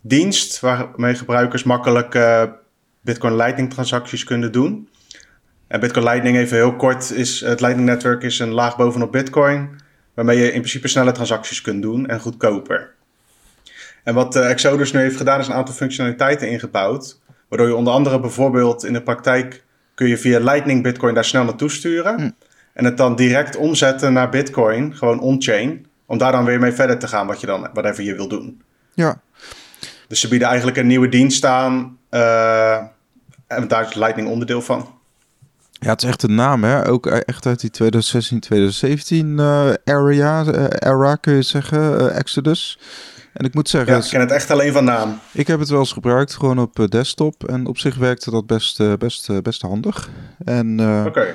dienst 0.00 0.60
waarmee 0.60 1.14
gebruikers 1.14 1.62
makkelijk 1.62 2.18
Bitcoin 3.00 3.36
Lightning 3.36 3.70
transacties 3.70 4.24
kunnen 4.24 4.52
doen. 4.52 4.88
En 5.72 5.80
Bitcoin 5.80 6.04
Lightning, 6.04 6.36
even 6.36 6.56
heel 6.56 6.76
kort, 6.76 7.10
is 7.10 7.40
het 7.40 7.60
Lightning 7.60 7.88
Network 7.88 8.22
is 8.22 8.38
een 8.38 8.50
laag 8.50 8.76
bovenop 8.76 9.12
Bitcoin, 9.12 9.70
waarmee 10.14 10.38
je 10.38 10.44
in 10.44 10.58
principe 10.58 10.88
snelle 10.88 11.12
transacties 11.12 11.60
kunt 11.60 11.82
doen 11.82 12.06
en 12.06 12.20
goedkoper. 12.20 12.90
En 14.04 14.14
wat 14.14 14.36
uh, 14.36 14.50
Exodus 14.50 14.92
nu 14.92 15.00
heeft 15.00 15.16
gedaan, 15.16 15.40
is 15.40 15.46
een 15.46 15.54
aantal 15.54 15.74
functionaliteiten 15.74 16.48
ingebouwd, 16.48 17.20
waardoor 17.48 17.68
je 17.68 17.74
onder 17.74 17.92
andere 17.92 18.20
bijvoorbeeld 18.20 18.84
in 18.84 18.92
de 18.92 19.02
praktijk 19.02 19.64
kun 19.94 20.08
je 20.08 20.18
via 20.18 20.38
Lightning 20.38 20.82
Bitcoin 20.82 21.14
daar 21.14 21.24
snel 21.24 21.44
naartoe 21.44 21.70
sturen. 21.70 22.20
Hm. 22.20 22.30
En 22.72 22.84
het 22.84 22.96
dan 22.96 23.16
direct 23.16 23.56
omzetten 23.56 24.12
naar 24.12 24.28
Bitcoin, 24.28 24.96
gewoon 24.96 25.20
on-chain, 25.20 25.86
om 26.06 26.18
daar 26.18 26.32
dan 26.32 26.44
weer 26.44 26.60
mee 26.60 26.72
verder 26.72 26.98
te 26.98 27.08
gaan, 27.08 27.26
wat 27.26 27.40
je 27.40 27.46
dan, 27.46 27.60
whatever 27.60 28.04
je 28.04 28.14
wil 28.14 28.28
doen. 28.28 28.62
Ja, 28.94 29.20
dus 30.08 30.20
ze 30.20 30.28
bieden 30.28 30.48
eigenlijk 30.48 30.76
een 30.76 30.86
nieuwe 30.86 31.08
dienst 31.08 31.44
aan. 31.44 31.98
Uh, 32.10 32.76
en 33.46 33.68
daar 33.68 33.88
is 33.88 33.94
Lightning 33.94 34.28
onderdeel 34.28 34.62
van. 34.62 35.00
Ja, 35.82 35.90
het 35.90 36.02
is 36.02 36.08
echt 36.08 36.22
een 36.22 36.34
naam, 36.34 36.64
hè? 36.64 36.88
Ook 36.88 37.06
echt 37.06 37.46
uit 37.46 37.60
die 37.60 37.70
2016, 37.70 38.40
2017 38.40 39.38
uh, 39.38 39.70
area, 39.84 40.44
uh, 40.44 40.64
era 40.78 41.14
kun 41.16 41.34
je 41.34 41.42
zeggen, 41.42 42.14
Exodus. 42.14 42.78
En 43.32 43.44
ik 43.44 43.54
moet 43.54 43.68
zeggen... 43.68 43.92
Ja, 43.92 43.98
ik 43.98 44.08
ken 44.08 44.20
het 44.20 44.30
echt 44.30 44.50
alleen 44.50 44.72
van 44.72 44.84
naam. 44.84 45.18
Ik 45.32 45.46
heb 45.46 45.58
het 45.58 45.68
wel 45.68 45.78
eens 45.78 45.92
gebruikt, 45.92 46.34
gewoon 46.34 46.58
op 46.58 46.86
desktop. 46.88 47.44
En 47.44 47.66
op 47.66 47.78
zich 47.78 47.96
werkte 47.96 48.30
dat 48.30 48.46
best, 48.46 48.98
best, 48.98 49.42
best 49.42 49.62
handig. 49.62 50.10
En 50.44 50.80
okay. 51.06 51.34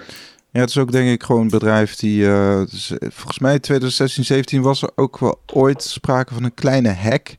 ja, 0.52 0.60
het 0.60 0.70
is 0.70 0.78
ook 0.78 0.92
denk 0.92 1.10
ik 1.10 1.24
gewoon 1.24 1.42
een 1.42 1.50
bedrijf 1.50 1.96
die... 1.96 2.26
Dus, 2.66 2.94
volgens 3.00 3.40
mij 3.40 3.60
2016, 3.60 4.26
17 4.26 4.62
was 4.62 4.82
er 4.82 4.90
ook 4.96 5.20
wel 5.20 5.42
ooit 5.46 5.84
sprake 5.84 6.34
van 6.34 6.44
een 6.44 6.54
kleine 6.54 6.94
hack... 6.94 7.36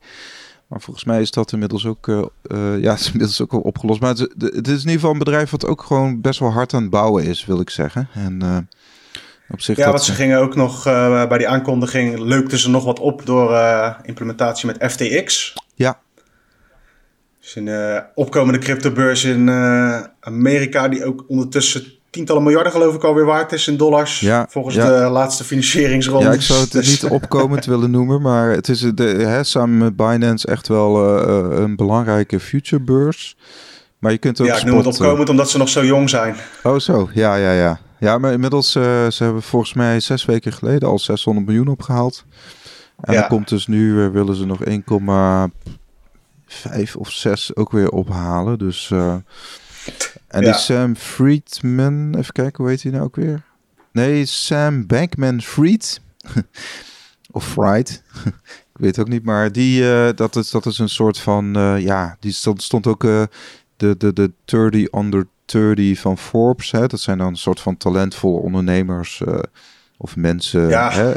Maar 0.69 0.81
volgens 0.81 1.05
mij 1.05 1.21
is 1.21 1.31
dat 1.31 1.51
inmiddels 1.51 1.85
ook, 1.85 2.07
uh, 2.07 2.21
uh, 2.47 2.81
ja, 2.81 2.93
is 2.99 3.05
inmiddels 3.05 3.41
ook 3.41 3.53
al 3.53 3.59
opgelost. 3.59 4.01
Maar 4.01 4.09
het, 4.09 4.19
het, 4.37 4.67
is 4.67 4.73
in 4.73 4.77
ieder 4.77 4.91
geval 4.91 5.11
een 5.11 5.17
bedrijf 5.17 5.49
wat 5.49 5.65
ook 5.65 5.81
gewoon 5.81 6.21
best 6.21 6.39
wel 6.39 6.51
hard 6.51 6.73
aan 6.73 6.81
het 6.81 6.91
bouwen 6.91 7.23
is, 7.23 7.45
wil 7.45 7.59
ik 7.59 7.69
zeggen. 7.69 8.07
En 8.13 8.39
uh, 8.43 8.57
op 9.49 9.61
zich. 9.61 9.77
Ja, 9.77 9.83
dat 9.83 9.93
wat 9.93 10.03
ze 10.03 10.13
gingen 10.13 10.39
ook 10.39 10.55
nog 10.55 10.83
bij 11.27 11.37
die 11.37 11.47
aankondiging 11.47 12.19
leukten 12.19 12.57
ze 12.57 12.69
nog 12.69 12.83
wat 12.83 12.99
op 12.99 13.25
door 13.25 13.57
implementatie 14.03 14.65
met 14.65 14.91
FTX. 14.91 15.53
Ja. 15.75 15.99
Dus 17.39 17.55
een 17.55 18.03
opkomende 18.15 18.59
cryptobeurs 18.59 19.23
in 19.23 19.49
Amerika, 20.19 20.87
die 20.87 21.05
ook 21.05 21.25
ondertussen 21.27 21.98
tientallen 22.09 22.43
miljarden 22.43 22.71
geloof 22.71 22.95
ik 22.95 23.03
alweer 23.03 23.25
waard 23.25 23.51
is 23.51 23.67
in 23.67 23.77
dollars. 23.77 24.19
Ja, 24.19 24.45
volgens 24.49 24.75
ja. 24.75 25.03
de 25.03 25.09
laatste 25.09 25.43
financieringsronde. 25.43 26.25
Ja, 26.25 26.31
ik 26.33 26.41
zou 26.41 26.59
het 26.59 26.73
niet 26.73 27.03
opkomend 27.19 27.65
willen 27.65 27.91
noemen, 27.91 28.21
maar 28.21 28.49
het 28.51 28.69
is 28.69 28.79
de, 28.79 29.03
hè, 29.03 29.43
samen 29.43 29.77
met 29.77 29.95
Binance 29.95 30.47
echt 30.47 30.67
wel 30.67 31.19
uh, 31.19 31.59
een 31.59 31.75
belangrijke 31.75 32.39
futurebeurs. 32.39 33.37
Maar 33.99 34.11
je 34.11 34.17
kunt 34.17 34.41
ook 34.41 34.47
ja, 34.47 34.57
ik 34.57 34.63
noem 34.63 34.77
het 34.77 34.85
opkomend 34.85 35.29
omdat 35.29 35.49
ze 35.49 35.57
nog 35.57 35.69
zo 35.69 35.85
jong 35.85 36.09
zijn. 36.09 36.35
Oh 36.63 36.79
zo, 36.79 37.09
ja, 37.13 37.35
ja, 37.35 37.51
ja. 37.51 37.79
Ja, 37.99 38.17
maar 38.17 38.31
inmiddels, 38.31 38.75
uh, 38.75 38.83
ze 38.83 39.23
hebben 39.23 39.41
volgens 39.41 39.73
mij 39.73 39.99
zes 39.99 40.25
weken 40.25 40.53
geleden 40.53 40.89
al 40.89 40.99
600 40.99 41.45
miljoen 41.45 41.67
opgehaald. 41.67 42.25
En 43.01 43.13
ja. 43.13 43.19
dan 43.19 43.29
komt 43.29 43.49
dus 43.49 43.67
nu, 43.67 44.09
willen 44.09 44.35
ze 44.35 44.45
nog 44.45 44.59
1,5 46.79 46.93
of 46.97 47.11
6 47.11 47.55
ook 47.55 47.71
weer 47.71 47.89
ophalen. 47.89 48.57
Dus... 48.57 48.91
En 50.27 50.43
die 50.43 50.53
Sam 50.53 50.95
Friedman, 50.95 52.15
even 52.17 52.33
kijken, 52.33 52.63
hoe 52.63 52.71
heet 52.71 52.83
hij 52.83 52.91
nou 52.91 53.03
ook 53.03 53.15
weer? 53.15 53.43
Nee, 53.91 54.25
Sam 54.25 54.87
Bankman 54.87 55.41
Fried. 55.41 56.01
of 57.31 57.47
Fried. 57.47 58.03
ik 58.73 58.77
weet 58.77 58.99
ook 58.99 59.07
niet, 59.07 59.23
maar 59.23 59.51
die, 59.51 59.81
uh, 59.81 60.09
dat, 60.15 60.35
is, 60.35 60.49
dat 60.49 60.65
is 60.65 60.77
een 60.77 60.89
soort 60.89 61.19
van, 61.19 61.57
uh, 61.57 61.79
ja, 61.79 62.17
die 62.19 62.31
stond, 62.31 62.63
stond 62.63 62.87
ook 62.87 63.03
uh, 63.03 63.23
de, 63.77 63.97
de, 63.97 64.13
de 64.13 64.31
30 64.45 64.93
under 64.93 65.27
30 65.45 65.99
van 65.99 66.17
Forbes. 66.17 66.71
Hè? 66.71 66.87
Dat 66.87 66.99
zijn 66.99 67.17
dan 67.17 67.27
een 67.27 67.35
soort 67.35 67.59
van 67.59 67.77
talentvolle 67.77 68.39
ondernemers 68.39 69.23
of 69.97 70.15
mensen. 70.15 70.69
Ja. 70.69 70.91
Hè? 70.91 71.13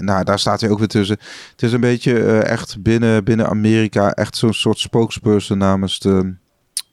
nou, 0.00 0.24
daar 0.24 0.38
staat 0.38 0.60
hij 0.60 0.70
ook 0.70 0.78
weer 0.78 0.88
tussen. 0.88 1.18
Het 1.50 1.62
is 1.62 1.72
een 1.72 1.80
beetje 1.80 2.38
echt 2.38 2.82
binnen, 2.82 3.24
binnen 3.24 3.48
Amerika 3.48 4.12
echt 4.12 4.36
zo'n 4.36 4.54
soort 4.54 4.78
spokesperson 4.78 5.58
namens 5.58 5.98
de 5.98 6.34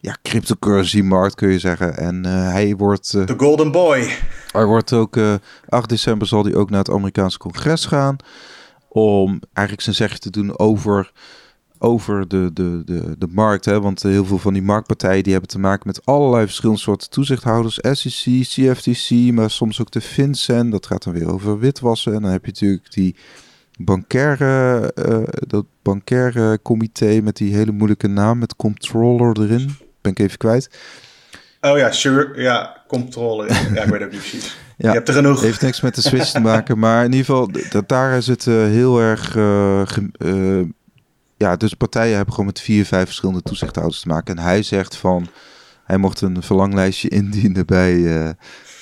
ja, 0.04 0.18
cryptocurrency-markt 0.22 1.36
kun 1.36 1.50
je 1.50 1.60
zeggen. 1.60 1.98
En 1.98 2.24
uh, 2.26 2.52
hij 2.52 2.76
wordt... 2.76 3.14
Uh, 3.14 3.24
The 3.24 3.34
Golden 3.38 3.72
Boy. 3.72 4.08
Hij 4.52 4.66
wordt 4.66 4.94
ook... 4.94 5.16
Uh, 5.16 5.34
8 5.68 5.90
december 5.90 6.28
zal 6.28 6.44
hij 6.44 6.56
ook 6.56 6.70
naar 6.70 6.80
het 6.80 6.90
Amerikaanse 6.90 7.38
congres 7.38 7.86
gaan. 7.86 8.16
Om 8.90 9.40
eigenlijk 9.54 9.82
zijn 9.82 9.96
zegje 9.96 10.20
te 10.20 10.30
doen 10.30 10.60
over, 10.60 11.12
over 11.80 12.28
de, 12.28 12.50
de, 12.54 12.82
de, 12.86 13.16
de 13.18 13.28
markt. 13.30 13.66
Hè? 13.66 13.82
Want 13.82 14.04
heel 14.04 14.26
veel 14.26 14.38
van 14.38 14.54
die 14.54 14.62
marktpartijen 14.62 15.24
die 15.24 15.32
hebben 15.32 15.50
te 15.50 15.60
maken 15.60 15.88
met 15.88 16.06
allerlei 16.06 16.46
verschillende 16.46 16.82
soorten 16.82 17.10
toezichthouders. 17.10 17.80
SEC, 17.92 18.42
CFTC, 18.42 19.32
maar 19.32 19.50
soms 19.50 19.82
ook 19.82 19.92
de 19.92 20.02
FinCEN. 20.02 20.70
Dat 20.70 20.86
gaat 20.86 21.04
dan 21.04 21.14
weer 21.14 21.34
over 21.34 21.60
witwassen. 21.60 22.14
En 22.14 22.22
dan 22.22 22.32
heb 22.32 22.46
je 22.46 22.52
natuurlijk 22.52 22.92
die 22.94 23.16
bankaire, 23.78 24.92
uh, 25.08 25.18
dat 25.48 25.66
bankaire 25.82 26.60
comité 26.62 27.22
met 27.22 27.38
die 27.38 27.56
hele 27.56 27.72
moeilijke 27.72 28.08
naam 28.08 28.38
met 28.38 28.56
controller 28.56 29.42
erin 29.42 29.83
ben 30.04 30.12
ik 30.12 30.20
even 30.20 30.38
kwijt. 30.38 30.70
Oh 31.72 31.78
ja, 31.78 31.92
sure. 31.92 32.42
Ja, 32.42 32.84
controle. 32.88 33.48
Ja, 33.74 33.84
ik 33.84 33.90
weet 33.90 34.04
ook 34.04 34.12
niet 34.12 34.20
precies. 34.20 34.46
ja, 34.78 34.90
je 34.90 34.96
hebt 34.96 35.08
er 35.08 35.14
genoeg. 35.14 35.42
Heeft 35.42 35.62
niks 35.62 35.82
met 35.82 35.96
de 35.96 36.02
Switch 36.02 36.32
te 36.32 36.40
maken. 36.40 36.80
Maar 36.80 37.06
in 37.06 37.12
ieder 37.12 37.26
geval, 37.26 37.50
dat 37.70 37.90
daar 37.90 38.22
zit 38.22 38.46
uh, 38.46 38.56
heel 38.56 39.00
erg... 39.00 39.36
Uh, 39.36 39.82
uh, 40.18 40.66
ja, 41.38 41.56
dus 41.56 41.74
partijen 41.74 42.16
hebben 42.16 42.34
gewoon 42.34 42.50
met 42.50 42.62
vier, 42.62 42.86
vijf 42.86 43.06
verschillende 43.06 43.42
toezichthouders 43.42 44.02
te 44.02 44.08
maken. 44.08 44.38
En 44.38 44.44
hij 44.44 44.64
zegt 44.64 44.96
van... 44.96 45.28
Hij 45.84 45.98
mocht 45.98 46.22
een 46.22 46.44
verlanglijstje 46.44 47.10
indienen 47.20 47.66
bij, 47.66 48.04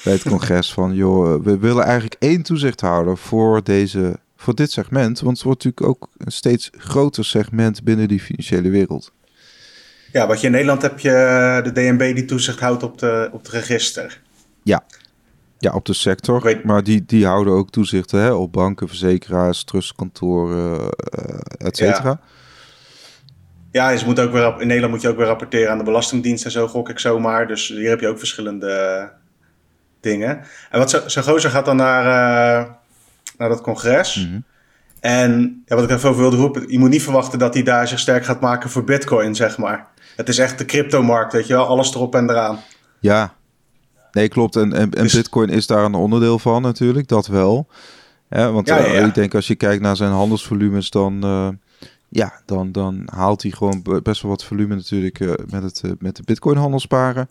bij 0.04 0.14
het 0.14 0.24
congres 0.24 0.74
van... 0.74 0.94
joh, 0.94 1.44
we 1.44 1.58
willen 1.58 1.84
eigenlijk 1.84 2.16
één 2.20 2.42
toezichthouder 2.42 3.18
voor 3.18 3.64
deze... 3.64 4.20
Voor 4.36 4.56
dit 4.56 4.72
segment, 4.72 5.20
want 5.20 5.38
het 5.38 5.46
wordt 5.46 5.64
natuurlijk 5.64 6.04
ook 6.04 6.10
een 6.18 6.32
steeds 6.32 6.70
groter 6.78 7.26
segment 7.26 7.84
binnen 7.84 8.08
die 8.08 8.20
financiële 8.20 8.70
wereld. 8.70 9.12
Ja, 10.12 10.28
wat 10.28 10.40
je 10.40 10.46
in 10.46 10.52
Nederland 10.52 10.82
heb 10.82 11.00
je 11.00 11.60
de 11.64 11.72
DNB 11.72 12.16
die 12.16 12.26
toezicht 12.26 12.60
houdt 12.60 12.84
op, 12.84 12.98
de, 12.98 13.30
op 13.32 13.40
het 13.40 13.50
register. 13.50 14.22
Ja, 14.64 14.84
ja 15.58 15.72
op 15.72 15.86
de 15.86 15.94
sector. 15.94 16.42
Weet... 16.42 16.64
Maar 16.64 16.84
die, 16.84 17.06
die 17.06 17.26
houden 17.26 17.54
ook 17.54 17.70
toezicht 17.70 18.12
hè, 18.12 18.32
op 18.32 18.54
banken, 18.54 18.88
verzekeraars, 18.88 19.64
trustkantoren, 19.64 20.80
uh, 20.82 21.68
et 21.68 21.78
cetera. 21.78 22.20
Ja. 23.72 23.90
ja, 23.90 23.90
je 24.00 24.06
moet 24.06 24.20
ook 24.20 24.32
weer, 24.32 24.62
in 24.62 24.68
Nederland 24.68 24.94
moet 24.94 25.02
je 25.02 25.10
ook 25.10 25.18
weer 25.18 25.26
rapporteren 25.26 25.72
aan 25.72 25.78
de 25.78 25.84
Belastingdienst 25.84 26.46
en 26.46 26.52
zo, 26.52 26.68
gok 26.68 26.90
ik 26.90 27.00
zomaar. 27.00 27.48
Dus 27.48 27.68
hier 27.68 27.90
heb 27.90 28.00
je 28.00 28.08
ook 28.08 28.20
verschillende 28.20 29.10
dingen. 30.00 30.42
En 30.70 30.80
wat 30.80 30.90
zo, 30.90 31.08
zo 31.08 31.22
gozer 31.22 31.50
gaat 31.50 31.66
dan 31.66 31.76
naar, 31.76 32.04
uh, 32.04 32.72
naar 33.38 33.50
dat 33.50 33.62
congres. 33.62 34.16
Mm 34.16 34.32
-hmm. 34.32 34.44
En 35.02 35.64
ja, 35.66 35.76
wat 35.76 35.84
ik 35.84 35.90
even 35.90 36.10
over 36.10 36.22
wilde 36.22 36.38
roepen, 36.38 36.72
je 36.72 36.80
moet 36.80 36.90
niet 36.90 37.04
verwachten 37.04 37.40
dat 37.40 37.54
hij 37.54 37.64
daar 37.64 37.88
zich 37.88 38.00
sterk 38.00 38.26
gaat 38.26 38.42
maken 38.42 38.70
voor 38.70 38.84
Bitcoin, 38.84 39.36
zeg 39.36 39.58
maar. 39.58 39.88
Het 40.16 40.30
is 40.30 40.38
echt 40.38 40.58
de 40.58 40.66
cryptomarkt, 40.66 41.34
weet 41.34 41.48
je 41.48 41.54
wel, 41.54 41.66
alles 41.66 41.96
erop 41.96 42.16
en 42.16 42.30
eraan. 42.30 42.60
Ja, 43.00 43.34
nee, 44.12 44.28
klopt. 44.28 44.56
En, 44.56 44.74
en, 44.74 44.92
en 44.92 45.04
dus... 45.04 45.14
Bitcoin 45.14 45.50
is 45.50 45.68
daar 45.68 45.84
een 45.84 45.94
onderdeel 45.94 46.40
van 46.40 46.62
natuurlijk, 46.62 47.08
dat 47.08 47.28
wel. 47.28 47.68
Ja, 48.30 48.52
want 48.52 48.68
ja, 48.68 48.78
ja, 48.78 49.00
uh, 49.00 49.06
ik 49.06 49.14
denk 49.14 49.36
als 49.36 49.48
je 49.48 49.56
kijkt 49.56 49.82
naar 49.82 49.96
zijn 49.96 50.12
handelsvolumes, 50.12 50.90
dan, 50.90 51.26
uh, 51.26 51.48
ja, 52.10 52.34
dan, 52.46 52.72
dan 52.72 53.08
haalt 53.14 53.42
hij 53.42 53.52
gewoon 53.52 53.84
best 54.04 54.22
wel 54.22 54.32
wat 54.32 54.44
volume 54.44 54.76
natuurlijk 54.76 55.20
uh, 55.20 55.32
met, 55.50 55.64
het, 55.64 55.84
met 56.00 56.16
de 56.16 56.24
Bitcoin 56.26 56.58
handelsparen. 56.58 57.30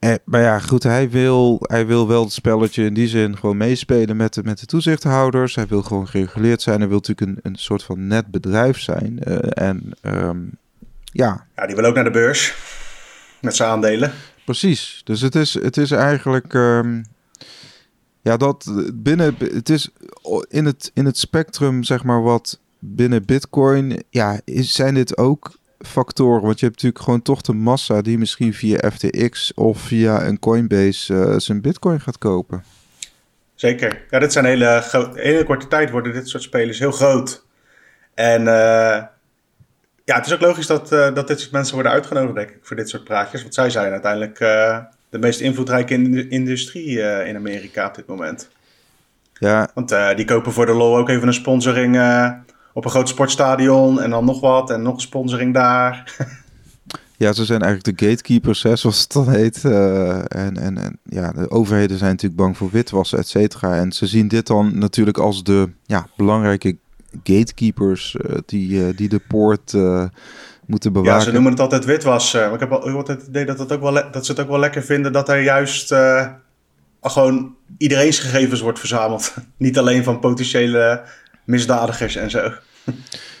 Eh, 0.00 0.14
maar 0.24 0.40
ja, 0.40 0.58
goed, 0.58 0.82
hij 0.82 1.10
wil, 1.10 1.58
hij 1.60 1.86
wil 1.86 2.08
wel 2.08 2.22
het 2.22 2.32
spelletje 2.32 2.84
in 2.84 2.94
die 2.94 3.08
zin 3.08 3.36
gewoon 3.38 3.56
meespelen 3.56 4.16
met 4.16 4.34
de, 4.34 4.42
met 4.42 4.60
de 4.60 4.66
toezichthouders. 4.66 5.54
Hij 5.54 5.66
wil 5.66 5.82
gewoon 5.82 6.08
gereguleerd 6.08 6.62
zijn. 6.62 6.78
Hij 6.78 6.88
wil 6.88 6.96
natuurlijk 6.96 7.30
een, 7.30 7.52
een 7.52 7.58
soort 7.58 7.82
van 7.82 8.06
net 8.06 8.26
bedrijf 8.26 8.80
zijn. 8.80 9.20
Uh, 9.28 9.38
en 9.50 9.92
um, 10.02 10.50
ja. 11.04 11.46
Ja, 11.56 11.66
die 11.66 11.76
wil 11.76 11.84
ook 11.84 11.94
naar 11.94 12.04
de 12.04 12.10
beurs 12.10 12.54
met 13.40 13.56
zijn 13.56 13.70
aandelen. 13.70 14.12
Precies. 14.44 15.00
Dus 15.04 15.20
het 15.20 15.34
is, 15.34 15.54
het 15.54 15.76
is 15.76 15.90
eigenlijk. 15.90 16.54
Um, 16.54 17.04
ja, 18.22 18.36
dat 18.36 18.72
binnen. 18.94 19.34
Het 19.38 19.68
is 19.68 19.90
in 20.48 20.64
het, 20.64 20.90
in 20.94 21.04
het 21.04 21.18
spectrum, 21.18 21.82
zeg 21.82 22.04
maar, 22.04 22.22
wat 22.22 22.60
binnen 22.78 23.24
Bitcoin. 23.24 24.02
Ja, 24.10 24.40
is, 24.44 24.72
zijn 24.72 24.94
dit 24.94 25.16
ook 25.16 25.58
factoren. 25.86 26.42
Want 26.42 26.60
je 26.60 26.66
hebt 26.66 26.76
natuurlijk 26.76 27.04
gewoon 27.04 27.22
toch 27.22 27.40
de 27.40 27.52
massa 27.52 28.02
die 28.02 28.18
misschien 28.18 28.54
via 28.54 28.90
FTX 28.90 29.54
of 29.54 29.80
via 29.80 30.26
een 30.26 30.38
Coinbase 30.38 31.14
uh, 31.14 31.34
zijn 31.36 31.60
Bitcoin 31.60 32.00
gaat 32.00 32.18
kopen. 32.18 32.64
Zeker. 33.54 34.02
Ja, 34.10 34.18
dit 34.18 34.32
zijn 34.32 34.44
hele, 34.44 34.82
hele 35.14 35.44
korte 35.44 35.66
tijd 35.66 35.90
worden 35.90 36.12
dit 36.12 36.28
soort 36.28 36.42
spelers 36.42 36.78
heel 36.78 36.92
groot. 36.92 37.44
En 38.14 38.40
uh, 38.40 38.46
ja, 40.04 40.16
het 40.16 40.26
is 40.26 40.32
ook 40.32 40.40
logisch 40.40 40.66
dat, 40.66 40.92
uh, 40.92 41.14
dat 41.14 41.28
dit 41.28 41.40
soort 41.40 41.52
mensen 41.52 41.74
worden 41.74 41.92
uitgenodigd, 41.92 42.34
denk 42.34 42.50
ik, 42.50 42.58
voor 42.62 42.76
dit 42.76 42.88
soort 42.88 43.04
praatjes. 43.04 43.42
Want 43.42 43.54
zij 43.54 43.70
zijn 43.70 43.92
uiteindelijk 43.92 44.38
de 45.08 45.18
meest 45.18 45.40
invloedrijke 45.40 45.94
in 45.94 46.30
industrie 46.30 47.00
in 47.24 47.36
Amerika 47.36 47.86
op 47.86 47.94
dit 47.94 48.06
moment. 48.06 48.48
Ja. 49.32 49.70
Want 49.74 49.88
die 50.16 50.24
kopen 50.24 50.52
voor 50.52 50.66
de 50.66 50.72
lol 50.72 50.96
ook 50.96 51.08
even 51.08 51.26
een 51.26 51.34
sponsoring 51.34 51.96
op 52.72 52.84
een 52.84 52.90
groot 52.90 53.08
sportstadion 53.08 54.00
en 54.00 54.10
dan 54.10 54.24
nog 54.24 54.40
wat 54.40 54.70
en 54.70 54.82
nog 54.82 55.00
sponsoring 55.00 55.54
daar. 55.54 56.16
Ja, 57.16 57.32
ze 57.32 57.44
zijn 57.44 57.62
eigenlijk 57.62 57.98
de 57.98 58.06
gatekeepers, 58.06 58.62
hè, 58.62 58.76
zoals 58.76 59.00
het 59.00 59.12
dan 59.12 59.30
heet. 59.30 59.62
Uh, 59.64 60.16
en, 60.16 60.56
en, 60.56 60.78
en 60.78 60.98
ja, 61.04 61.32
de 61.32 61.50
overheden 61.50 61.98
zijn 61.98 62.10
natuurlijk 62.10 62.40
bang 62.40 62.56
voor 62.56 62.70
witwassen, 62.70 63.18
et 63.18 63.28
cetera. 63.28 63.76
En 63.76 63.92
ze 63.92 64.06
zien 64.06 64.28
dit 64.28 64.46
dan 64.46 64.78
natuurlijk 64.78 65.18
als 65.18 65.44
de 65.44 65.68
ja, 65.84 66.06
belangrijke 66.16 66.76
gatekeepers 67.22 68.16
uh, 68.20 68.36
die, 68.46 68.70
uh, 68.70 68.96
die 68.96 69.08
de 69.08 69.20
poort 69.28 69.72
moeten 70.66 70.92
bewaken. 70.92 71.18
Ja, 71.18 71.20
ze 71.20 71.32
noemen 71.32 71.50
het 71.50 71.60
altijd 71.60 71.84
witwassen. 71.84 72.40
Maar 72.40 72.54
ik 72.54 72.60
heb 72.60 72.72
altijd 72.72 73.18
het 73.18 73.28
idee 73.28 73.44
dat, 73.44 73.58
het 73.58 73.72
ook 73.72 73.80
wel 73.80 74.10
dat 74.12 74.26
ze 74.26 74.32
het 74.32 74.40
ook 74.40 74.48
wel 74.48 74.58
lekker 74.58 74.82
vinden 74.82 75.12
dat 75.12 75.28
er 75.28 75.42
juist 75.42 75.94
gewoon 77.02 77.54
iedereen's 77.78 78.18
gegevens 78.18 78.60
wordt 78.60 78.78
verzameld. 78.78 79.34
Niet 79.56 79.78
alleen 79.78 80.04
van 80.04 80.20
potentiële 80.20 81.02
misdadigers 81.44 82.16
en 82.16 82.30
zo. 82.30 82.52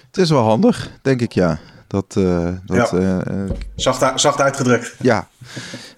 Het 0.06 0.16
is 0.16 0.30
wel 0.30 0.42
handig, 0.42 0.90
denk 1.02 1.20
ik, 1.20 1.32
ja. 1.32 1.58
Dat, 1.90 2.14
uh, 2.18 2.48
dat, 2.64 2.90
ja. 2.90 3.30
uh, 3.30 3.50
zacht, 3.74 4.20
zacht, 4.20 4.40
uitgedrukt. 4.40 4.94
Ja. 5.00 5.28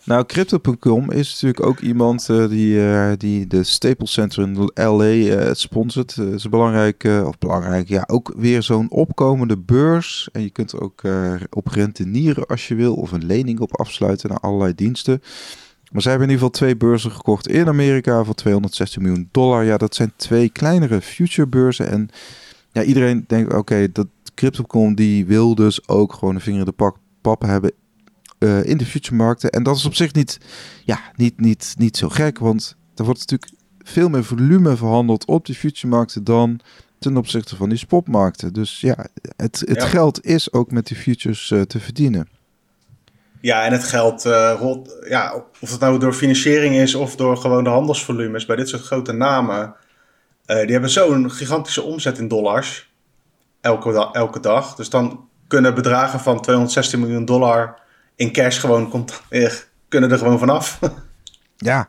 Nou, 0.05 0.25
Crypto.com 0.25 1.11
is 1.11 1.33
natuurlijk 1.33 1.67
ook 1.67 1.81
iemand 1.81 2.29
uh, 2.29 2.49
die, 2.49 3.17
die 3.17 3.47
de 3.47 3.65
Staples 3.65 4.13
Center 4.13 4.43
in 4.43 4.71
LA 4.75 5.55
sponsort. 5.55 6.17
Dat 6.17 6.27
is 6.27 6.49
belangrijk, 6.49 7.09
of 7.25 7.39
belangrijk, 7.39 7.89
ja, 7.89 8.05
ook 8.07 8.33
weer 8.37 8.63
zo'n 8.63 8.91
opkomende 8.91 9.59
beurs. 9.59 10.29
En 10.33 10.43
je 10.43 10.51
kunt 10.51 10.73
er 10.73 10.81
ook 10.81 11.03
op 11.51 11.67
rentenieren 11.67 12.47
als 12.47 12.69
je 12.69 12.75
wil, 12.75 12.95
of 12.95 13.13
een 13.13 13.27
lening 13.27 13.61
op 13.61 13.79
afsluiten 13.81 14.29
naar 14.29 14.41
allerlei 14.41 14.75
diensten. 14.75 15.23
Maar 15.93 16.03
zij 16.03 16.11
hebben 16.11 16.29
in 16.29 16.35
ieder 16.35 16.49
geval 16.49 16.67
twee 16.67 16.77
beurzen 16.77 17.11
gekocht 17.11 17.49
in 17.49 17.69
Amerika 17.69 18.25
voor 18.25 18.35
260 18.35 19.03
miljoen 19.03 19.29
dollar. 19.31 19.65
Ja, 19.65 19.77
dat 19.77 19.95
zijn 19.95 20.13
twee 20.17 20.49
kleinere 20.49 21.01
future 21.01 21.49
beurzen. 21.49 21.89
En 21.89 22.09
ja, 22.73 22.83
iedereen 22.83 23.25
denkt, 23.27 23.55
oké, 23.55 23.93
dat 23.93 24.07
CryptoCon 24.35 24.95
die 24.95 25.27
wil 25.27 25.55
dus 25.55 25.89
ook 25.89 26.13
gewoon 26.13 26.35
een 26.35 26.41
vinger 26.41 26.59
in 26.59 26.65
de 26.65 26.73
pak, 26.73 26.97
pap 27.21 27.43
hebben 27.43 27.73
uh, 28.39 28.65
in 28.65 28.77
de 28.77 28.87
future 28.87 29.17
markten. 29.17 29.51
En 29.51 29.63
dat 29.63 29.77
is 29.77 29.85
op 29.85 29.95
zich 29.95 30.13
niet, 30.13 30.39
ja, 30.85 31.01
niet, 31.17 31.41
niet, 31.41 31.75
niet 31.79 31.97
zo 31.97 32.09
gek, 32.09 32.39
want 32.39 32.77
er 32.95 33.05
wordt 33.05 33.21
natuurlijk 33.21 33.53
veel 33.79 34.09
meer 34.09 34.25
volume 34.25 34.77
verhandeld 34.77 35.25
op 35.25 35.47
die 35.47 35.55
future 35.55 35.89
markten 35.89 36.25
dan 36.25 36.61
ten 36.99 37.17
opzichte 37.17 37.57
van 37.57 37.69
die 37.69 37.79
spotmarkten. 37.79 38.53
Dus 38.53 38.81
ja, 38.81 39.07
het, 39.37 39.63
het 39.67 39.83
geld 39.83 40.25
is 40.25 40.53
ook 40.53 40.71
met 40.71 40.87
die 40.87 40.97
futures 40.97 41.51
uh, 41.51 41.61
te 41.61 41.81
verdienen. 41.81 42.29
Ja, 43.43 43.65
en 43.65 43.73
het 43.73 43.85
geld 43.85 44.27
uh, 44.27 44.55
rolt, 44.59 44.97
ja, 45.09 45.45
of 45.61 45.71
het 45.71 45.81
nou 45.81 45.99
door 45.99 46.13
financiering 46.13 46.75
is 46.75 46.95
of 46.95 47.17
door 47.17 47.37
gewoon 47.37 47.65
de 47.65 47.71
handelsvolumes 47.71 48.47
bij 48.47 48.57
dit 48.57 48.69
soort 48.69 48.83
grote 48.83 49.13
namen. 49.13 49.75
Uh, 50.47 50.57
die 50.61 50.73
hebben 50.73 50.91
zo'n 50.91 51.31
gigantische 51.31 51.83
omzet 51.83 52.19
in 52.19 52.29
dollars 52.29 52.93
elke, 53.61 54.11
elke 54.13 54.41
dag. 54.41 54.75
Dus 54.75 54.91
dan 54.91 55.29
kunnen 55.49 55.75
bedragen 55.75 56.21
van 56.21 56.41
216 56.41 57.01
miljoen 57.01 57.25
dollar 57.25 57.79
in 58.17 58.33
cash 58.33 58.61
gewoon 58.61 59.09
eh, 59.29 59.53
kunnen 59.89 60.11
er 60.11 60.19
gewoon 60.19 60.39
vanaf. 60.39 60.79
ja, 61.57 61.89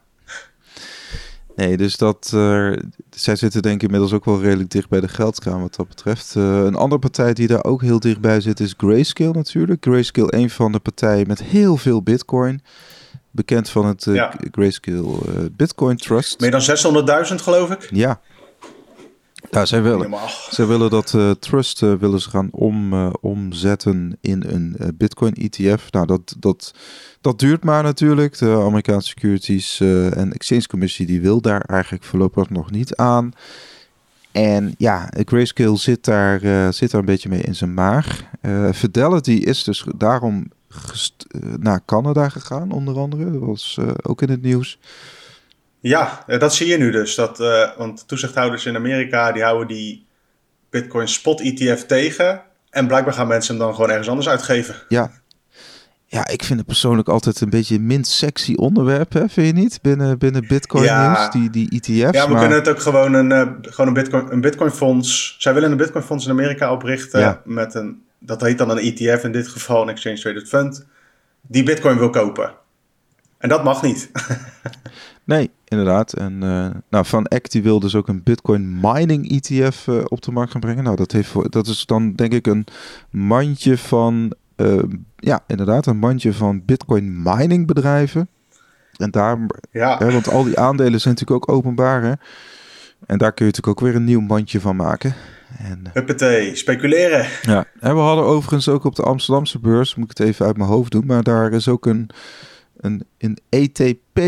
Nee, 1.55 1.77
dus 1.77 1.97
dat. 1.97 2.31
Uh, 2.35 2.73
zij 3.09 3.35
zitten 3.35 3.61
denk 3.61 3.75
ik 3.75 3.83
inmiddels 3.83 4.13
ook 4.13 4.25
wel 4.25 4.41
redelijk 4.41 4.69
dicht 4.69 4.89
bij 4.89 4.99
de 4.99 5.07
geldkraan 5.07 5.61
wat 5.61 5.75
dat 5.75 5.87
betreft. 5.87 6.35
Uh, 6.35 6.63
een 6.63 6.75
andere 6.75 6.99
partij 6.99 7.33
die 7.33 7.47
daar 7.47 7.63
ook 7.63 7.81
heel 7.81 7.99
dichtbij 7.99 8.41
zit 8.41 8.59
is 8.59 8.73
Grayscale 8.77 9.33
natuurlijk. 9.33 9.83
Grayscale, 9.83 10.35
een 10.35 10.49
van 10.49 10.71
de 10.71 10.79
partijen 10.79 11.27
met 11.27 11.43
heel 11.43 11.77
veel 11.77 12.01
bitcoin. 12.01 12.61
Bekend 13.31 13.69
van 13.69 13.85
het 13.85 14.05
uh, 14.05 14.15
ja. 14.15 14.33
Grayscale 14.51 15.17
Bitcoin 15.51 15.97
Trust. 15.97 16.39
Meer 16.39 16.51
dan 16.51 16.61
600.000 17.29 17.35
geloof 17.35 17.69
ik. 17.71 17.89
Ja, 17.91 18.21
ja, 19.51 19.65
zij 19.65 19.81
willen, 19.81 20.13
zij 20.49 20.65
willen 20.65 20.89
dat 20.89 21.13
uh, 21.13 21.31
trust 21.31 21.81
uh, 21.81 21.93
willen 21.93 22.21
ze 22.21 22.29
gaan 22.29 22.47
om, 22.51 22.93
uh, 22.93 23.09
omzetten 23.21 24.17
in 24.21 24.43
een 24.47 24.77
Bitcoin 24.97 25.33
ETF. 25.33 25.91
Nou, 25.91 26.05
dat, 26.05 26.35
dat, 26.39 26.73
dat 27.21 27.39
duurt 27.39 27.63
maar 27.63 27.83
natuurlijk. 27.83 28.37
De 28.37 28.61
Amerikaanse 28.65 29.07
Securities 29.07 29.79
en 29.79 30.33
Exchange 30.33 30.67
Commissie 30.67 31.05
die 31.05 31.21
wil 31.21 31.41
daar 31.41 31.61
eigenlijk 31.61 32.03
voorlopig 32.03 32.49
nog 32.49 32.71
niet 32.71 32.95
aan. 32.95 33.31
En 34.31 34.75
ja, 34.77 35.09
Grayscale 35.25 35.77
zit 35.77 36.05
daar, 36.05 36.73
zit 36.73 36.91
daar 36.91 36.99
een 36.99 37.05
beetje 37.05 37.29
mee 37.29 37.41
in 37.41 37.55
zijn 37.55 37.73
maag. 37.73 38.23
Fidelity 38.73 39.31
is 39.31 39.63
dus 39.63 39.85
daarom 39.95 40.47
naar 41.59 41.81
Canada 41.85 42.29
gegaan, 42.29 42.71
onder 42.71 42.97
andere. 42.97 43.31
Dat 43.31 43.41
was 43.41 43.79
ook 44.01 44.21
in 44.21 44.29
het 44.29 44.41
nieuws. 44.41 44.79
Ja, 45.83 46.23
eh, 46.27 46.39
dat 46.39 46.53
zie 46.53 46.67
je 46.67 46.77
nu 46.77 46.91
dus. 46.91 47.15
Dat, 47.15 47.39
uh, 47.39 47.77
want 47.77 48.07
toezichthouders 48.07 48.65
in 48.65 48.75
Amerika 48.75 49.31
die 49.31 49.43
houden 49.43 49.67
die 49.67 50.05
Bitcoin 50.69 51.07
spot 51.07 51.41
ETF 51.41 51.85
tegen. 51.85 52.41
En 52.69 52.87
blijkbaar 52.87 53.13
gaan 53.13 53.27
mensen 53.27 53.55
hem 53.55 53.65
dan 53.65 53.73
gewoon 53.73 53.89
ergens 53.89 54.07
anders 54.07 54.29
uitgeven. 54.29 54.75
Ja. 54.87 55.11
Ja, 56.05 56.27
ik 56.27 56.43
vind 56.43 56.59
het 56.59 56.67
persoonlijk 56.67 57.07
altijd 57.07 57.41
een 57.41 57.49
beetje 57.49 57.75
een 57.75 57.85
minst 57.85 58.11
sexy 58.11 58.53
onderwerp, 58.55 59.13
hè? 59.13 59.29
vind 59.29 59.47
je 59.47 59.61
niet? 59.61 59.79
Binnen, 59.81 60.17
binnen 60.17 60.47
Bitcoin 60.47 60.83
ja. 60.83 61.29
die, 61.29 61.49
die 61.49 61.69
ETF's. 61.69 62.17
Ja, 62.17 62.29
we 62.29 62.37
kunnen 62.37 62.57
het 62.57 62.69
ook 62.69 62.79
gewoon 62.79 63.13
een, 63.13 63.29
uh, 63.29 63.41
gewoon 63.61 63.87
een, 63.87 63.93
Bitcoin, 63.93 64.31
een 64.31 64.41
Bitcoin 64.41 64.71
fonds... 64.71 65.35
Zij 65.39 65.53
willen 65.53 65.71
een 65.71 65.77
Bitcoin 65.77 66.03
fonds 66.03 66.25
in 66.25 66.31
Amerika 66.31 66.71
oprichten 66.71 67.19
ja. 67.19 67.41
met 67.45 67.75
een... 67.75 68.03
Dat 68.19 68.41
heet 68.41 68.57
dan 68.57 68.69
een 68.69 68.77
ETF 68.77 69.23
in 69.23 69.31
dit 69.31 69.47
geval, 69.47 69.81
een 69.81 69.89
Exchange 69.89 70.19
Traded 70.19 70.47
Fund. 70.47 70.85
Die 71.41 71.63
Bitcoin 71.63 71.97
wil 71.97 72.09
kopen. 72.09 72.53
En 73.37 73.49
dat 73.49 73.63
mag 73.63 73.81
niet. 73.81 74.11
Nee, 75.23 75.51
inderdaad. 75.67 76.13
En 76.13 76.33
uh, 76.33 76.67
nou, 76.89 77.05
Van 77.05 77.25
Eck 77.25 77.51
die 77.51 77.63
wil 77.63 77.79
dus 77.79 77.95
ook 77.95 78.07
een 78.07 78.23
Bitcoin 78.23 78.79
mining 78.79 79.31
ETF 79.31 79.87
uh, 79.87 79.97
eh, 79.97 80.05
op 80.07 80.21
de 80.21 80.31
markt 80.31 80.51
gaan 80.51 80.61
brengen. 80.61 80.83
Nou, 80.83 80.95
dat, 80.95 81.11
heeft 81.11 81.51
dat 81.51 81.67
is 81.67 81.85
dan 81.85 82.13
denk 82.13 82.33
ik 82.33 82.47
een 82.47 82.65
mandje 83.09 83.77
van, 83.77 84.33
uh, 84.57 84.83
ja, 85.15 85.43
inderdaad, 85.47 85.85
een 85.85 85.97
mandje 85.97 86.33
van 86.33 86.65
Bitcoin 86.65 87.21
mining 87.21 87.67
bedrijven. 87.67 88.27
En 88.97 89.11
daar, 89.11 89.37
ja. 89.71 89.97
Hè, 89.97 90.11
want 90.11 90.29
al 90.29 90.43
die 90.43 90.59
aandelen 90.59 91.01
zijn 91.01 91.13
natuurlijk 91.13 91.49
ook 91.49 91.55
openbaar. 91.55 92.03
Hè? 92.03 92.13
En 93.05 93.17
daar 93.17 93.33
kun 93.33 93.45
je 93.45 93.51
natuurlijk 93.51 93.67
ook 93.67 93.87
weer 93.87 93.95
een 93.95 94.03
nieuw 94.03 94.21
mandje 94.21 94.59
van 94.59 94.75
maken. 94.75 95.15
En, 95.57 95.83
Huppatee, 95.93 96.55
speculeren. 96.55 97.27
Ja, 97.41 97.65
en 97.79 97.95
we 97.95 98.01
hadden 98.01 98.25
overigens 98.25 98.69
ook 98.69 98.83
op 98.83 98.95
de 98.95 99.03
Amsterdamse 99.03 99.59
beurs, 99.59 99.95
moet 99.95 100.11
ik 100.11 100.17
het 100.17 100.27
even 100.27 100.45
uit 100.45 100.57
mijn 100.57 100.69
hoofd 100.69 100.91
doen, 100.91 101.05
maar 101.05 101.23
daar 101.23 101.51
is 101.51 101.67
ook 101.67 101.85
een, 101.85 102.09
een, 102.77 103.05
een 103.17 103.37
ETP 103.49 104.19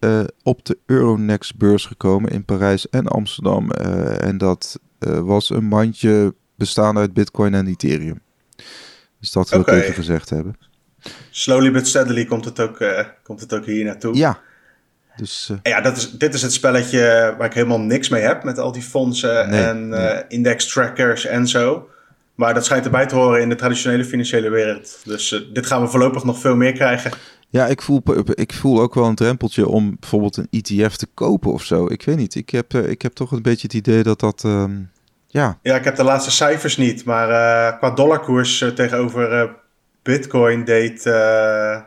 uh, 0.00 0.20
op 0.42 0.64
de 0.64 0.78
Euronext-beurs 0.86 1.86
gekomen 1.86 2.30
in 2.30 2.44
Parijs 2.44 2.88
en 2.88 3.06
Amsterdam. 3.06 3.70
Uh, 3.80 4.22
en 4.22 4.38
dat 4.38 4.80
uh, 5.00 5.18
was 5.18 5.50
een 5.50 5.64
mandje 5.64 6.34
bestaande 6.54 7.00
uit 7.00 7.12
Bitcoin 7.12 7.54
en 7.54 7.66
Ethereum. 7.66 8.20
Dus 9.20 9.32
dat 9.32 9.48
wil 9.48 9.60
okay. 9.60 9.76
ik 9.76 9.82
even 9.82 9.94
gezegd 9.94 10.30
hebben. 10.30 10.56
Slowly 11.30 11.70
but 11.70 11.86
steadily 11.86 12.24
komt 12.24 12.44
het 12.44 12.60
ook, 12.60 12.84
komt 13.22 13.40
het 13.40 13.54
ook 13.54 13.66
hier 13.66 13.84
naartoe. 13.84 14.16
Ja. 14.16 14.40
Dus, 15.16 15.52
ja, 15.62 15.80
dat 15.80 15.96
is, 15.96 16.10
dit 16.10 16.34
is 16.34 16.42
het 16.42 16.52
spelletje 16.52 17.34
waar 17.38 17.46
ik 17.46 17.54
helemaal 17.54 17.80
niks 17.80 18.08
mee 18.08 18.22
heb 18.22 18.44
met 18.44 18.58
al 18.58 18.72
die 18.72 18.82
fondsen 18.82 19.50
nee, 19.50 19.62
en 19.62 19.88
nee. 19.88 20.24
index 20.28 20.66
trackers 20.72 21.24
en 21.24 21.48
zo. 21.48 21.88
Maar 22.34 22.54
dat 22.54 22.64
schijnt 22.64 22.84
erbij 22.84 23.06
te 23.06 23.14
horen 23.14 23.40
in 23.40 23.48
de 23.48 23.54
traditionele 23.54 24.04
financiële 24.04 24.48
wereld. 24.48 25.00
Dus 25.04 25.46
dit 25.52 25.66
gaan 25.66 25.82
we 25.82 25.88
voorlopig 25.88 26.24
nog 26.24 26.38
veel 26.38 26.56
meer 26.56 26.72
krijgen. 26.72 27.10
Ja, 27.50 27.66
ik 27.66 27.82
voel, 27.82 28.02
ik 28.34 28.52
voel 28.52 28.80
ook 28.80 28.94
wel 28.94 29.04
een 29.04 29.14
drempeltje 29.14 29.68
om 29.68 29.96
bijvoorbeeld 30.00 30.36
een 30.36 30.48
ETF 30.50 30.96
te 30.96 31.06
kopen 31.14 31.52
of 31.52 31.62
zo. 31.62 31.86
Ik 31.86 32.02
weet 32.02 32.16
niet. 32.16 32.34
Ik 32.34 32.50
heb, 32.50 32.74
eh, 32.74 32.88
ik 32.88 33.02
heb 33.02 33.12
toch 33.12 33.32
een 33.32 33.42
beetje 33.42 33.66
het 33.66 33.76
idee 33.76 34.02
dat 34.02 34.20
dat. 34.20 34.42
Um, 34.42 34.90
ja. 35.26 35.58
ja, 35.62 35.76
ik 35.76 35.84
heb 35.84 35.96
de 35.96 36.04
laatste 36.04 36.30
cijfers 36.30 36.76
niet. 36.76 37.04
Maar 37.04 37.28
uh, 37.28 37.78
qua 37.78 37.90
dollarkoers 37.90 38.60
uh, 38.60 38.68
tegenover 38.68 39.50
Bitcoin 40.02 40.64
deed, 40.64 41.06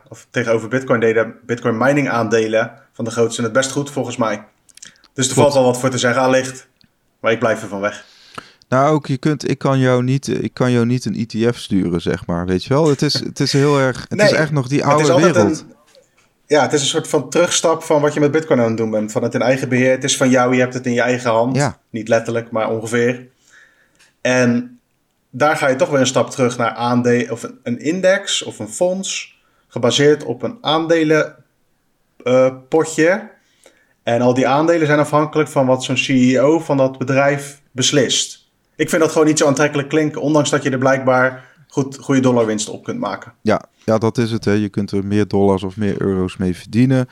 of 0.08 0.26
tegenover 0.30 0.68
Bitcoin 0.68 1.00
deden 1.00 1.34
Bitcoin 1.46 1.76
mining 1.76 2.08
aandelen 2.08 2.72
van 2.92 3.04
de 3.04 3.10
grootste 3.10 3.42
het 3.42 3.52
best 3.52 3.70
goed 3.70 3.90
volgens 3.90 4.16
mij. 4.16 4.44
Dus 5.12 5.28
er 5.28 5.34
valt 5.34 5.54
wel 5.54 5.64
wat 5.64 5.80
voor 5.80 5.90
te 5.90 5.98
zeggen 5.98 6.22
allicht. 6.22 6.68
Maar 7.20 7.32
ik 7.32 7.38
blijf 7.38 7.62
er 7.62 7.68
van 7.68 7.80
weg. 7.80 8.04
Nou, 8.72 8.94
ook 8.94 9.06
je 9.06 9.16
kunt, 9.16 9.50
ik 9.50 9.58
kan 9.58 9.78
jou 9.78 10.02
niet, 10.02 10.28
ik 10.28 10.54
kan 10.54 10.72
jou 10.72 10.86
niet 10.86 11.04
een 11.04 11.26
ETF 11.28 11.58
sturen, 11.58 12.00
zeg 12.00 12.26
maar. 12.26 12.46
Weet 12.46 12.64
je 12.64 12.68
wel? 12.68 12.88
Het 12.88 13.02
is, 13.02 13.14
het 13.14 13.40
is 13.40 13.52
heel 13.52 13.78
erg, 13.78 14.06
het 14.08 14.20
is 14.20 14.32
echt 14.32 14.50
nog 14.50 14.68
die 14.68 14.84
oude 14.84 15.14
wereld. 15.14 15.60
Een, 15.60 15.72
ja, 16.46 16.62
het 16.62 16.72
is 16.72 16.80
een 16.80 16.86
soort 16.86 17.08
van 17.08 17.30
terugstap 17.30 17.82
van 17.82 18.00
wat 18.00 18.14
je 18.14 18.20
met 18.20 18.30
Bitcoin 18.30 18.60
aan 18.60 18.68
het 18.68 18.76
doen 18.76 18.90
bent. 18.90 19.12
Van 19.12 19.22
het 19.22 19.34
in 19.34 19.42
eigen 19.42 19.68
beheer. 19.68 19.90
Het 19.90 20.04
is 20.04 20.16
van 20.16 20.30
jou, 20.30 20.54
je 20.54 20.60
hebt 20.60 20.74
het 20.74 20.86
in 20.86 20.92
je 20.92 21.00
eigen 21.00 21.30
hand. 21.30 21.56
Ja. 21.56 21.78
Niet 21.90 22.08
letterlijk, 22.08 22.50
maar 22.50 22.70
ongeveer. 22.70 23.26
En 24.20 24.80
daar 25.30 25.56
ga 25.56 25.68
je 25.68 25.76
toch 25.76 25.88
weer 25.88 26.00
een 26.00 26.06
stap 26.06 26.30
terug 26.30 26.56
naar 26.56 26.70
aandelen 26.70 27.30
of 27.30 27.48
een, 27.62 27.78
index 27.78 28.42
of 28.42 28.58
een 28.58 28.68
fonds. 28.68 29.40
Gebaseerd 29.68 30.24
op 30.24 30.42
een 30.42 30.58
aandelenpotje. 30.60 31.44
Uh, 33.04 33.22
en 34.02 34.20
al 34.20 34.34
die 34.34 34.48
aandelen 34.48 34.86
zijn 34.86 34.98
afhankelijk 34.98 35.48
van 35.48 35.66
wat 35.66 35.84
zo'n 35.84 35.96
CEO 35.96 36.58
van 36.58 36.76
dat 36.76 36.98
bedrijf 36.98 37.60
beslist. 37.70 38.41
Ik 38.76 38.88
vind 38.88 39.02
dat 39.02 39.12
gewoon 39.12 39.26
niet 39.26 39.38
zo 39.38 39.46
aantrekkelijk 39.46 39.88
klinken, 39.88 40.20
ondanks 40.20 40.50
dat 40.50 40.62
je 40.62 40.70
er 40.70 40.78
blijkbaar 40.78 41.44
goed, 41.68 41.98
goede 41.98 42.20
dollarwinst 42.20 42.68
op 42.68 42.84
kunt 42.84 42.98
maken. 42.98 43.32
Ja, 43.42 43.64
ja, 43.84 43.98
dat 43.98 44.18
is 44.18 44.30
het. 44.30 44.44
Hè. 44.44 44.52
Je 44.52 44.68
kunt 44.68 44.90
er 44.90 45.04
meer 45.04 45.28
dollars 45.28 45.62
of 45.62 45.76
meer 45.76 46.02
euro's 46.02 46.36
mee 46.36 46.56
verdienen. 46.56 47.08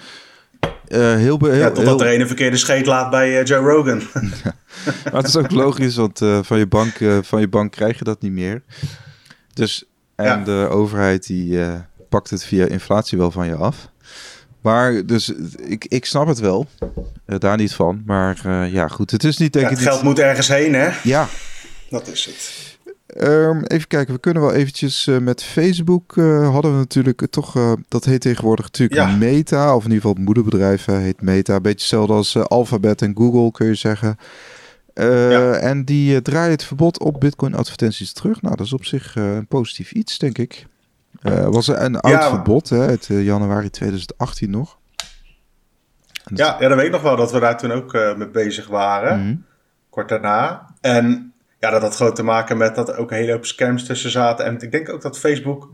Uh, 0.88 1.14
heel, 1.14 1.38
heel, 1.38 1.54
ja, 1.54 1.70
totdat 1.70 2.00
er 2.00 2.20
een 2.20 2.26
verkeerde 2.26 2.56
scheet 2.56 2.86
laat 2.86 3.10
bij 3.10 3.40
uh, 3.40 3.44
Joe 3.44 3.70
Rogan. 3.70 4.02
maar 5.04 5.22
het 5.22 5.26
is 5.26 5.36
ook 5.36 5.50
logisch, 5.50 5.96
want 5.96 6.20
uh, 6.20 6.38
van, 6.42 6.58
je 6.58 6.66
bank, 6.66 6.92
van 7.22 7.40
je 7.40 7.48
bank 7.48 7.72
krijg 7.72 7.98
je 7.98 8.04
dat 8.04 8.20
niet 8.20 8.32
meer. 8.32 8.62
Dus, 9.54 9.84
en 10.14 10.24
ja. 10.24 10.44
de 10.44 10.68
overheid 10.70 11.26
die 11.26 11.58
pakt 12.08 12.30
het 12.30 12.44
via 12.44 12.66
inflatie 12.66 13.18
wel 13.18 13.30
van 13.30 13.46
je 13.46 13.54
af. 13.54 13.90
Maar 14.60 15.06
dus 15.06 15.32
ik, 15.56 15.84
ik 15.84 16.04
snap 16.04 16.26
het 16.26 16.38
wel. 16.38 16.66
Uh, 17.26 17.38
daar 17.38 17.56
niet 17.56 17.74
van. 17.74 18.02
Maar 18.06 18.42
uh, 18.46 18.72
ja, 18.72 18.88
goed. 18.88 19.10
Het 19.10 19.24
is 19.24 19.36
niet 19.36 19.52
denk 19.52 19.64
ja, 19.64 19.70
Het 19.70 19.82
geld 19.82 20.02
moet 20.02 20.18
ergens 20.18 20.48
heen, 20.48 20.74
hè? 20.74 20.90
Ja. 21.02 21.28
Dat 21.90 22.08
is 22.08 22.24
het. 22.24 22.68
Um, 23.28 23.64
even 23.64 23.88
kijken, 23.88 24.14
we 24.14 24.20
kunnen 24.20 24.42
wel 24.42 24.52
eventjes 24.52 25.06
uh, 25.06 25.18
met 25.18 25.42
Facebook 25.42 26.14
hadden 26.42 26.72
we 26.72 26.78
natuurlijk 26.78 27.26
toch, 27.30 27.76
dat 27.88 28.04
heet 28.04 28.20
tegenwoordig 28.20 28.64
natuurlijk 28.64 29.00
ja. 29.00 29.16
Meta, 29.16 29.76
of 29.76 29.84
in 29.84 29.90
ieder 29.90 30.00
geval 30.00 30.16
het 30.16 30.24
moederbedrijf 30.24 30.84
heet 30.84 31.22
Meta. 31.22 31.54
Een 31.54 31.62
beetje 31.62 31.78
hetzelfde 31.78 32.12
als 32.12 32.36
Alphabet 32.36 33.02
en 33.02 33.16
Google 33.16 33.50
kun 33.50 33.66
je 33.66 33.74
zeggen. 33.74 34.16
Ja. 34.94 35.52
En 35.52 35.84
die 35.84 36.22
draaien 36.22 36.50
het 36.50 36.64
verbod 36.64 37.00
op 37.00 37.20
Bitcoin 37.20 37.54
advertenties 37.54 38.12
terug. 38.12 38.42
Nou, 38.42 38.56
dat 38.56 38.66
is 38.66 38.72
op 38.72 38.84
zich 38.84 39.16
een 39.16 39.46
positief 39.46 39.92
iets, 39.92 40.18
denk 40.18 40.38
ik. 40.38 40.66
Uh, 41.22 41.46
was 41.46 41.68
er 41.68 41.82
een 41.82 42.00
oud 42.00 42.24
verbod, 42.24 42.68
hè, 42.68 42.86
uit 42.86 43.08
uh, 43.08 43.24
januari 43.24 43.70
2018 43.70 44.50
nog. 44.50 44.78
Ja, 46.34 46.56
ja, 46.60 46.68
dat 46.68 46.76
weet 46.76 46.86
ik 46.86 46.92
nog 46.92 47.02
wel 47.02 47.16
dat 47.16 47.32
we 47.32 47.40
daar 47.40 47.58
toen 47.58 47.72
ook 47.72 47.94
uh, 47.94 48.14
mee 48.16 48.28
bezig 48.28 48.66
waren. 48.68 49.20
Mm. 49.20 49.44
Kort 49.90 50.08
daarna. 50.08 50.66
En 50.80 51.32
ja, 51.58 51.70
dat 51.70 51.82
had 51.82 51.96
gewoon 51.96 52.14
te 52.14 52.22
maken 52.22 52.56
met 52.56 52.74
dat 52.74 52.88
er 52.88 52.96
ook 52.96 53.10
een 53.10 53.16
hele 53.16 53.32
hoop 53.32 53.44
scams 53.44 53.84
tussen 53.84 54.10
zaten. 54.10 54.44
En 54.44 54.60
ik 54.60 54.70
denk 54.70 54.88
ook 54.88 55.02
dat 55.02 55.18
Facebook 55.18 55.70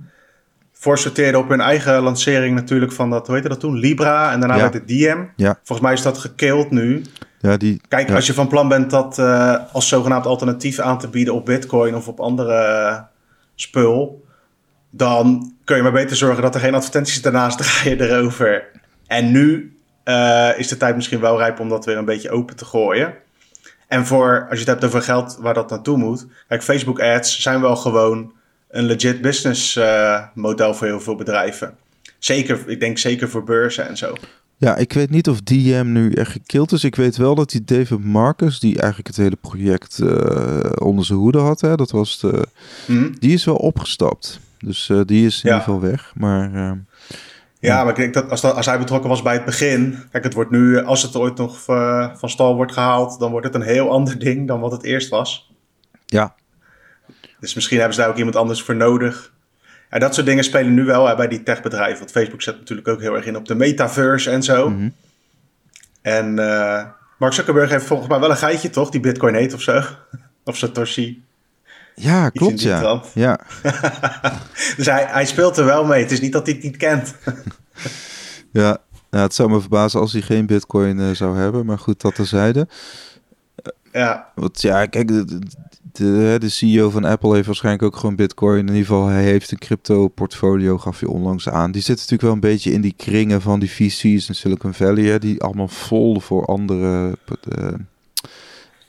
voorsorteerde 0.73 1.39
op 1.39 1.49
hun 1.49 1.61
eigen 1.61 2.03
lancering 2.03 2.55
natuurlijk 2.55 2.93
van 2.93 3.11
dat, 3.11 3.27
hoe 3.27 3.35
heette 3.35 3.51
dat 3.51 3.61
toen? 3.61 3.77
Libra 3.77 4.33
en 4.33 4.41
daarna 4.41 4.55
ja. 4.55 4.61
werd 4.61 4.75
het 4.75 4.89
DM. 4.89 5.25
Ja. 5.37 5.59
Volgens 5.63 5.81
mij 5.81 5.93
is 5.93 6.03
dat 6.03 6.19
gekeeld 6.19 6.71
nu. 6.71 7.05
Ja, 7.41 7.57
die, 7.57 7.81
Kijk, 7.89 8.11
als 8.11 8.27
je 8.27 8.35
van 8.35 8.49
plan 8.49 8.69
bent 8.69 8.91
dat 8.91 9.19
als 9.73 9.89
zogenaamd 9.89 10.27
alternatief 10.27 10.79
aan 10.79 10.99
te 10.99 11.09
bieden 11.09 11.35
op 11.35 11.45
Bitcoin 11.45 11.95
of 11.95 12.09
op 12.09 12.21
andere 12.21 13.07
spul 13.55 14.26
dan 14.97 15.53
kun 15.65 15.77
je 15.77 15.83
maar 15.83 15.93
beter 15.93 16.17
zorgen 16.17 16.43
dat 16.43 16.55
er 16.55 16.61
geen 16.61 16.75
advertenties 16.75 17.23
daarnaast 17.23 17.59
draaien 17.63 18.01
erover. 18.01 18.65
En 19.07 19.31
nu 19.31 19.77
uh, 20.05 20.51
is 20.57 20.69
de 20.69 20.77
tijd 20.77 20.97
misschien 20.97 21.21
wel 21.21 21.39
rijp 21.39 21.61
om 21.61 21.69
dat 21.69 21.85
weer 21.85 21.97
een 21.97 22.05
beetje 22.05 22.31
open 22.31 22.57
te 22.57 22.65
gooien. 22.65 23.15
En 23.89 24.07
voor, 24.07 24.47
als 24.51 24.59
je 24.59 24.65
het 24.65 24.69
hebt 24.69 24.85
over 24.85 25.03
geld 25.03 25.37
waar 25.41 25.55
dat 25.55 25.71
naartoe 25.71 25.97
moet. 25.97 26.27
Kijk, 26.49 26.63
Facebook 26.63 27.01
ads 27.01 27.41
zijn 27.41 27.61
wel 27.61 27.77
gewoon 27.77 28.33
een 28.69 28.85
legit 28.85 29.21
business 29.21 29.77
uh, 29.77 30.23
model 30.35 30.75
voor 30.75 30.87
heel 30.87 31.01
veel 31.01 31.17
bedrijven. 31.17 31.77
Zeker, 32.19 32.69
ik 32.69 32.81
denk 32.81 32.99
zeker 32.99 33.29
voor 33.29 33.45
beurzen 33.45 33.89
en 33.89 33.97
zo. 33.97 34.15
Ja, 34.57 34.77
ik 34.77 34.93
weet 34.93 35.11
niet 35.11 35.29
of 35.29 35.41
DM 35.41 35.87
nu 35.93 36.13
echt 36.13 36.31
gekild 36.31 36.73
is. 36.73 36.85
Ik 36.85 36.97
weet 36.97 37.17
wel 37.17 37.35
dat 37.35 37.51
die 37.51 37.65
David 37.65 38.05
Marcus, 38.05 38.61
die 38.61 38.79
eigenlijk 38.79 39.07
het 39.07 39.17
hele 39.17 39.37
project 39.37 39.99
uh, 40.03 40.71
onder 40.79 41.05
zijn 41.05 41.19
hoede 41.19 41.39
had, 41.39 41.61
hè, 41.61 41.77
dat 41.77 41.91
was 41.91 42.21
de, 42.21 42.47
mm. 42.87 43.17
die 43.19 43.33
is 43.33 43.45
wel 43.45 43.57
opgestapt. 43.57 44.41
Dus 44.67 44.89
uh, 44.89 45.01
die 45.05 45.27
is 45.27 45.37
in 45.37 45.45
ieder 45.45 45.59
geval 45.59 45.81
weg. 45.81 46.13
Maar, 46.15 46.53
uh, 46.53 46.73
ja, 47.59 47.83
maar 47.83 47.93
ik 47.93 47.97
denk 47.97 48.15
dat 48.15 48.31
als, 48.31 48.41
dat 48.41 48.55
als 48.55 48.67
hij 48.67 48.79
betrokken 48.79 49.11
was 49.11 49.23
bij 49.23 49.35
het 49.35 49.45
begin. 49.45 49.99
Kijk, 50.11 50.25
het 50.25 50.35
wordt 50.35 50.51
nu, 50.51 50.85
als 50.85 51.03
het 51.03 51.17
ooit 51.17 51.37
nog 51.37 51.69
uh, 51.69 52.15
van 52.15 52.31
stal 52.31 52.57
wordt 52.57 52.73
gehaald, 52.73 53.19
dan 53.19 53.31
wordt 53.31 53.47
het 53.47 53.55
een 53.55 53.63
heel 53.63 53.91
ander 53.91 54.19
ding 54.19 54.47
dan 54.47 54.61
wat 54.61 54.73
het 54.73 54.83
eerst 54.83 55.09
was. 55.09 55.53
Ja. 56.07 56.35
Dus 57.41 57.55
misschien 57.55 57.77
hebben 57.77 57.95
ze 57.95 58.01
daar 58.01 58.11
ook 58.11 58.17
iemand 58.17 58.37
anders 58.37 58.63
voor 58.63 58.77
nodig. 58.77 59.33
En 59.89 60.01
dat 60.01 60.15
soort 60.15 60.27
dingen 60.27 60.45
spelen 60.45 60.75
nu 60.75 60.85
wel 60.85 61.07
hè, 61.07 61.17
bij 61.17 61.29
die 61.29 61.43
techbedrijven. 61.43 61.99
Want 61.99 62.11
Facebook 62.11 62.43
zet 62.43 62.59
natuurlijk 62.59 62.89
ook 62.89 63.01
heel 63.01 63.15
erg 63.15 63.27
in 63.27 63.37
op 63.37 63.47
de 63.47 63.55
metaverse 63.55 64.31
en 64.31 64.43
zo. 64.43 64.69
Mm 64.69 64.77
-hmm. 64.77 64.95
En 66.03 66.35
Mark 67.19 67.33
Zuckerberg 67.33 67.71
heeft 67.71 67.87
volgens 67.87 68.09
mij 68.09 68.19
wel 68.19 68.31
een 68.31 68.37
geitje, 68.37 68.71
toch? 68.71 68.91
Die 68.91 69.01
Bitcoin 69.01 69.35
heet 69.35 69.55
of 69.55 69.61
zo. 69.61 69.83
of 70.45 70.57
Satoshi. 70.57 71.25
Ja, 71.99 72.31
klopt 72.31 72.61
ja. 72.61 73.03
ja. 73.15 73.41
dus 74.77 74.87
hij, 74.87 75.07
hij 75.09 75.27
speelt 75.27 75.57
er 75.57 75.65
wel 75.65 75.85
mee. 75.85 76.03
Het 76.03 76.13
is 76.13 76.21
niet 76.21 76.33
dat 76.33 76.47
hij 76.47 76.55
het 76.55 76.65
niet 76.65 76.77
kent. 76.77 77.15
ja, 78.53 78.79
het 79.11 79.35
zou 79.35 79.51
me 79.51 79.61
verbazen 79.61 80.01
als 80.01 80.13
hij 80.13 80.23
geen 80.23 80.47
bitcoin 80.47 80.99
uh, 80.99 81.11
zou 81.11 81.39
hebben. 81.39 81.67
Maar 81.67 81.79
goed, 81.79 82.01
dat 82.01 82.15
terzijde. 82.15 82.69
Ja. 83.93 84.33
Want 84.35 84.63
ja, 84.63 84.87
kijk, 84.87 85.09
de, 85.09 85.25
de, 85.93 86.37
de, 86.39 86.49
CEO 86.49 86.91
van 86.91 87.05
Apple 87.05 87.35
heeft 87.35 87.47
waarschijnlijk 87.47 87.85
ook 87.85 87.97
gewoon 87.97 88.17
bitcoin. 88.17 88.59
In 88.59 88.67
ieder 88.67 88.87
geval, 88.87 89.07
hij 89.07 89.23
heeft 89.23 89.51
een 89.51 89.59
crypto 89.59 90.09
portfolio, 90.09 90.79
gaf 90.79 91.01
je 91.01 91.09
onlangs 91.09 91.49
aan. 91.49 91.73
Die 91.73 91.83
zit 91.83 91.97
natuurlijk 91.97 92.23
wel 92.23 92.33
een 92.33 92.41
beetje 92.41 92.73
in 92.73 92.81
die 92.81 92.95
kringen 92.97 93.43
van 93.43 93.61
die 93.61 93.71
VC's 93.71 94.29
in 94.29 94.35
Silicon 94.35 94.75
Valley. 94.75 95.05
Hè, 95.05 95.19
die 95.19 95.43
allemaal 95.43 95.69
vol 95.69 96.21
voor 96.21 96.45
andere... 96.45 97.19
Uh, 97.59 97.69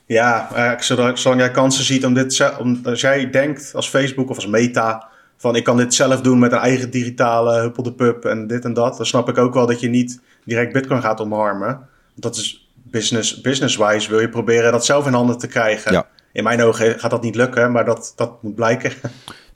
ja, 0.08 0.48
uh, 0.56 0.80
zolang, 0.80 1.18
zolang 1.18 1.40
jij 1.40 1.50
kansen 1.50 1.84
ziet 1.84 2.04
om 2.04 2.14
dit, 2.14 2.52
om, 2.58 2.80
als 2.84 3.00
jij 3.00 3.30
denkt 3.30 3.70
als 3.74 3.88
Facebook 3.88 4.30
of 4.30 4.36
als 4.36 4.46
Meta 4.46 5.08
van 5.36 5.56
ik 5.56 5.64
kan 5.64 5.76
dit 5.76 5.94
zelf 5.94 6.20
doen 6.20 6.38
met 6.38 6.52
een 6.52 6.58
eigen 6.58 6.90
digitale 6.90 7.60
huppel 7.60 7.82
de 7.82 7.92
pub 7.92 8.24
en 8.24 8.46
dit 8.46 8.64
en 8.64 8.74
dat, 8.74 8.96
dan 8.96 9.06
snap 9.06 9.28
ik 9.28 9.38
ook 9.38 9.54
wel 9.54 9.66
dat 9.66 9.80
je 9.80 9.88
niet 9.88 10.20
direct 10.44 10.72
Bitcoin 10.72 11.02
gaat 11.02 11.20
omarmen. 11.20 11.88
Dat 12.14 12.36
is 12.36 12.70
business, 12.74 13.40
business-wise 13.40 14.10
wil 14.10 14.20
je 14.20 14.28
proberen 14.28 14.72
dat 14.72 14.84
zelf 14.84 15.06
in 15.06 15.12
handen 15.12 15.38
te 15.38 15.46
krijgen. 15.46 15.92
Ja. 15.92 16.06
In 16.32 16.44
mijn 16.44 16.62
ogen 16.62 16.98
gaat 17.00 17.10
dat 17.10 17.22
niet 17.22 17.34
lukken, 17.34 17.72
maar 17.72 17.84
dat, 17.84 18.12
dat 18.16 18.42
moet 18.42 18.54
blijken. 18.54 18.92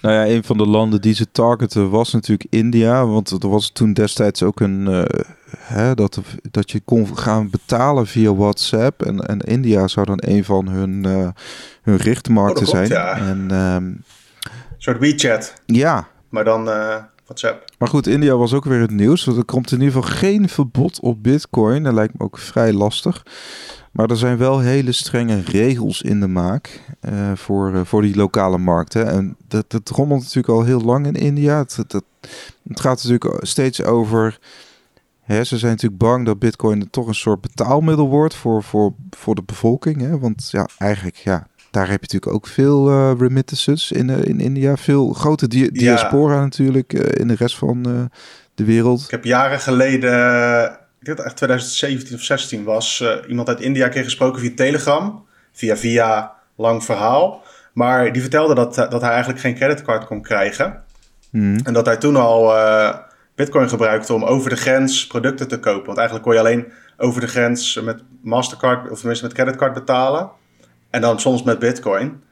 Nou 0.03 0.15
ja, 0.15 0.35
een 0.35 0.45
van 0.45 0.57
de 0.57 0.67
landen 0.67 1.01
die 1.01 1.15
ze 1.15 1.31
targeten 1.31 1.91
was 1.91 2.13
natuurlijk 2.13 2.47
India. 2.51 3.07
Want 3.07 3.31
er 3.31 3.49
was 3.49 3.71
toen 3.71 3.93
destijds 3.93 4.43
ook 4.43 4.61
een... 4.61 4.87
Uh, 4.89 5.03
hè, 5.57 5.95
dat, 5.95 6.21
dat 6.51 6.71
je 6.71 6.81
kon 6.81 7.19
gaan 7.19 7.51
betalen 7.51 8.07
via 8.07 8.35
WhatsApp. 8.35 9.03
En, 9.03 9.27
en 9.27 9.39
India 9.41 9.89
zou 9.89 10.07
dan 10.07 10.19
een 10.25 10.45
van 10.45 10.69
hun, 10.69 11.07
uh, 11.07 11.29
hun 11.83 11.97
richtmarkten 11.97 12.67
oh, 12.67 12.73
klopt, 12.73 12.87
zijn. 12.89 13.01
Ja. 13.03 13.17
En, 13.17 13.51
um, 13.51 13.85
een 13.85 14.05
soort 14.79 14.99
WeChat. 14.99 15.55
Ja. 15.67 16.09
Maar 16.29 16.45
dan 16.45 16.69
uh, 16.69 16.97
WhatsApp. 17.25 17.65
Maar 17.79 17.89
goed, 17.89 18.07
India 18.07 18.37
was 18.37 18.53
ook 18.53 18.65
weer 18.65 18.81
het 18.81 18.91
nieuws. 18.91 19.25
Want 19.25 19.39
er 19.39 19.45
komt 19.45 19.73
in 19.73 19.81
ieder 19.81 20.03
geval 20.03 20.17
geen 20.17 20.49
verbod 20.49 21.01
op 21.01 21.23
bitcoin. 21.23 21.83
Dat 21.83 21.95
lijkt 21.95 22.19
me 22.19 22.25
ook 22.25 22.39
vrij 22.39 22.73
lastig. 22.73 23.23
Maar 23.93 24.11
er 24.11 24.17
zijn 24.17 24.37
wel 24.37 24.59
hele 24.59 24.93
strenge 24.93 25.41
regels 25.41 26.03
in 26.03 26.21
de 26.21 26.27
maak 26.27 26.81
uh, 27.01 27.33
voor, 27.35 27.75
uh, 27.75 27.81
voor 27.85 28.03
die 28.03 28.17
lokale 28.17 28.59
markten. 28.59 29.07
En 29.07 29.37
dat, 29.49 29.71
dat 29.71 29.89
rommelt 29.89 30.21
natuurlijk 30.21 30.49
al 30.49 30.65
heel 30.65 30.81
lang 30.81 31.07
in 31.07 31.15
India. 31.15 31.59
Het, 31.59 31.77
het, 31.77 31.93
het 32.69 32.81
gaat 32.81 33.03
natuurlijk 33.05 33.47
steeds 33.47 33.83
over. 33.83 34.39
Hè, 35.23 35.45
ze 35.45 35.59
zijn 35.59 35.73
natuurlijk 35.73 36.03
bang 36.03 36.27
dat 36.27 36.39
Bitcoin 36.39 36.91
toch 36.91 37.07
een 37.07 37.15
soort 37.15 37.41
betaalmiddel 37.41 38.09
wordt 38.09 38.35
voor, 38.35 38.63
voor, 38.63 38.93
voor 39.11 39.35
de 39.35 39.43
bevolking. 39.43 40.01
Hè? 40.01 40.19
Want 40.19 40.49
ja, 40.51 40.69
eigenlijk, 40.79 41.17
ja, 41.17 41.47
daar 41.71 41.89
heb 41.89 42.05
je 42.05 42.13
natuurlijk 42.13 42.33
ook 42.33 42.47
veel 42.47 42.91
uh, 42.91 43.13
remittances 43.19 43.93
in, 43.93 44.11
in 44.11 44.41
India. 44.41 44.77
Veel 44.77 45.13
grote 45.13 45.49
di 45.49 45.71
diaspora 45.71 46.35
ja. 46.35 46.41
natuurlijk 46.41 46.93
in 46.93 47.29
de 47.29 47.35
rest 47.35 47.59
van 47.59 47.83
de 48.55 48.65
wereld. 48.65 49.03
Ik 49.03 49.11
heb 49.11 49.25
jaren 49.25 49.61
geleden 49.61 50.81
ik 51.03 51.09
denk 51.09 51.17
dat 51.17 51.27
het 51.27 51.27
echt 51.27 51.37
2017 51.37 52.17
of 52.17 52.23
16 52.23 52.65
was, 52.65 53.01
uh, 53.01 53.29
iemand 53.29 53.49
uit 53.49 53.61
India 53.61 53.89
kreeg 53.89 54.05
gesproken 54.05 54.41
via 54.41 54.51
Telegram. 54.55 55.27
Via 55.53 55.77
via, 55.77 56.35
lang 56.57 56.85
verhaal. 56.85 57.43
Maar 57.73 58.13
die 58.13 58.21
vertelde 58.21 58.55
dat, 58.55 58.75
dat 58.75 59.01
hij 59.01 59.11
eigenlijk 59.11 59.41
geen 59.41 59.55
creditcard 59.55 60.07
kon 60.07 60.23
krijgen. 60.23 60.83
Mm. 61.31 61.59
En 61.65 61.73
dat 61.73 61.87
hij 61.87 61.97
toen 61.97 62.17
al 62.17 62.57
uh, 62.57 62.95
bitcoin 63.35 63.69
gebruikte 63.69 64.15
om 64.15 64.25
over 64.25 64.51
de 64.51 64.57
grens 64.57 65.07
producten 65.07 65.49
te 65.49 65.59
kopen. 65.59 65.87
Want 65.87 65.99
eigenlijk 65.99 66.27
kon 66.27 66.37
je 66.37 66.41
alleen 66.41 66.73
over 66.97 67.21
de 67.21 67.27
grens 67.27 67.81
met 67.83 68.03
Mastercard, 68.21 68.91
of 68.91 68.99
tenminste 68.99 69.25
met 69.25 69.35
creditcard 69.35 69.73
betalen. 69.75 70.31
En 70.91 71.01
dan 71.01 71.21
soms 71.21 71.43
met 71.43 71.59
bitcoin. 71.59 72.23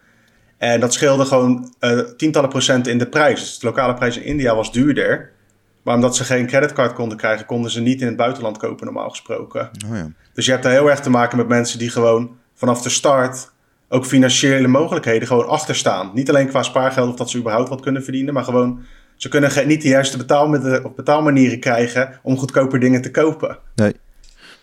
En 0.58 0.80
dat 0.80 0.92
scheelde 0.92 1.24
gewoon 1.24 1.74
uh, 1.80 1.98
tientallen 1.98 2.48
procenten 2.48 2.92
in 2.92 2.98
de 2.98 3.08
prijs. 3.08 3.40
Dus 3.40 3.58
de 3.58 3.66
lokale 3.66 3.94
prijs 3.94 4.16
in 4.16 4.24
India 4.24 4.54
was 4.54 4.72
duurder. 4.72 5.32
Maar 5.90 5.98
omdat 5.98 6.16
ze 6.16 6.24
geen 6.24 6.46
creditcard 6.46 6.92
konden 6.92 7.16
krijgen, 7.16 7.46
konden 7.46 7.70
ze 7.70 7.80
niet 7.80 8.00
in 8.00 8.06
het 8.06 8.16
buitenland 8.16 8.56
kopen, 8.56 8.84
normaal 8.84 9.10
gesproken. 9.10 9.70
Oh 9.88 9.96
ja. 9.96 10.10
Dus 10.34 10.44
je 10.44 10.50
hebt 10.50 10.62
daar 10.62 10.72
heel 10.72 10.90
erg 10.90 11.00
te 11.00 11.10
maken 11.10 11.36
met 11.36 11.48
mensen 11.48 11.78
die 11.78 11.90
gewoon 11.90 12.36
vanaf 12.54 12.82
de 12.82 12.88
start 12.88 13.52
ook 13.88 14.04
financiële 14.04 14.68
mogelijkheden 14.68 15.28
gewoon 15.28 15.48
achterstaan. 15.48 16.10
Niet 16.14 16.28
alleen 16.28 16.48
qua 16.48 16.62
spaargeld 16.62 17.08
of 17.08 17.16
dat 17.16 17.30
ze 17.30 17.38
überhaupt 17.38 17.68
wat 17.68 17.80
kunnen 17.80 18.02
verdienen, 18.02 18.34
maar 18.34 18.44
gewoon 18.44 18.82
ze 19.16 19.28
kunnen 19.28 19.66
niet 19.66 19.82
de 19.82 19.88
juiste 19.88 20.16
betaalmiddelen 20.16 20.92
betaalmanieren 20.96 21.60
krijgen 21.60 22.20
om 22.22 22.36
goedkoper 22.36 22.80
dingen 22.80 23.02
te 23.02 23.10
kopen. 23.10 23.58
Nee. 23.74 23.94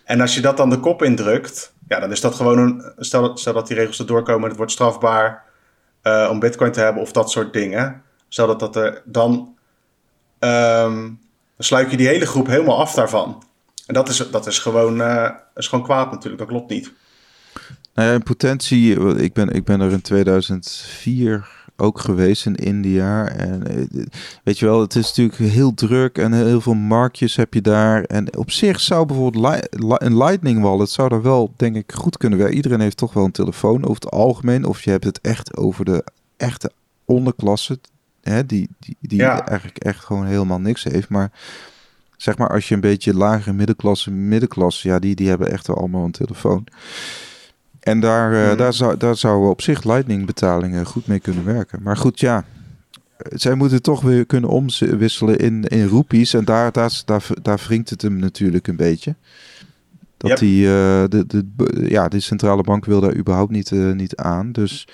En 0.04 0.20
als 0.20 0.34
je 0.34 0.40
dat 0.40 0.56
dan 0.56 0.70
de 0.70 0.80
kop 0.80 1.02
indrukt, 1.02 1.74
ja, 1.88 2.00
dan 2.00 2.10
is 2.10 2.20
dat 2.20 2.34
gewoon 2.34 2.58
een. 2.58 2.92
Stel 2.96 3.22
dat, 3.22 3.40
stel 3.40 3.52
dat 3.52 3.66
die 3.66 3.76
regels 3.76 3.98
erdoor 3.98 4.22
komen 4.22 4.42
en 4.42 4.48
het 4.48 4.56
wordt 4.56 4.72
strafbaar 4.72 5.44
uh, 6.02 6.28
om 6.30 6.38
Bitcoin 6.38 6.72
te 6.72 6.80
hebben 6.80 7.02
of 7.02 7.12
dat 7.12 7.30
soort 7.30 7.52
dingen. 7.52 8.02
Stel 8.28 8.46
dat 8.46 8.60
dat 8.60 8.76
er 8.76 9.02
dan. 9.04 9.56
Um, 10.38 11.20
dan 11.56 11.66
sluit 11.66 11.90
je 11.90 11.96
die 11.96 12.06
hele 12.06 12.26
groep 12.26 12.46
helemaal 12.46 12.78
af 12.78 12.94
daarvan. 12.94 13.42
En 13.86 13.94
dat 13.94 14.08
is, 14.08 14.30
dat 14.30 14.46
is, 14.46 14.58
gewoon, 14.58 15.00
uh, 15.00 15.30
is 15.54 15.68
gewoon 15.68 15.84
kwaad 15.84 16.10
natuurlijk, 16.10 16.38
dat 16.38 16.48
klopt 16.48 16.70
niet. 16.70 16.92
Nou 17.94 18.12
in 18.12 18.22
potentie, 18.22 19.16
ik 19.16 19.32
ben, 19.32 19.50
ik 19.50 19.64
ben 19.64 19.80
er 19.80 19.92
in 19.92 20.00
2004 20.00 21.48
ook 21.76 21.98
geweest 22.00 22.46
in 22.46 22.54
India. 22.54 23.28
En 23.28 23.66
eh, 23.66 24.06
weet 24.44 24.58
je 24.58 24.66
wel, 24.66 24.80
het 24.80 24.94
is 24.94 25.06
natuurlijk 25.06 25.52
heel 25.52 25.74
druk 25.74 26.18
en 26.18 26.32
heel 26.32 26.60
veel 26.60 26.74
marktjes 26.74 27.36
heb 27.36 27.54
je 27.54 27.60
daar. 27.60 28.02
En 28.02 28.36
op 28.36 28.50
zich 28.50 28.80
zou 28.80 29.06
bijvoorbeeld 29.06 29.68
een 30.02 30.16
Lightning 30.16 30.62
Wallet 30.62 30.90
zou 30.90 31.08
daar 31.08 31.22
wel, 31.22 31.52
denk 31.56 31.76
ik, 31.76 31.92
goed 31.92 32.16
kunnen 32.16 32.38
werken. 32.38 32.56
Iedereen 32.56 32.80
heeft 32.80 32.96
toch 32.96 33.12
wel 33.12 33.24
een 33.24 33.30
telefoon 33.30 33.82
over 33.82 34.02
het 34.02 34.10
algemeen. 34.10 34.64
Of 34.64 34.82
je 34.82 34.90
hebt 34.90 35.04
het 35.04 35.20
echt 35.20 35.56
over 35.56 35.84
de 35.84 36.04
echte 36.36 36.72
onderklasse, 37.04 37.78
hè, 38.22 38.46
die, 38.46 38.68
die, 38.78 38.96
die 39.00 39.22
eigenlijk 39.22 39.78
echt 39.78 40.04
gewoon 40.04 40.26
helemaal 40.26 40.60
niks 40.60 40.84
heeft. 40.84 41.08
Maar 41.08 41.30
zeg 42.16 42.38
maar, 42.38 42.50
als 42.50 42.68
je 42.68 42.74
een 42.74 42.80
beetje 42.80 43.14
lagere 43.14 43.52
middenklasse, 43.52 44.10
middenklasse, 44.10 44.88
ja, 44.88 44.98
die, 44.98 45.14
die 45.14 45.28
hebben 45.28 45.50
echt 45.50 45.66
wel 45.66 45.76
allemaal 45.76 46.04
een 46.04 46.10
telefoon. 46.10 46.66
En 47.80 48.00
daar, 48.00 48.32
uh, 48.32 48.58
daar, 48.58 48.72
zou, 48.72 48.96
daar 48.96 49.16
zouden 49.16 49.50
op 49.50 49.62
zich 49.62 49.84
Lightning 49.84 50.26
betalingen 50.26 50.86
goed 50.86 51.06
mee 51.06 51.20
kunnen 51.20 51.44
werken. 51.44 51.82
Maar 51.82 51.96
goed, 51.96 52.20
ja. 52.20 52.44
Zij 53.18 53.54
moeten 53.54 53.82
toch 53.82 54.00
weer 54.00 54.26
kunnen 54.26 54.50
omwisselen 54.50 55.38
in, 55.38 55.64
in 55.64 55.86
roepies. 55.86 56.34
En 56.34 56.44
daar, 56.44 56.72
daar, 56.72 57.02
daar, 57.04 57.26
daar 57.42 57.60
wringt 57.66 57.90
het 57.90 58.02
hem 58.02 58.16
natuurlijk 58.16 58.66
een 58.66 58.76
beetje. 58.76 59.14
Dat 60.16 60.38
die, 60.38 60.64
uh, 60.64 60.70
de, 61.08 61.24
de, 61.26 61.44
ja, 61.88 62.08
de 62.08 62.20
centrale 62.20 62.62
bank 62.62 62.84
wil 62.84 63.00
daar 63.00 63.16
überhaupt 63.16 63.50
niet, 63.50 63.70
uh, 63.70 63.92
niet 63.92 64.16
aan. 64.16 64.52
Dus 64.52 64.88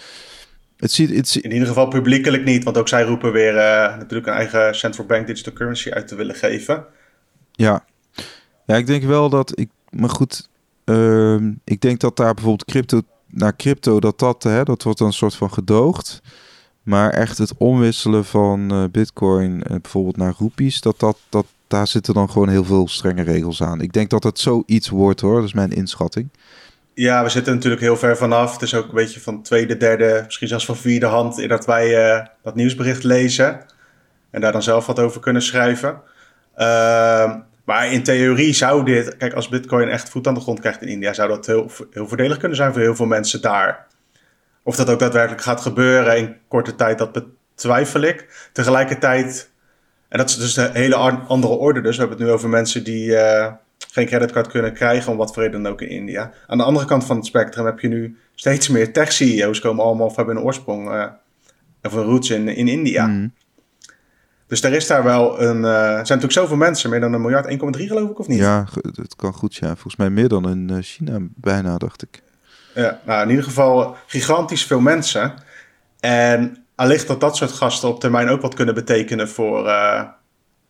het 0.85 0.93
ziet, 0.93 1.11
het 1.11 1.35
In 1.35 1.53
ieder 1.53 1.69
geval 1.69 1.89
publiekelijk 1.89 2.45
niet. 2.45 2.65
Want 2.65 2.79
ook 2.79 2.89
zij 2.89 3.03
roepen 3.03 3.33
weer 3.33 3.55
natuurlijk 3.99 4.27
een 4.27 4.33
eigen 4.33 4.75
central 4.75 5.07
bank 5.07 5.27
digital 5.27 5.53
currency 5.53 5.91
uit 5.91 6.09
te 6.09 6.15
willen 6.15 6.35
geven. 6.35 6.85
Ja, 7.53 7.85
ja 8.67 8.77
ik 8.77 8.87
denk 8.87 9.03
wel 9.03 9.29
dat 9.29 9.59
ik. 9.59 9.69
Maar 9.91 10.11
goed, 10.11 10.49
Ehm, 10.85 11.53
ik 11.65 11.81
denk 11.81 12.01
dat 12.01 12.17
daar 12.17 12.35
bijvoorbeeld 12.35 12.71
crypto 12.71 13.01
naar 13.29 13.57
crypto, 13.57 14.01
dat 14.01 14.19
dat, 14.19 14.43
hè, 14.43 14.63
dat 14.63 14.83
wordt 14.83 14.99
dan 14.99 15.09
een 15.09 15.15
soort 15.15 15.35
van 15.35 15.53
gedoogd. 15.53 16.23
Maar 16.83 17.11
echt 17.11 17.39
het 17.39 17.55
omwisselen 17.57 18.25
van 18.25 18.75
uh, 18.75 18.85
bitcoin 18.91 19.53
uh, 19.57 19.63
bijvoorbeeld 19.81 20.17
naar 20.17 20.35
roepies, 20.39 20.81
dat, 20.81 20.99
dat, 20.99 21.19
dat, 21.29 21.47
daar 21.67 21.87
zitten 21.87 22.15
dan 22.15 22.31
gewoon 22.31 22.49
heel 22.49 22.65
veel 22.65 22.89
strenge 22.89 23.23
regels 23.23 23.63
aan. 23.63 23.81
Ik 23.81 23.93
denk 23.93 24.11
dat 24.11 24.25
het 24.25 24.39
zoiets 24.39 24.89
wordt 24.89 25.21
hoor, 25.21 25.35
dat 25.35 25.45
is 25.45 25.53
mijn 25.53 25.73
inschatting. 25.73 26.29
Ja, 26.95 27.23
we 27.23 27.29
zitten 27.29 27.55
natuurlijk 27.55 27.83
heel 27.83 27.97
ver 27.97 28.17
vanaf. 28.17 28.53
Het 28.53 28.63
is 28.63 28.75
ook 28.75 28.89
een 28.89 28.95
beetje 28.95 29.21
van 29.21 29.43
tweede, 29.43 29.77
derde, 29.77 30.23
misschien 30.25 30.49
zelfs 30.49 30.65
van 30.65 30.77
vierde 30.77 31.07
hand... 31.07 31.39
in 31.39 31.49
dat 31.49 31.67
wij 31.67 32.17
uh, 32.17 32.27
dat 32.43 32.55
nieuwsbericht 32.55 33.05
lezen 33.05 33.61
en 34.31 34.41
daar 34.41 34.53
dan 34.53 34.63
zelf 34.63 34.87
wat 34.87 34.99
over 34.99 35.21
kunnen 35.21 35.43
schrijven. 35.43 36.01
Uh, 36.59 37.35
maar 37.65 37.93
in 37.93 38.03
theorie 38.03 38.53
zou 38.53 38.85
dit, 38.85 39.17
kijk, 39.17 39.33
als 39.33 39.49
Bitcoin 39.49 39.89
echt 39.89 40.09
voet 40.09 40.27
aan 40.27 40.35
de 40.35 40.41
grond 40.41 40.61
krijgt 40.61 40.83
in 40.83 40.89
India, 40.89 41.13
zou 41.13 41.29
dat 41.29 41.47
heel, 41.47 41.71
heel 41.91 42.09
voordelig 42.09 42.37
kunnen 42.37 42.57
zijn 42.57 42.73
voor 42.73 42.83
heel 42.83 42.97
veel 42.97 43.07
mensen 43.07 43.41
daar. 43.41 43.87
Of 44.63 44.77
dat 44.77 44.91
ook 44.91 44.99
daadwerkelijk 44.99 45.43
gaat 45.43 45.61
gebeuren 45.61 46.17
in 46.17 46.37
korte 46.49 46.75
tijd, 46.75 46.99
dat 46.99 47.13
betwijfel 47.13 48.01
ik. 48.01 48.49
Tegelijkertijd, 48.53 49.51
en 50.09 50.19
dat 50.19 50.29
is 50.29 50.37
dus 50.37 50.57
een 50.57 50.73
hele 50.73 50.97
andere 51.27 51.53
orde, 51.53 51.81
dus 51.81 51.95
we 51.95 52.01
hebben 52.01 52.19
het 52.19 52.27
nu 52.27 52.33
over 52.33 52.49
mensen 52.49 52.85
die 52.85 53.07
uh, 53.07 53.53
geen 53.95 54.07
creditcard 54.07 54.49
kunnen 54.49 54.73
krijgen, 54.73 55.13
om 55.13 55.19
wat 55.19 55.35
voor 55.35 55.43
reden 55.43 55.63
dan 55.63 55.73
ook 55.73 55.81
in 55.81 55.89
India. 55.89 56.33
Aan 56.47 56.59
de 56.59 56.65
andere 56.65 56.87
kant 56.87 57.05
van 57.05 57.17
het 57.17 57.27
spectrum 57.27 57.65
heb 57.65 57.81
je 57.81 57.89
nu 57.89 58.19
steeds 58.35 58.69
meer 58.69 58.93
tech-CEO's 58.93 59.61
komen 59.61 59.85
allemaal 59.85 60.07
of 60.07 60.17
hebben 60.17 60.37
een 60.37 60.43
oorsprong 60.43 60.89
uh, 60.89 61.05
of 61.83 61.93
een 61.93 62.03
roots 62.03 62.31
in, 62.31 62.49
in 62.49 62.69
India. 62.69 63.07
Mm. 63.07 63.33
Dus 64.47 64.63
er 64.63 64.73
is 64.73 64.87
daar 64.87 65.03
wel 65.03 65.41
een. 65.41 65.57
Uh, 65.57 65.71
er 65.71 66.07
zijn 66.07 66.19
natuurlijk 66.19 66.33
zoveel 66.33 66.57
mensen, 66.57 66.91
meer 66.91 67.01
dan 67.01 67.13
een 67.13 67.21
miljard, 67.21 67.51
1,3 67.51 67.57
geloof 67.87 68.11
ik, 68.11 68.19
of 68.19 68.29
niet? 68.29 68.39
Ja, 68.39 68.67
het 68.95 69.17
kan 69.17 69.33
goed, 69.33 69.55
ja. 69.55 69.67
Volgens 69.67 69.97
mij 69.97 70.11
meer 70.11 70.29
dan 70.29 70.49
in 70.49 70.71
eh, 70.71 70.77
China 70.81 71.19
bijna, 71.21 71.77
dacht 71.79 72.03
ik. 72.03 72.23
Ja, 72.75 73.01
nou 73.05 73.23
in 73.23 73.29
ieder 73.29 73.45
geval 73.45 73.97
gigantisch 74.07 74.65
veel 74.65 74.81
mensen. 74.81 75.35
En 76.01 76.65
allicht 76.75 77.07
dat 77.07 77.21
dat 77.21 77.37
soort 77.37 77.53
gasten 77.53 77.89
op 77.89 78.01
termijn 78.01 78.29
ook 78.29 78.41
wat 78.41 78.55
kunnen 78.55 78.75
betekenen 78.75 79.29
voor 79.29 79.67
uh, 79.67 80.03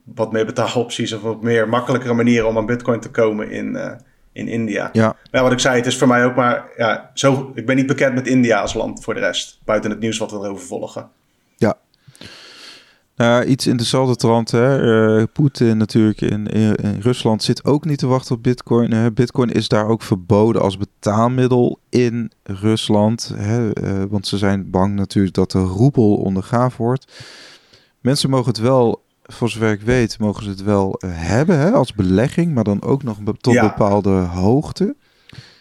wat 0.04 0.32
meer 0.32 0.46
betaalopties 0.46 1.12
of 1.12 1.22
wat 1.22 1.42
meer 1.42 1.68
makkelijkere 1.68 2.14
manieren 2.14 2.48
om 2.48 2.56
aan 2.56 2.66
Bitcoin 2.66 3.00
te 3.00 3.10
komen 3.10 3.50
in, 3.50 3.74
uh, 3.74 3.90
in 4.32 4.48
India. 4.48 4.90
Ja. 4.92 5.16
Maar 5.30 5.42
wat 5.42 5.52
ik 5.52 5.58
zei, 5.58 5.76
het 5.76 5.86
is 5.86 5.98
voor 5.98 6.08
mij 6.08 6.24
ook 6.24 6.34
maar. 6.34 6.64
Ja, 6.76 7.10
zo, 7.14 7.52
ik 7.54 7.66
ben 7.66 7.76
niet 7.76 7.86
bekend 7.86 8.14
met 8.14 8.26
India 8.26 8.60
als 8.60 8.74
land 8.74 9.04
voor 9.04 9.14
de 9.14 9.20
rest, 9.20 9.60
buiten 9.64 9.90
het 9.90 10.00
nieuws 10.00 10.18
wat 10.18 10.30
we 10.30 10.36
erover 10.36 10.66
volgen. 10.66 11.10
Ja, 11.56 11.76
nou, 13.16 13.44
iets 13.44 13.66
in 13.66 13.76
dezelfde 13.76 14.16
trant. 14.16 14.50
Hè. 14.50 14.82
Uh, 15.18 15.24
Poetin 15.32 15.76
natuurlijk 15.76 16.20
in, 16.20 16.46
in, 16.46 17.00
Rusland 17.00 17.42
zit 17.42 17.64
ook 17.64 17.84
niet 17.84 17.98
te 17.98 18.06
wachten 18.06 18.36
op 18.36 18.42
bitcoin. 18.42 18.92
Hè. 18.92 19.12
Bitcoin 19.12 19.50
is 19.50 19.68
daar 19.68 19.86
ook 19.86 20.02
verboden 20.02 20.62
als 20.62 20.76
betaalmiddel 20.76 21.78
in 21.88 22.32
Rusland. 22.42 23.32
Hè. 23.36 23.82
Uh, 23.82 24.02
want 24.10 24.26
ze 24.26 24.38
zijn 24.38 24.70
bang 24.70 24.94
natuurlijk 24.94 25.34
dat 25.34 25.50
de 25.50 25.62
roebel 25.62 26.16
ondergaaf 26.16 26.76
wordt. 26.76 27.12
Mensen 28.00 28.30
mogen 28.30 28.48
het 28.48 28.58
wel, 28.58 29.03
voor 29.26 29.48
zover 29.48 29.70
ik 29.70 29.80
weet, 29.80 30.18
mogen 30.18 30.42
ze 30.42 30.48
het 30.48 30.62
wel 30.62 31.00
uh, 31.04 31.10
hebben 31.14 31.58
hè, 31.58 31.70
als 31.72 31.92
belegging. 31.92 32.54
Maar 32.54 32.64
dan 32.64 32.82
ook 32.82 33.02
nog 33.02 33.18
tot 33.40 33.54
ja. 33.54 33.62
bepaalde 33.62 34.10
hoogte. 34.10 34.96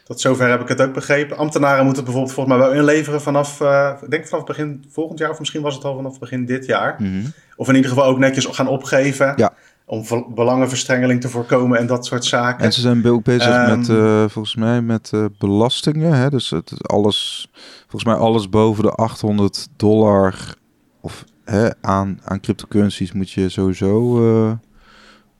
Tot 0.03 0.21
zover 0.21 0.49
heb 0.49 0.61
ik 0.61 0.67
het 0.67 0.81
ook 0.81 0.93
begrepen. 0.93 1.37
Ambtenaren 1.37 1.85
moeten 1.85 2.03
het 2.03 2.11
bijvoorbeeld 2.11 2.35
volgens 2.35 2.57
mij 2.57 2.67
wel 2.67 2.75
inleveren 2.77 3.21
vanaf, 3.21 3.59
uh, 3.59 3.91
ik 4.01 4.09
denk 4.09 4.27
vanaf 4.27 4.45
begin 4.45 4.85
volgend 4.89 5.19
jaar, 5.19 5.29
of 5.29 5.39
misschien 5.39 5.61
was 5.61 5.75
het 5.75 5.83
al 5.83 5.95
vanaf 5.95 6.19
begin 6.19 6.45
dit 6.45 6.65
jaar. 6.65 6.95
Mm 6.99 7.05
-hmm. 7.05 7.33
Of 7.55 7.67
in 7.67 7.75
ieder 7.75 7.89
geval 7.89 8.05
ook 8.05 8.17
netjes 8.17 8.45
gaan 8.45 8.67
opgeven. 8.67 9.33
Ja. 9.35 9.53
Om 9.85 10.05
belangenverstrengeling 10.35 11.21
te 11.21 11.29
voorkomen 11.29 11.77
en 11.77 11.87
dat 11.87 12.05
soort 12.05 12.25
zaken. 12.25 12.65
En 12.65 12.73
ze 12.73 12.81
zijn 12.81 13.07
ook 13.07 13.23
bezig 13.23 13.69
um, 13.69 13.77
met, 13.77 13.87
uh, 13.87 14.23
volgens 14.27 14.55
mij, 14.55 14.81
met 14.81 15.11
uh, 15.13 15.25
belastingen. 15.37 16.13
Hè? 16.13 16.29
Dus 16.29 16.49
het, 16.49 16.87
alles, 16.87 17.49
volgens 17.81 18.03
mij 18.03 18.15
alles 18.15 18.49
boven 18.49 18.83
de 18.83 18.91
800 18.91 19.67
dollar 19.75 20.55
of 21.01 21.23
hè, 21.45 21.69
aan, 21.81 22.19
aan 22.23 22.39
cryptocurrencies 22.39 23.11
moet 23.11 23.31
je 23.31 23.49
sowieso. 23.49 24.21
Uh, 24.45 24.51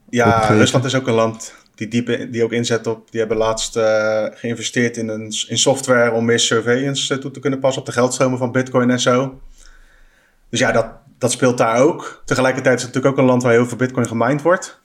ja, 0.09 0.35
opgeven. 0.35 0.57
Rusland 0.57 0.85
is 0.85 0.95
ook 0.95 1.07
een 1.07 1.13
land 1.13 1.53
die, 1.75 1.87
diep, 1.87 2.31
die 2.31 2.43
ook 2.43 2.51
inzet 2.51 2.87
op. 2.87 3.11
Die 3.11 3.19
hebben 3.19 3.37
laatst 3.37 3.77
uh, 3.77 4.25
geïnvesteerd 4.31 4.97
in, 4.97 5.07
een, 5.07 5.33
in 5.47 5.57
software 5.57 6.11
om 6.11 6.25
meer 6.25 6.39
surveillance 6.39 7.13
uh, 7.13 7.19
toe 7.19 7.31
te 7.31 7.39
kunnen 7.39 7.59
passen 7.59 7.81
op 7.81 7.87
de 7.87 7.93
geldstromen 7.93 8.37
van 8.37 8.51
Bitcoin 8.51 8.89
en 8.89 8.99
zo. 8.99 9.39
Dus 10.49 10.59
ja, 10.59 10.71
dat, 10.71 10.87
dat 11.17 11.31
speelt 11.31 11.57
daar 11.57 11.81
ook. 11.81 12.21
Tegelijkertijd 12.25 12.77
is 12.77 12.83
het 12.83 12.93
natuurlijk 12.93 13.19
ook 13.19 13.23
een 13.23 13.31
land 13.31 13.43
waar 13.43 13.51
heel 13.51 13.65
veel 13.65 13.77
Bitcoin 13.77 14.07
gemined 14.07 14.41
wordt. 14.41 14.81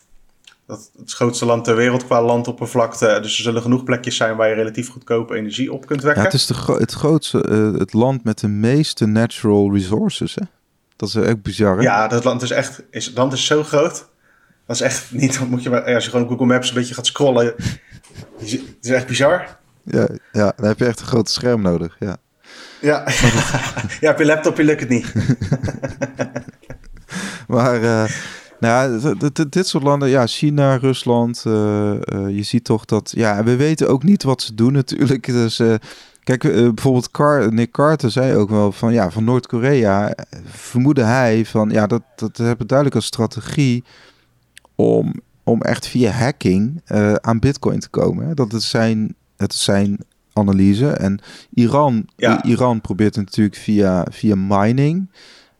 Dat 0.66 0.90
het 0.98 1.12
grootste 1.12 1.46
land 1.46 1.64
ter 1.64 1.76
wereld 1.76 2.04
qua 2.04 2.22
landoppervlakte. 2.22 3.18
Dus 3.22 3.36
er 3.36 3.42
zullen 3.42 3.62
genoeg 3.62 3.84
plekjes 3.84 4.16
zijn 4.16 4.36
waar 4.36 4.48
je 4.48 4.54
relatief 4.54 4.88
goedkope 4.90 5.34
energie 5.34 5.72
op 5.72 5.86
kunt 5.86 6.02
wekken. 6.02 6.22
Ja, 6.22 6.28
het 6.28 6.36
is 6.36 6.46
de 6.46 6.76
het 6.78 6.92
grootste, 6.92 7.48
uh, 7.48 7.78
het 7.78 7.92
land 7.92 8.24
met 8.24 8.38
de 8.38 8.48
meeste 8.48 9.06
natural 9.06 9.72
resources. 9.72 10.34
Hè? 10.34 10.42
Dat 10.98 11.08
is 11.08 11.14
echt 11.14 11.42
bizar. 11.42 11.76
Hè? 11.76 11.82
Ja, 11.82 12.08
dat 12.08 12.24
land 12.24 12.42
is 12.42 12.50
echt, 12.50 12.82
is, 12.90 13.06
het 13.06 13.16
land 13.16 13.32
is 13.32 13.46
zo 13.46 13.62
groot. 13.62 14.08
Dat 14.66 14.76
is 14.76 14.82
echt 14.82 15.12
niet, 15.12 15.40
moet 15.48 15.62
je, 15.62 15.94
als 15.94 16.04
je 16.04 16.10
gewoon 16.10 16.28
Google 16.28 16.46
Maps 16.46 16.68
een 16.68 16.74
beetje 16.74 16.94
gaat 16.94 17.06
scrollen. 17.06 17.54
Het 18.38 18.60
is 18.80 18.90
echt 18.90 19.06
bizar. 19.06 19.58
Ja, 19.84 20.08
ja, 20.32 20.52
dan 20.56 20.66
heb 20.66 20.78
je 20.78 20.84
echt 20.84 21.00
een 21.00 21.06
groot 21.06 21.30
scherm 21.30 21.62
nodig. 21.62 21.96
Ja, 21.98 22.16
ja. 22.80 23.04
ja 24.00 24.10
op 24.10 24.18
je 24.18 24.24
laptop 24.24 24.58
lukt 24.58 24.80
het 24.80 24.88
niet. 24.88 25.12
maar 27.54 27.82
uh, 27.82 28.04
nou 28.60 29.00
ja, 29.00 29.14
dit 29.48 29.66
soort 29.66 29.84
landen, 29.84 30.08
ja, 30.08 30.26
China, 30.26 30.76
Rusland, 30.76 31.44
uh, 31.46 31.52
uh, 31.54 32.36
je 32.36 32.42
ziet 32.42 32.64
toch 32.64 32.84
dat, 32.84 33.12
ja, 33.16 33.44
we 33.44 33.56
weten 33.56 33.88
ook 33.88 34.02
niet 34.02 34.22
wat 34.22 34.42
ze 34.42 34.54
doen 34.54 34.72
natuurlijk. 34.72 35.26
Dus 35.26 35.60
kijk, 36.36 36.42
bijvoorbeeld 36.74 37.10
Car 37.10 37.52
Nick 37.52 37.72
Carter 37.72 38.10
zei 38.10 38.34
ook 38.34 38.50
wel 38.50 38.72
van, 38.72 38.92
ja, 38.92 39.10
van 39.10 39.24
Noord-Korea 39.24 40.14
vermoedde 40.44 41.02
hij 41.02 41.44
van, 41.44 41.70
ja, 41.70 41.86
dat, 41.86 42.02
dat 42.16 42.36
hebben 42.36 42.66
duidelijk 42.66 42.96
als 42.96 43.06
strategie 43.06 43.84
om, 44.74 45.14
om 45.44 45.62
echt 45.62 45.86
via 45.86 46.10
hacking 46.10 46.82
uh, 46.92 47.14
aan 47.14 47.38
bitcoin 47.38 47.80
te 47.80 47.88
komen. 47.88 48.36
Dat 48.36 48.52
het 48.52 48.62
zijn, 48.62 49.14
het 49.36 49.54
zijn 49.54 49.98
analyse. 50.32 50.90
En 50.90 51.20
Iran, 51.54 52.08
Ja. 52.16 52.44
Iran 52.44 52.80
probeert 52.80 53.16
natuurlijk 53.16 53.56
via, 53.56 54.06
via 54.10 54.34
mining. 54.36 55.10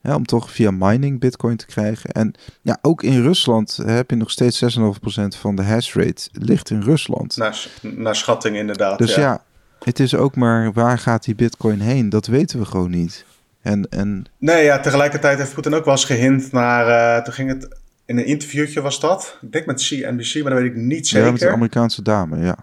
Hè, 0.00 0.14
om 0.14 0.24
toch 0.24 0.50
via 0.50 0.70
mining 0.70 1.20
bitcoin 1.20 1.56
te 1.56 1.66
krijgen. 1.66 2.10
En 2.10 2.34
ja, 2.62 2.78
ook 2.82 3.02
in 3.02 3.22
Rusland 3.22 3.78
heb 3.84 4.10
je 4.10 4.16
nog 4.16 4.30
steeds 4.30 4.78
6,5% 4.78 4.80
van 5.28 5.56
de 5.56 5.62
hash 5.62 5.94
rate 5.94 6.28
ligt 6.32 6.70
in 6.70 6.82
Rusland. 6.82 7.36
Naar, 7.36 7.68
naar 7.82 8.16
schatting 8.16 8.56
inderdaad. 8.56 8.98
dus 8.98 9.14
ja. 9.14 9.20
ja. 9.20 9.42
Het 9.84 10.00
is 10.00 10.14
ook 10.14 10.36
maar 10.36 10.72
waar 10.72 10.98
gaat 10.98 11.24
die 11.24 11.34
bitcoin 11.34 11.80
heen? 11.80 12.08
Dat 12.08 12.26
weten 12.26 12.58
we 12.58 12.64
gewoon 12.64 12.90
niet. 12.90 13.24
En, 13.62 13.86
en 13.90 14.26
Nee, 14.38 14.64
ja, 14.64 14.80
tegelijkertijd 14.80 15.38
heeft 15.38 15.54
Poetin 15.54 15.74
ook 15.74 15.84
wel 15.84 15.94
eens 15.94 16.04
gehint 16.04 16.52
naar... 16.52 17.16
eh, 17.16 17.22
toen 17.24 17.34
ging 17.34 17.48
het... 17.48 17.68
In 18.04 18.18
een 18.18 18.26
interviewtje 18.26 18.80
was 18.80 19.00
dat. 19.00 19.38
Ik 19.42 19.52
denk 19.52 19.66
met 19.66 19.82
CNBC, 19.82 20.34
maar 20.42 20.52
dat 20.52 20.60
weet 20.60 20.70
ik 20.70 20.76
niet 20.76 21.08
ja, 21.08 21.22
met 21.22 21.32
de 21.32 21.38
zeker. 21.38 21.54
Amerikaanse 21.54 22.02
dame, 22.02 22.38
ja. 22.38 22.56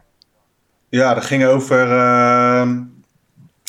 Ja, 0.90 1.14
dat 1.14 1.26
ging 1.26 1.46
over 1.46 1.92
ehm, 1.92 2.80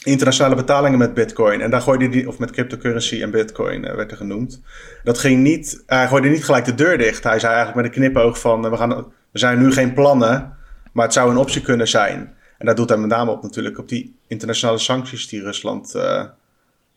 internationale 0.04 0.54
betalingen 0.54 0.98
met 0.98 1.14
bitcoin. 1.14 1.60
En 1.60 1.70
daar 1.70 1.80
gooide 1.80 2.08
hij, 2.08 2.24
of 2.26 2.38
met 2.38 2.50
cryptocurrency 2.50 3.22
en 3.22 3.30
bitcoin 3.30 3.84
eh, 3.84 3.94
werd 3.94 4.10
er 4.10 4.16
genoemd. 4.16 4.60
Dat 5.04 5.18
ging 5.18 5.42
niet, 5.42 5.82
hij 5.86 6.08
gooide 6.08 6.28
niet 6.28 6.44
gelijk 6.44 6.64
de 6.64 6.74
deur 6.74 6.98
dicht. 6.98 7.24
Hij 7.24 7.38
zei 7.38 7.54
eigenlijk 7.54 7.86
met 7.86 7.96
een 7.96 8.02
knipoog 8.02 8.40
van, 8.40 8.64
eh, 8.64 8.70
we, 8.70 8.76
gaan, 8.76 8.90
we 9.30 9.38
zijn 9.38 9.58
nu 9.58 9.72
geen 9.72 9.92
plannen, 9.92 10.56
maar 10.92 11.04
het 11.04 11.14
zou 11.14 11.30
een 11.30 11.36
optie 11.36 11.62
kunnen 11.62 11.88
zijn. 11.88 12.34
En 12.58 12.66
daar 12.66 12.74
doet 12.74 12.88
hij 12.88 12.98
met 12.98 13.08
name 13.10 13.30
op 13.30 13.42
natuurlijk, 13.42 13.78
op 13.78 13.88
die 13.88 14.16
internationale 14.26 14.78
sancties 14.78 15.28
die 15.28 15.42
Rusland 15.42 15.94
eh, 15.94 16.24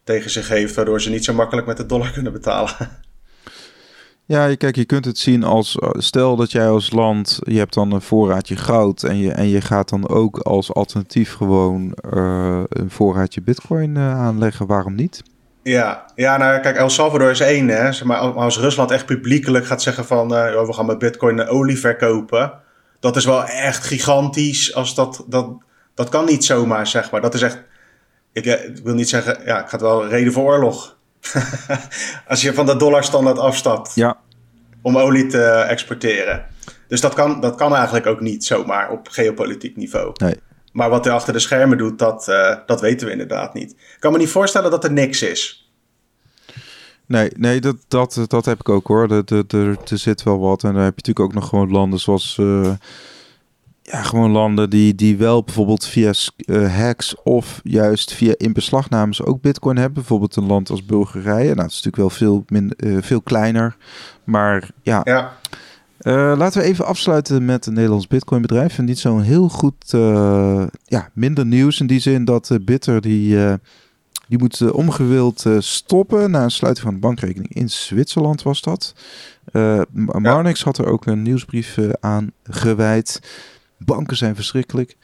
tegen 0.04 0.30
zich 0.32 0.48
heeft, 0.48 0.76
waardoor 0.76 1.02
ze 1.02 1.10
niet 1.10 1.26
zo 1.26 1.34
makkelijk 1.34 1.68
met 1.68 1.78
de 1.78 1.86
dollar 1.86 2.12
kunnen 2.18 2.32
betalen. 2.32 2.76
Ja, 4.26 4.46
je- 4.46 4.58
kijk, 4.58 4.76
je 4.76 4.86
kunt 4.86 5.06
het 5.06 5.18
zien 5.18 5.44
als, 5.44 5.76
eh, 5.76 5.90
stel 5.94 6.36
dat 6.36 6.52
jij 6.52 6.68
als 6.70 6.92
land, 6.92 7.40
je 7.42 7.58
hebt 7.58 7.74
dan 7.74 7.92
een 7.92 8.02
voorraadje 8.02 8.56
goud 8.56 9.04
en 9.04 9.18
je, 9.18 9.32
en 9.32 9.48
je 9.48 9.62
gaat 9.62 9.90
dan 9.90 10.10
ook 10.10 10.38
als 10.38 10.74
alternatief 10.74 11.34
gewoon 11.34 11.94
eh, 11.94 12.64
een 12.70 12.90
voorraadje 12.90 13.42
bitcoin 13.42 13.98
aanleggen, 13.98 14.68
waarom 14.68 14.96
niet? 14.96 15.24
Ja, 15.64 16.06
ja 16.16 16.38
nou, 16.38 16.60
kijk, 16.60 16.76
El 16.78 16.90
Salvador 16.90 17.30
is 17.30 17.40
één, 17.40 17.68
hè. 17.68 18.06
Maar 18.06 18.18
als 18.18 18.60
Rusland 18.60 18.92
echt 18.92 19.06
publiekelijk 19.06 19.66
gaat 19.66 19.82
zeggen 19.82 20.06
van... 20.06 20.28
we 20.30 20.74
gaan 20.74 20.86
met 20.86 20.98
bitcoin 20.98 21.48
olie 21.48 21.80
verkopen... 21.80 22.54
dat 23.00 23.16
is 23.16 23.26
wel 23.26 23.44
echt 23.44 23.86
gigantisch. 23.86 24.74
Als 24.74 24.96
dat, 24.96 25.24
dat, 25.28 25.50
dat 25.94 26.10
kan 26.10 26.26
niet 26.26 26.46
zomaar, 26.46 26.88
zeg 26.88 27.12
maar. 27.12 27.22
Dat 27.22 27.34
is 27.34 27.42
echt... 27.42 27.64
Ik, 28.34 28.46
eh, 28.46 28.66
ik 28.66 28.84
wil 28.84 28.94
niet 28.94 29.10
zeggen... 29.10 29.38
Ja, 29.46 29.60
ik 29.60 29.66
ga 29.66 29.72
het 29.72 29.82
wel 29.82 30.08
reden 30.08 30.34
voor 30.34 30.44
oorlog. 30.44 30.98
als 32.28 32.42
je 32.42 32.54
van 32.54 32.66
de 32.66 32.76
dollarstandaard 32.76 33.40
afstapt 33.40 33.96
Ja, 33.96 34.18
om 34.82 34.98
olie 34.98 35.28
te 35.28 35.44
exporteren. 35.46 36.46
Dus 36.88 37.02
dat 37.02 37.14
kan, 37.14 37.42
dat 37.42 37.56
kan 37.56 37.76
eigenlijk 37.76 38.06
ook 38.06 38.20
niet 38.20 38.46
zomaar 38.46 38.90
op 38.90 39.08
geopolitiek 39.08 39.76
niveau. 39.76 40.12
nee. 40.14 40.36
Maar 40.72 40.90
wat 40.90 41.06
hij 41.06 41.14
achter 41.14 41.34
de 41.34 41.40
schermen 41.40 41.78
doet, 41.78 42.00
dat, 42.00 42.28
eh, 42.28 42.56
dat 42.66 42.82
weten 42.82 43.06
we 43.06 43.12
inderdaad 43.12 43.54
niet. 43.54 43.72
Ik 43.72 43.98
kan 44.00 44.12
me 44.12 44.18
niet 44.18 44.30
voorstellen 44.30 44.72
dat 44.72 44.84
er 44.84 44.92
niks 44.92 45.22
is. 45.22 45.69
Nee, 47.10 47.32
nee 47.38 47.62
dat, 47.62 47.76
dat, 47.88 48.26
dat 48.28 48.46
heb 48.46 48.60
ik 48.60 48.70
ook 48.70 48.88
hoor. 48.88 49.12
Er, 49.12 49.24
er, 49.48 49.78
er, 49.92 49.98
zit 49.98 50.24
wel 50.24 50.40
wat. 50.40 50.64
En 50.64 50.74
dan 50.74 50.84
heb 50.84 51.00
je 51.00 51.08
natuurlijk 51.08 51.26
ook 51.26 51.42
nog 51.42 51.50
gewoon 51.50 51.72
landen 51.72 52.00
zoals... 52.00 52.38
eh, 52.38 52.72
ja, 53.82 54.02
gewoon 54.02 54.32
landen 54.32 54.70
die, 54.70 54.96
die 54.96 55.18
wel 55.18 55.44
bijvoorbeeld 55.44 55.86
via 55.86 56.12
eh, 56.36 56.76
hacks 56.76 57.16
of 57.24 57.60
juist 57.64 58.14
via 58.14 58.34
inbeslagnames 58.38 59.24
ook 59.24 59.42
bitcoin 59.42 59.76
hebben. 59.76 59.94
Bijvoorbeeld 59.94 60.36
een 60.36 60.46
land 60.46 60.70
als 60.70 60.86
Bulgarije. 60.86 61.44
Nou, 61.44 61.56
dat 61.56 61.70
is 61.70 61.84
natuurlijk 61.84 61.96
wel 61.96 62.10
veel, 62.10 62.44
min, 62.48 62.74
eh, 62.78 62.98
veel 63.02 63.22
kleiner. 63.22 63.78
Maar 64.24 64.70
ja, 64.82 65.02
Ja, 65.04 65.38
laten 66.36 66.62
we 66.62 66.68
even 66.68 66.86
afsluiten 66.86 67.46
met 67.46 67.66
een 67.66 67.74
Nederlands 67.74 68.08
Bitcoin-bedrijf. 68.08 68.78
En 68.78 68.86
niet 68.86 69.00
zo'n 69.00 69.22
heel 69.22 69.50
goed, 69.50 69.92
ja, 70.86 71.10
minder 71.14 71.46
nieuws 71.46 71.80
in 71.80 71.88
die 71.88 72.00
zin 72.00 72.26
dat 72.26 72.58
Bitter 72.62 73.02
die, 73.02 73.38
die 74.30 74.38
moet 74.38 74.60
uh, 74.60 74.74
omgewild 74.74 75.46
uh, 75.46 75.56
stoppen 75.60 76.32
na 76.32 76.44
een 76.44 76.52
sluiting 76.52 76.86
van 76.86 76.94
de 76.94 77.00
bankrekening 77.00 77.54
in 77.54 77.70
Zwitserland 77.70 78.44
was 78.44 78.62
dat. 78.62 78.94
Uh, 79.54 79.82
Marnix 79.92 80.60
ja. 80.60 80.66
had 80.66 80.78
er 80.78 80.86
ook 80.86 81.06
een 81.06 81.22
nieuwsbrief 81.22 81.78
uh, 81.78 81.90
aan 82.00 82.32
gewijd. 82.44 83.22
Banken 83.78 84.18
zijn 84.18 84.36
verschrikkelijk. 84.36 84.98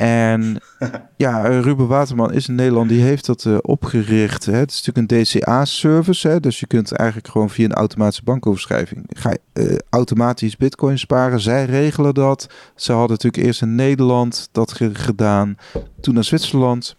En 0.00 0.60
ja, 1.16 1.40
Ruben 1.40 1.86
Waterman 1.86 2.32
is 2.32 2.48
in 2.48 2.54
Nederland, 2.54 2.88
die 2.88 3.02
heeft 3.02 3.26
dat 3.26 3.44
uh, 3.44 3.58
opgericht. 3.60 4.44
Hè. 4.44 4.52
Het 4.52 4.70
is 4.70 4.86
natuurlijk 4.86 5.12
een 5.12 5.40
DCA-service, 5.40 6.40
dus 6.40 6.60
je 6.60 6.66
kunt 6.66 6.92
eigenlijk 6.92 7.28
gewoon 7.28 7.50
via 7.50 7.64
een 7.64 7.72
automatische 7.72 8.24
bankoverschrijving 8.24 9.04
ga 9.08 9.30
je, 9.30 9.40
uh, 9.52 9.76
automatisch 9.90 10.56
bitcoin 10.56 10.98
sparen. 10.98 11.40
Zij 11.40 11.64
regelen 11.64 12.14
dat. 12.14 12.48
Ze 12.74 12.92
hadden 12.92 13.10
natuurlijk 13.10 13.44
eerst 13.44 13.62
in 13.62 13.74
Nederland 13.74 14.48
dat 14.52 14.72
ge 14.72 14.94
gedaan, 14.94 15.56
toen 16.00 16.14
naar 16.14 16.24
Zwitserland. 16.24 16.96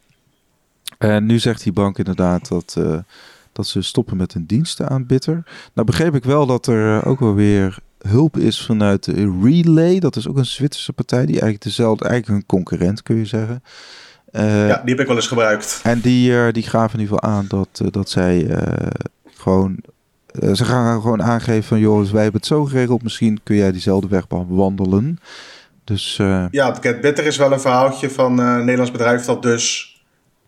En 1.01 1.25
nu 1.25 1.39
zegt 1.39 1.63
die 1.63 1.73
bank 1.73 1.97
inderdaad 1.97 2.47
dat, 2.47 2.75
uh, 2.77 2.97
dat 3.51 3.67
ze 3.67 3.81
stoppen 3.81 4.17
met 4.17 4.33
hun 4.33 4.45
diensten 4.45 4.89
aan 4.89 5.05
Bitter. 5.05 5.43
Nou 5.73 5.87
begreep 5.87 6.15
ik 6.15 6.23
wel 6.23 6.45
dat 6.45 6.67
er 6.67 7.05
ook 7.05 7.19
wel 7.19 7.33
weer 7.33 7.77
hulp 8.07 8.37
is 8.37 8.65
vanuit 8.65 9.03
de 9.03 9.39
Relay. 9.41 9.99
Dat 9.99 10.15
is 10.15 10.27
ook 10.27 10.37
een 10.37 10.45
Zwitserse 10.45 10.93
partij 10.93 11.25
die 11.25 11.33
eigenlijk 11.33 11.63
dezelfde, 11.63 12.05
eigenlijk 12.07 12.37
hun 12.37 12.45
concurrent 12.45 13.03
kun 13.03 13.15
je 13.15 13.25
zeggen. 13.25 13.63
Uh, 14.31 14.67
ja, 14.67 14.81
die 14.81 14.89
heb 14.89 14.99
ik 14.99 15.07
wel 15.07 15.15
eens 15.15 15.27
gebruikt. 15.27 15.79
En 15.83 15.99
die, 15.99 16.51
die 16.51 16.63
gaven 16.63 16.99
in 16.99 17.05
ieder 17.05 17.15
geval 17.15 17.31
aan 17.31 17.45
dat, 17.47 17.81
dat 17.93 18.09
zij 18.09 18.57
gewoon... 19.37 19.77
ze 20.53 20.65
gaan 20.65 21.01
gewoon 21.01 21.23
aangeven 21.23 21.63
van, 21.63 21.79
joh, 21.79 22.11
wij 22.11 22.23
hebben 22.23 22.39
het 22.39 22.49
zo 22.49 22.65
geregeld. 22.65 23.03
Misschien 23.03 23.39
kun 23.43 23.55
jij 23.55 23.71
diezelfde 23.71 24.07
weg 24.07 24.25
wandelen. 24.47 25.19
Dus, 25.83 26.15
Ja, 26.51 26.77
Get 26.81 27.01
Bitter 27.01 27.25
is 27.25 27.37
wel 27.37 27.51
een 27.51 27.59
verhaaltje 27.59 28.09
van 28.09 28.39
een 28.39 28.59
Nederlands 28.59 28.91
bedrijf 28.91 29.25
dat 29.25 29.41
dus... 29.41 29.90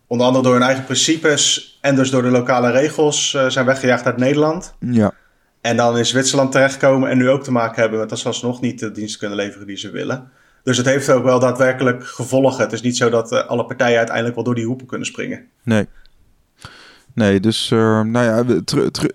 onder 0.06 0.26
andere 0.26 0.44
door 0.44 0.52
hun 0.52 0.62
eigen 0.62 0.84
principes 0.84 1.78
en 1.80 1.94
dus 1.94 2.10
door 2.10 2.22
de 2.22 2.30
lokale 2.30 2.70
regels 2.70 3.30
zijn 3.48 3.66
weggejaagd 3.66 4.06
uit 4.06 4.16
Nederland. 4.16 4.74
Ja. 4.78 5.12
En 5.60 5.76
dan 5.76 5.98
in 5.98 6.06
Zwitserland 6.06 6.52
terechtkomen 6.52 7.10
en 7.10 7.18
nu 7.18 7.28
ook 7.28 7.42
te 7.44 7.52
maken 7.52 7.80
hebben 7.80 7.98
met 7.98 8.08
dat 8.08 8.18
ze 8.18 8.26
alsnog 8.26 8.60
niet 8.60 8.78
de 8.78 8.90
dienst 8.90 9.16
kunnen 9.16 9.36
leveren 9.36 9.66
die 9.66 9.76
ze 9.76 9.90
willen. 9.90 10.30
Dus 10.62 10.76
het 10.76 10.86
heeft 10.86 11.10
ook 11.10 11.24
wel 11.24 11.38
daadwerkelijk 11.38 12.06
gevolgen. 12.06 12.60
Het 12.60 12.72
is 12.72 12.82
niet 12.82 12.96
zo 12.96 13.10
dat 13.10 13.32
uh, 13.32 13.46
alle 13.46 13.64
partijen 13.64 13.96
uiteindelijk 13.96 14.34
wel 14.34 14.44
door 14.44 14.54
die 14.54 14.66
hoepen 14.66 14.86
kunnen 14.86 15.06
springen. 15.06 15.44
Nee. 15.62 15.88
Nee, 17.14 17.40
dus 17.40 17.70
uh, 17.70 18.00
nou 18.00 18.24
ja, 18.24 18.60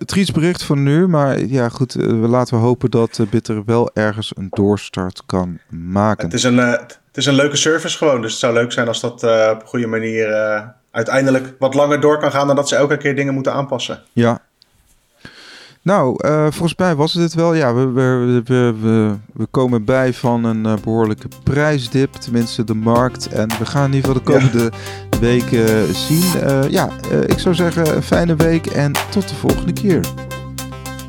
triest 0.05 0.33
bericht 0.33 0.63
voor 0.63 0.77
nu. 0.77 1.07
Maar 1.07 1.39
ja, 1.39 1.69
goed, 1.69 1.95
uh, 1.95 2.07
we 2.07 2.27
laten 2.27 2.57
we 2.57 2.63
hopen 2.63 2.91
dat 2.91 3.17
uh, 3.17 3.27
Bitter 3.27 3.65
wel 3.65 3.89
ergens 3.93 4.31
een 4.35 4.47
doorstart 4.49 5.23
kan 5.25 5.59
maken. 5.69 6.25
Het 6.25 6.33
is 6.33 6.43
een, 6.43 6.57
het 6.57 6.99
is 7.13 7.25
een 7.25 7.33
leuke 7.33 7.55
service 7.55 7.97
gewoon. 7.97 8.21
Dus 8.21 8.31
het 8.31 8.39
zou 8.39 8.53
leuk 8.53 8.71
zijn 8.71 8.87
als 8.87 9.01
dat 9.01 9.23
op 9.23 9.61
een 9.61 9.67
goede 9.67 9.87
manier 9.87 10.27
uiteindelijk 11.05 11.55
wat 11.59 11.73
langer 11.73 11.99
door 11.99 12.19
kan 12.19 12.31
gaan... 12.31 12.47
dan 12.47 12.55
dat 12.55 12.67
ze 12.67 12.75
elke 12.75 12.97
keer 12.97 13.15
dingen 13.15 13.33
moeten 13.33 13.53
aanpassen. 13.53 14.03
Ja, 14.13 14.41
nou, 15.81 16.25
uh, 16.25 16.41
volgens 16.41 16.75
mij 16.75 16.95
was 16.95 17.13
het 17.13 17.21
dit 17.21 17.33
wel. 17.33 17.53
Ja, 17.53 17.73
we, 17.73 17.91
we, 17.91 18.41
we, 18.45 19.15
we, 19.33 19.45
komen 19.51 19.85
bij 19.85 20.13
van 20.13 20.43
een 20.43 20.65
uh, 20.65 20.73
behoorlijke 20.83 21.27
prijsdip, 21.43 22.13
tenminste 22.13 22.63
de 22.63 22.73
markt. 22.73 23.27
En 23.27 23.49
we 23.59 23.65
gaan 23.65 23.85
in 23.85 23.93
ieder 23.93 24.11
geval 24.11 24.23
de 24.23 24.31
komende 24.31 24.71
ja. 25.11 25.19
weken 25.19 25.95
zien. 25.95 26.23
Uh, 26.43 26.69
ja, 26.69 26.89
ik 27.25 27.39
zou 27.39 27.55
zeggen 27.55 27.95
een 27.95 28.03
fijne 28.03 28.35
week 28.35 28.65
en 28.65 28.91
tot 29.09 29.29
de 29.29 29.35
volgende 29.35 29.73
keer. 29.73 30.05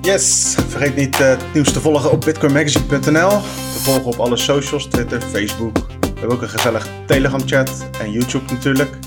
Yes, 0.00 0.56
vergeet 0.68 0.96
niet 0.96 1.18
het 1.18 1.40
nieuws 1.54 1.72
te 1.72 1.80
volgen 1.80 2.10
op 2.10 2.20
bitcoinmagazine.nl. 2.20 3.30
Te 3.40 3.80
volgen 3.82 4.04
op 4.04 4.18
alle 4.18 4.36
socials, 4.36 4.86
Twitter, 4.86 5.20
Facebook. 5.20 5.76
We 6.00 6.08
hebben 6.18 6.36
ook 6.36 6.42
een 6.42 6.48
gezellig 6.48 6.88
Telegram 7.06 7.40
chat 7.46 7.88
en 8.00 8.10
YouTube 8.10 8.52
natuurlijk. 8.52 8.98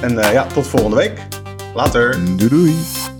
En 0.00 0.14
ja, 0.14 0.46
tot 0.46 0.66
volgende 0.66 0.96
week. 0.96 1.18
Later. 1.74 2.36
Doei 2.36 2.48
doei. 2.48 3.17